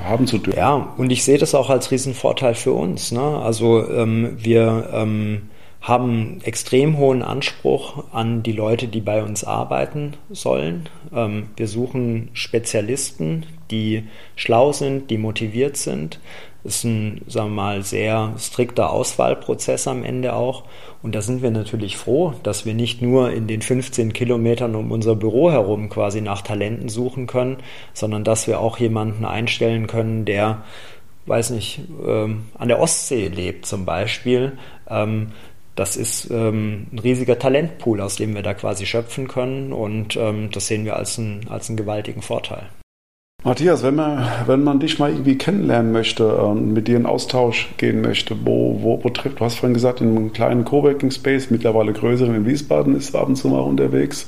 haben 0.05 0.27
zu 0.27 0.39
dürfen. 0.39 0.59
Ja, 0.59 0.95
und 0.97 1.11
ich 1.11 1.23
sehe 1.23 1.39
das 1.39 1.55
auch 1.55 1.71
als 1.71 1.93
Riesenvorteil 1.93 2.55
für 2.55 2.73
uns. 2.73 3.13
Ne? 3.13 3.21
Also 3.21 3.89
ähm, 3.89 4.37
wir 4.37 4.91
ähm, 4.93 5.43
haben 5.81 6.41
extrem 6.43 6.99
hohen 6.99 7.23
Anspruch 7.23 8.05
an 8.13 8.43
die 8.43 8.53
Leute, 8.53 8.89
die 8.89 9.01
bei 9.01 9.23
uns 9.23 9.45
arbeiten 9.45 10.15
sollen. 10.31 10.89
Ähm, 11.15 11.51
wir 11.57 11.69
suchen 11.69 12.31
Spezialisten, 12.33 13.47
die 13.71 14.05
schlau 14.37 14.73
sind, 14.73 15.11
die 15.11 15.19
motiviert 15.19 15.77
sind. 15.77 16.21
Das 16.65 16.77
ist 16.77 16.85
ein, 16.85 17.23
sagen 17.29 17.51
wir 17.51 17.63
mal, 17.63 17.83
sehr 17.83 18.35
strikter 18.39 18.91
Auswahlprozess 18.91 19.87
am 19.87 20.05
Ende 20.05 20.35
auch. 20.35 20.65
Und 21.03 21.15
da 21.15 21.23
sind 21.23 21.41
wir 21.43 21.51
natürlich 21.51 21.97
froh, 21.97 22.35
dass 22.43 22.67
wir 22.67 22.75
nicht 22.75 23.01
nur 23.01 23.31
in 23.31 23.47
den 23.47 23.63
15 23.63 24.13
Kilometern 24.13 24.75
um 24.75 24.91
unser 24.91 25.15
Büro 25.15 25.51
herum 25.51 25.89
quasi 25.89 26.21
nach 26.21 26.43
Talenten 26.43 26.89
suchen 26.89 27.27
können, 27.27 27.59
sondern 27.95 28.25
dass 28.25 28.49
wir 28.49 28.61
auch 28.61 28.79
jemanden 28.79 29.25
einstellen 29.25 29.87
können, 29.87 30.25
der, 30.25 30.65
weiß 31.27 31.51
nicht, 31.51 31.81
ähm, 32.07 32.47
an 32.59 32.69
der 32.69 32.81
Ostsee 32.81 33.29
lebt 33.29 33.65
zum 33.65 33.85
Beispiel. 33.85 34.59
Ähm, 34.91 35.29
das 35.77 35.97
ist 35.97 36.29
ähm, 36.33 36.89
ein 36.93 36.99
riesiger 36.99 37.39
Talentpool, 37.39 38.01
aus 38.01 38.17
dem 38.17 38.35
wir 38.35 38.43
da 38.43 38.53
quasi 38.53 38.85
schöpfen 38.85 39.29
können. 39.29 39.73
Und 39.73 40.17
ähm, 40.17 40.51
das 40.51 40.67
sehen 40.67 40.85
wir 40.85 40.97
als, 40.97 41.19
ein, 41.19 41.47
als 41.49 41.69
einen 41.69 41.77
gewaltigen 41.77 42.21
Vorteil. 42.21 42.69
Matthias, 43.45 43.85
wenn 43.85 43.95
man, 43.95 44.27
wenn 44.47 44.65
man 44.65 44.81
dich 44.81 44.99
mal 44.99 45.11
irgendwie 45.11 45.39
kennenlernen 45.39 45.93
möchte 45.93 46.39
und 46.39 46.73
mit 46.73 46.89
dir 46.89 46.97
in 46.97 47.07
Austausch 47.07 47.69
gehen 47.77 48.01
möchte, 48.01 48.37
wo, 48.45 48.81
wo, 48.83 49.05
wo 49.05 49.09
trifft, 49.11 49.39
du 49.39 49.45
hast 49.45 49.61
vorhin 49.61 49.75
gesagt, 49.75 50.01
in 50.01 50.09
einem 50.09 50.33
kleinen 50.33 50.65
Coworking 50.65 51.13
Space, 51.13 51.49
mittlerweile 51.49 51.93
größeren 51.93 52.35
in 52.35 52.47
Wiesbaden 52.47 52.97
ist 52.97 53.15
ab 53.15 53.29
und 53.29 53.37
zu 53.37 53.47
mal 53.47 53.61
unterwegs. 53.61 54.27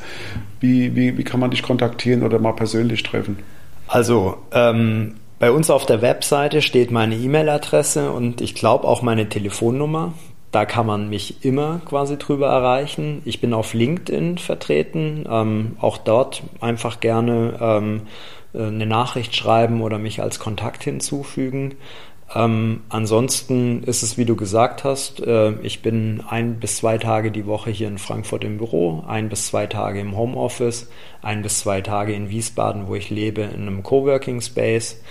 Wie, 0.60 0.94
wie, 0.94 1.18
wie 1.18 1.24
kann 1.24 1.40
man 1.40 1.50
dich 1.50 1.64
kontaktieren 1.64 2.22
oder 2.22 2.38
mal 2.38 2.52
persönlich 2.52 3.02
treffen? 3.02 3.40
Also, 3.88 4.36
ähm, 4.52 5.16
bei 5.40 5.50
uns 5.50 5.70
auf 5.70 5.86
der 5.86 6.02
Webseite 6.02 6.62
steht 6.62 6.92
meine 6.92 7.16
E-Mail-Adresse 7.16 8.12
und 8.12 8.40
ich 8.40 8.54
glaube 8.54 8.86
auch 8.86 9.02
meine 9.02 9.28
Telefonnummer. 9.28 10.12
Da 10.52 10.64
kann 10.64 10.86
man 10.86 11.10
mich 11.10 11.44
immer 11.44 11.80
quasi 11.84 12.16
drüber 12.16 12.48
erreichen. 12.48 13.22
Ich 13.24 13.40
bin 13.40 13.54
auf 13.54 13.72
LinkedIn 13.72 14.38
vertreten, 14.38 15.24
ähm, 15.28 15.76
auch 15.80 15.96
dort 15.96 16.42
einfach 16.60 17.00
gerne 17.00 17.54
ähm, 17.60 17.96
äh, 17.96 18.39
eine 18.58 18.86
Nachricht 18.86 19.34
schreiben 19.34 19.82
oder 19.82 19.98
mich 19.98 20.22
als 20.22 20.38
Kontakt 20.38 20.84
hinzufügen. 20.84 21.76
Ähm, 22.32 22.82
ansonsten 22.88 23.82
ist 23.82 24.02
es, 24.02 24.16
wie 24.16 24.24
du 24.24 24.36
gesagt 24.36 24.84
hast, 24.84 25.20
äh, 25.20 25.52
ich 25.62 25.82
bin 25.82 26.22
ein 26.28 26.60
bis 26.60 26.76
zwei 26.76 26.96
Tage 26.96 27.32
die 27.32 27.46
Woche 27.46 27.70
hier 27.70 27.88
in 27.88 27.98
Frankfurt 27.98 28.44
im 28.44 28.58
Büro, 28.58 29.04
ein 29.06 29.28
bis 29.28 29.48
zwei 29.48 29.66
Tage 29.66 30.00
im 30.00 30.16
Homeoffice, 30.16 30.88
ein 31.22 31.42
bis 31.42 31.60
zwei 31.60 31.80
Tage 31.80 32.12
in 32.12 32.30
Wiesbaden, 32.30 32.86
wo 32.86 32.94
ich 32.94 33.10
lebe, 33.10 33.42
in 33.42 33.62
einem 33.62 33.82
Coworking 33.82 34.40
Space. 34.40 35.02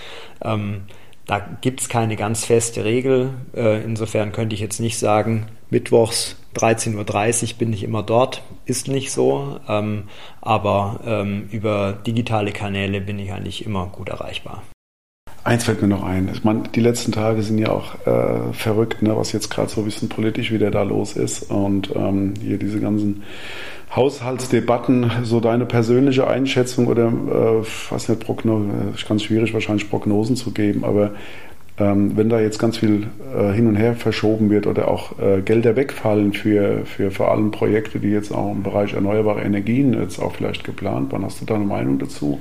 Ähm, 0.42 0.84
da 1.28 1.40
gibt 1.62 1.82
es 1.82 1.90
keine 1.90 2.16
ganz 2.16 2.46
feste 2.46 2.86
Regel. 2.86 3.32
Äh, 3.54 3.84
insofern 3.84 4.32
könnte 4.32 4.56
ich 4.56 4.62
jetzt 4.62 4.80
nicht 4.80 4.98
sagen, 4.98 5.48
mittwochs 5.70 6.38
13.30 6.56 7.54
Uhr 7.54 7.58
bin 7.58 7.74
ich 7.74 7.84
immer 7.84 8.04
dort. 8.04 8.44
Ist 8.66 8.88
nicht 8.88 9.12
so. 9.12 9.60
Ähm, 9.68 10.04
aber 10.42 11.00
ähm, 11.06 11.48
über 11.52 11.94
digitale 11.94 12.52
Kanäle 12.52 13.02
bin 13.02 13.20
ich 13.20 13.32
eigentlich 13.32 13.66
immer 13.66 13.88
gut 13.88 14.10
erreichbar. 14.10 14.64
Eins 15.44 15.64
fällt 15.64 15.82
mir 15.82 15.88
noch 15.88 16.04
ein. 16.04 16.30
Ich 16.34 16.44
meine, 16.44 16.64
die 16.76 16.82
letzten 16.82 17.12
Tage 17.12 17.42
sind 17.44 17.60
ja 17.60 17.70
auch 17.72 17.96
äh, 18.06 18.54
verrückt, 18.54 19.02
ne, 19.02 19.16
was 19.16 19.32
jetzt 19.32 19.50
gerade 19.50 19.70
so 19.70 19.82
ein 19.82 19.86
bisschen 19.86 20.10
politisch 20.10 20.52
wieder 20.52 20.70
da 20.70 20.84
los 20.84 21.14
ist. 21.14 21.50
Und 21.50 21.96
ähm, 21.96 22.34
hier 22.42 22.58
diese 22.58 22.80
ganzen 22.80 23.24
Haushaltsdebatten, 23.96 25.10
so 25.24 25.40
deine 25.40 25.66
persönliche 25.66 26.28
Einschätzung 26.28 26.88
oder, 26.88 27.08
äh, 27.08 27.66
was 27.90 28.10
nicht, 28.10 28.22
Progno 28.22 28.64
ist 28.94 29.08
ganz 29.08 29.24
schwierig 29.24 29.54
wahrscheinlich 29.54 29.90
Prognosen 29.90 30.36
zu 30.36 30.52
geben, 30.52 30.84
aber 30.84 31.14
wenn 31.80 32.30
da 32.30 32.40
jetzt 32.40 32.60
ganz 32.60 32.78
viel 32.78 33.08
äh, 33.36 33.52
hin 33.54 33.68
und 33.68 33.76
her 33.76 33.96
verschoben 33.96 34.50
wird 34.50 34.68
oder 34.68 34.90
auch 34.90 35.18
äh, 35.20 35.42
Gelder 35.42 35.76
wegfallen 35.76 36.34
für, 36.34 36.86
für 36.86 37.12
vor 37.12 37.32
allem 37.32 37.52
Projekte, 37.52 38.00
die 38.00 38.10
jetzt 38.10 38.34
auch 38.34 38.52
im 38.52 38.64
Bereich 38.64 38.94
erneuerbare 38.94 39.42
Energien 39.42 39.94
jetzt 39.94 40.20
auch 40.20 40.34
vielleicht 40.34 40.64
geplant 40.64 41.12
waren, 41.12 41.24
hast 41.24 41.42
du 41.42 41.46
da 41.46 41.56
eine 41.56 41.66
Meinung 41.66 41.98
dazu? 42.00 42.40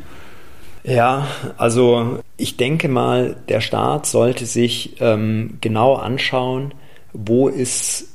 Ja, 0.84 1.26
also 1.56 2.20
ich 2.36 2.56
denke 2.56 2.88
mal, 2.88 3.36
der 3.48 3.60
Staat 3.60 4.06
sollte 4.06 4.46
sich 4.46 4.96
ähm, 5.00 5.58
genau 5.60 5.94
anschauen, 5.94 6.72
wo 7.12 7.48
ist 7.48 8.14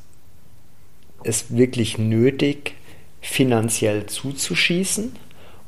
es 1.23 1.55
wirklich 1.55 1.97
nötig, 1.97 2.75
finanziell 3.21 4.07
zuzuschießen 4.07 5.13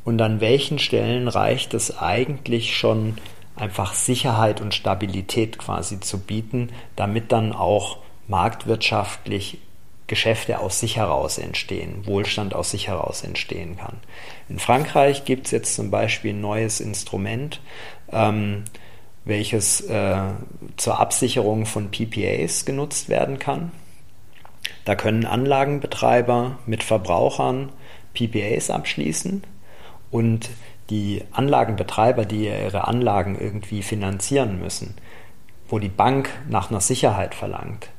und 0.03 0.21
an 0.21 0.41
welchen 0.41 0.79
Stellen 0.79 1.27
reicht 1.27 1.73
es 1.73 1.97
eigentlich 1.97 2.75
schon 2.75 3.15
einfach 3.55 3.93
Sicherheit 3.93 4.61
und 4.61 4.73
Stabilität 4.73 5.57
quasi 5.57 5.99
zu 5.99 6.19
bieten, 6.19 6.69
damit 6.95 7.31
dann 7.31 7.53
auch 7.53 7.97
marktwirtschaftlich 8.27 9.59
Geschäfte 10.07 10.59
aus 10.59 10.79
sich 10.79 10.97
heraus 10.97 11.37
entstehen, 11.37 12.05
Wohlstand 12.05 12.53
aus 12.53 12.71
sich 12.71 12.87
heraus 12.87 13.23
entstehen 13.23 13.77
kann. 13.77 13.97
In 14.49 14.59
Frankreich 14.59 15.25
gibt 15.25 15.47
es 15.47 15.51
jetzt 15.51 15.75
zum 15.75 15.89
Beispiel 15.89 16.33
ein 16.33 16.41
neues 16.41 16.79
Instrument, 16.79 17.59
ähm, 18.11 18.65
welches 19.23 19.81
äh, 19.81 20.17
zur 20.77 20.99
Absicherung 20.99 21.65
von 21.65 21.89
PPAs 21.89 22.65
genutzt 22.65 23.09
werden 23.09 23.39
kann. 23.39 23.71
Da 24.83 24.93
können 24.95 25.25
Anlagenbetreiber 25.25 26.59
mit 26.67 26.83
Verbrauchern 26.83 27.71
PPAs 28.13 28.69
abschließen 28.69 29.43
und 30.11 30.49
die 30.89 31.23
Anlagenbetreiber, 31.31 32.25
die 32.25 32.45
ihre 32.45 32.87
Anlagen 32.87 33.39
irgendwie 33.39 33.81
finanzieren 33.81 34.59
müssen, 34.59 34.95
wo 35.67 35.79
die 35.79 35.89
Bank 35.89 36.29
nach 36.47 36.69
einer 36.69 36.81
Sicherheit 36.81 37.33
verlangt, 37.33 37.89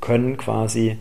können 0.00 0.36
quasi 0.36 0.98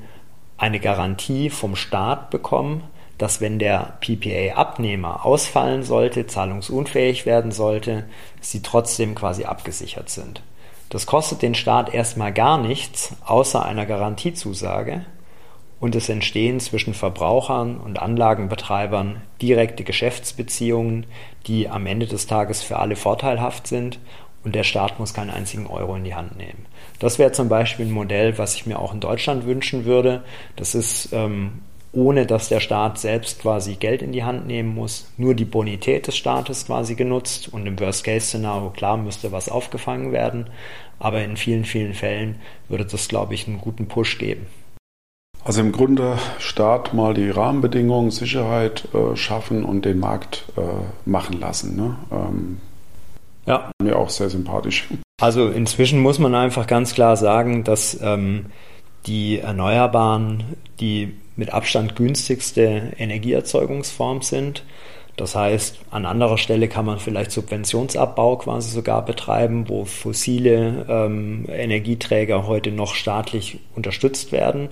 eine 0.58 0.80
Garantie 0.80 1.50
vom 1.50 1.76
Staat 1.76 2.32
bekommen, 2.32 2.84
dass 3.18 3.42
wenn 3.42 3.60
der 3.60 3.98
PPA-Abnehmer 4.02 5.26
ausfallen 5.26 5.84
sollte, 5.84 6.28
zahlungsunfähig 6.28 7.26
werden 7.26 7.52
sollte, 7.52 8.06
sie 8.42 8.62
trotzdem 8.62 9.16
quasi 9.16 9.46
abgesichert 9.46 10.10
sind. 10.10 10.42
Das 10.90 11.06
kostet 11.06 11.42
den 11.42 11.56
Staat 11.56 11.94
erstmal 11.94 12.32
gar 12.32 12.58
nichts, 12.58 13.16
außer 13.26 13.64
einer 13.66 13.86
Garantiezusage. 13.86 15.06
Und 15.80 15.96
es 15.96 16.10
entstehen 16.10 16.60
zwischen 16.60 16.94
Verbrauchern 16.94 17.78
und 17.78 18.00
Anlagenbetreibern 18.00 19.22
direkte 19.42 19.84
Geschäftsbeziehungen, 19.84 21.06
die 21.46 21.70
am 21.70 21.86
Ende 21.86 22.08
des 22.08 22.26
Tages 22.26 22.64
für 22.64 22.80
alle 22.80 22.96
vorteilhaft 22.96 23.68
sind 23.68 24.00
und 24.44 24.56
der 24.56 24.64
Staat 24.64 25.00
muss 25.00 25.14
keinen 25.14 25.30
einzigen 25.30 25.68
Euro 25.68 25.96
in 25.96 26.04
die 26.04 26.16
Hand 26.16 26.38
nehmen. 26.38 26.66
Das 27.00 27.20
wäre 27.20 27.32
zum 27.32 27.50
Beispiel 27.50 27.86
ein 27.86 27.92
Modell, 27.92 28.38
was 28.38 28.56
ich 28.56 28.66
mir 28.66 28.80
auch 28.80 28.94
in 28.94 29.00
Deutschland 29.00 29.46
wünschen 29.46 29.86
würde. 29.86 30.24
Das 30.56 30.74
ist 30.74 31.10
ähm, 31.12 31.60
ohne 31.92 32.26
dass 32.26 32.50
der 32.50 32.60
Staat 32.60 33.00
selbst 33.00 33.42
quasi 33.42 33.76
Geld 33.76 34.02
in 34.02 34.12
die 34.12 34.24
Hand 34.24 34.46
nehmen 34.46 34.74
muss, 34.74 35.12
nur 35.18 35.36
die 35.36 35.46
Bonität 35.46 36.08
des 36.08 36.16
Staates 36.18 36.68
quasi 36.68 36.96
genutzt 36.96 37.52
und 37.52 37.66
im 37.66 37.80
Worst-Case-Szenario, 37.80 38.70
klar, 38.70 38.98
müsste 38.98 39.32
was 39.32 39.50
aufgefangen 39.50 40.12
werden, 40.12 40.50
aber 41.00 41.24
in 41.24 41.38
vielen, 41.38 41.66
vielen 41.66 41.94
Fällen 41.94 42.40
würde 42.70 42.86
das, 42.86 43.08
glaube 43.08 43.34
ich, 43.34 43.48
einen 43.48 43.60
guten 43.60 43.88
Push 43.88 44.18
geben. 44.18 44.48
Also 45.48 45.62
im 45.62 45.72
Grunde 45.72 46.18
Staat 46.39 46.93
mal 46.93 47.14
die 47.14 47.30
Rahmenbedingungen, 47.30 48.12
Sicherheit 48.12 48.84
äh, 48.93 49.16
schaffen 49.16 49.64
und 49.64 49.86
den 49.86 49.98
Markt 49.98 50.43
äh, 50.58 50.62
machen 51.10 51.39
lassen. 51.39 51.78
Ne? 51.78 51.95
Ähm, 52.12 52.58
ja. 53.45 53.72
Mir 53.82 53.98
auch 53.98 54.10
sehr 54.10 54.30
sympathisch. 54.30 54.89
Also 55.22 55.48
inzwischen 55.48 56.02
muss 56.02 56.20
man 56.20 56.36
einfach 56.36 56.68
ganz 56.68 56.93
klar 56.93 57.16
sagen, 57.16 57.64
dass 57.64 57.98
ähm, 58.02 58.48
die 59.06 59.39
Erneuerbaren 59.39 60.43
die 60.82 61.14
mit 61.38 61.54
Abstand 61.54 61.95
günstigste 61.95 62.91
Energieerzeugungsform 62.98 64.24
sind. 64.24 64.66
Das 65.18 65.36
heißt, 65.36 65.80
an 65.89 66.05
anderer 66.05 66.38
Stelle 66.38 66.68
kann 66.68 66.86
man 66.86 66.99
vielleicht 66.99 67.32
Subventionsabbau 67.32 68.38
quasi 68.38 68.70
sogar 68.70 69.03
betreiben, 69.03 69.68
wo 69.68 69.84
fossile 69.84 70.86
ähm, 70.88 71.45
Energieträger 71.49 72.45
heute 72.45 72.72
noch 72.72 72.93
staatlich 72.93 73.59
unterstützt 73.76 74.32
werden. 74.32 74.70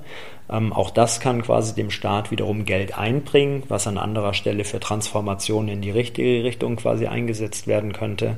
Ähm, 0.48 0.72
auch 0.72 0.92
das 0.92 1.20
kann 1.20 1.42
quasi 1.42 1.74
dem 1.74 1.90
Staat 1.90 2.30
wiederum 2.30 2.64
Geld 2.64 2.96
einbringen, 2.96 3.64
was 3.70 3.88
an 3.88 3.98
anderer 3.98 4.36
Stelle 4.36 4.66
für 4.66 4.80
Transformationen 4.80 5.70
in 5.70 5.82
die 5.82 5.90
richtige 5.90 6.44
Richtung 6.44 6.76
quasi 6.76 7.08
eingesetzt 7.08 7.66
werden 7.66 7.92
könnte. 7.92 8.38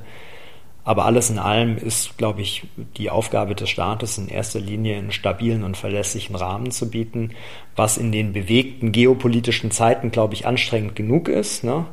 Aber 0.88 1.04
alles 1.04 1.30
in 1.30 1.38
allem 1.38 1.76
ist, 1.76 2.18
glaube 2.18 2.42
ich, 2.42 2.64
die 2.96 3.10
Aufgabe 3.10 3.56
des 3.56 3.70
Staates 3.70 4.18
in 4.18 4.30
erster 4.30 4.62
Linie 4.62 4.96
einen 4.96 5.12
stabilen 5.12 5.66
und 5.66 5.76
verlässlichen 5.76 6.38
Rahmen 6.38 6.72
zu 6.72 6.90
bieten, 6.90 7.32
was 7.76 7.98
in 7.98 8.14
den 8.14 8.32
bewegten 8.32 8.94
geopolitischen 8.94 9.70
Zeiten, 9.70 10.12
glaube 10.12 10.34
ich, 10.34 10.48
anstrengend 10.48 10.96
genug 10.96 11.28
ist. 11.28 11.66
Ne? 11.66 11.88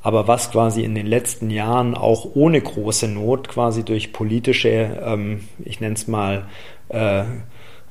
aber 0.00 0.28
was 0.28 0.52
quasi 0.52 0.84
in 0.84 0.94
den 0.94 1.08
letzten 1.08 1.50
Jahren 1.50 1.96
auch 1.96 2.36
ohne 2.36 2.60
große 2.60 3.08
Not 3.08 3.48
quasi 3.48 3.82
durch 3.82 4.12
politische, 4.12 5.00
ähm, 5.04 5.48
ich 5.64 5.80
nenne 5.80 5.94
es 5.94 6.06
mal, 6.06 6.46
äh, 6.90 7.24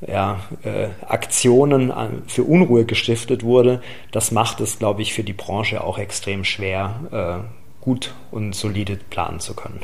ja, 0.06 0.40
äh, 0.62 0.88
Aktionen 1.06 1.92
für 2.26 2.44
Unruhe 2.44 2.86
gestiftet 2.86 3.42
wurde, 3.42 3.82
das 4.12 4.30
macht 4.30 4.62
es, 4.62 4.78
glaube 4.78 5.02
ich, 5.02 5.12
für 5.12 5.24
die 5.24 5.34
Branche 5.34 5.84
auch 5.84 5.98
extrem 5.98 6.44
schwer, 6.44 7.44
äh, 7.44 7.84
gut 7.84 8.14
und 8.30 8.54
solide 8.54 8.98
planen 9.10 9.40
zu 9.40 9.52
können. 9.52 9.80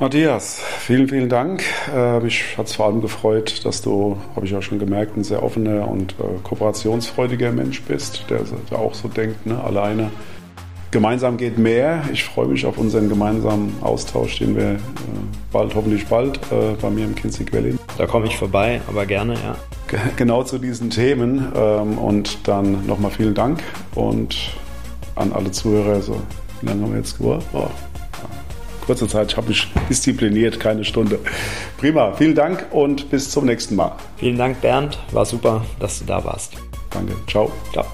Matthias, 0.00 0.58
vielen, 0.80 1.06
vielen 1.06 1.28
Dank. 1.28 1.62
Äh, 1.94 2.18
mich 2.18 2.58
hat 2.58 2.66
es 2.66 2.74
vor 2.74 2.86
allem 2.86 3.00
gefreut, 3.00 3.64
dass 3.64 3.80
du, 3.80 4.18
habe 4.34 4.44
ich 4.44 4.52
auch 4.56 4.62
schon 4.62 4.80
gemerkt, 4.80 5.16
ein 5.16 5.22
sehr 5.22 5.40
offener 5.40 5.86
und 5.86 6.14
äh, 6.14 6.24
kooperationsfreudiger 6.42 7.52
Mensch 7.52 7.80
bist, 7.82 8.24
der, 8.28 8.40
der 8.70 8.78
auch 8.80 8.92
so 8.92 9.06
denkt, 9.06 9.46
ne? 9.46 9.62
alleine. 9.62 10.10
Gemeinsam 10.90 11.36
geht 11.36 11.58
mehr. 11.58 12.02
Ich 12.12 12.24
freue 12.24 12.48
mich 12.48 12.66
auf 12.66 12.76
unseren 12.76 13.08
gemeinsamen 13.08 13.72
Austausch, 13.82 14.38
den 14.38 14.56
wir 14.56 14.72
äh, 14.72 14.78
bald, 15.52 15.76
hoffentlich 15.76 16.06
bald, 16.08 16.38
äh, 16.50 16.74
bei 16.82 16.90
mir 16.90 17.04
im 17.04 17.14
Kinsey 17.14 17.46
Valley. 17.52 17.76
Da 17.96 18.06
komme 18.06 18.26
ich 18.26 18.36
vorbei, 18.36 18.80
aber 18.88 19.06
gerne, 19.06 19.34
ja. 19.34 19.56
Genau 20.16 20.42
zu 20.42 20.58
diesen 20.58 20.90
Themen. 20.90 21.52
Ähm, 21.54 21.98
und 21.98 22.48
dann 22.48 22.84
nochmal 22.84 23.12
vielen 23.12 23.34
Dank 23.34 23.62
und 23.94 24.56
an 25.14 25.32
alle 25.32 25.52
Zuhörer. 25.52 26.02
So, 26.02 26.16
wie 26.60 26.66
lange 26.66 26.82
haben 26.82 26.90
wir 26.90 26.98
jetzt 26.98 27.16
gebraucht? 27.16 27.46
Oh 27.52 27.68
kurze 28.84 29.08
Zeit 29.08 29.36
habe 29.36 29.52
ich 29.52 29.68
diszipliniert, 29.88 30.60
keine 30.60 30.84
Stunde. 30.84 31.18
Prima, 31.78 32.12
vielen 32.12 32.34
Dank 32.34 32.66
und 32.70 33.10
bis 33.10 33.30
zum 33.30 33.46
nächsten 33.46 33.76
Mal. 33.76 33.92
Vielen 34.16 34.38
Dank, 34.38 34.60
Bernd. 34.60 34.98
War 35.12 35.24
super, 35.24 35.64
dass 35.80 35.98
du 35.98 36.04
da 36.04 36.24
warst. 36.24 36.54
Danke. 36.90 37.14
Ciao. 37.26 37.50
Ciao. 37.72 37.84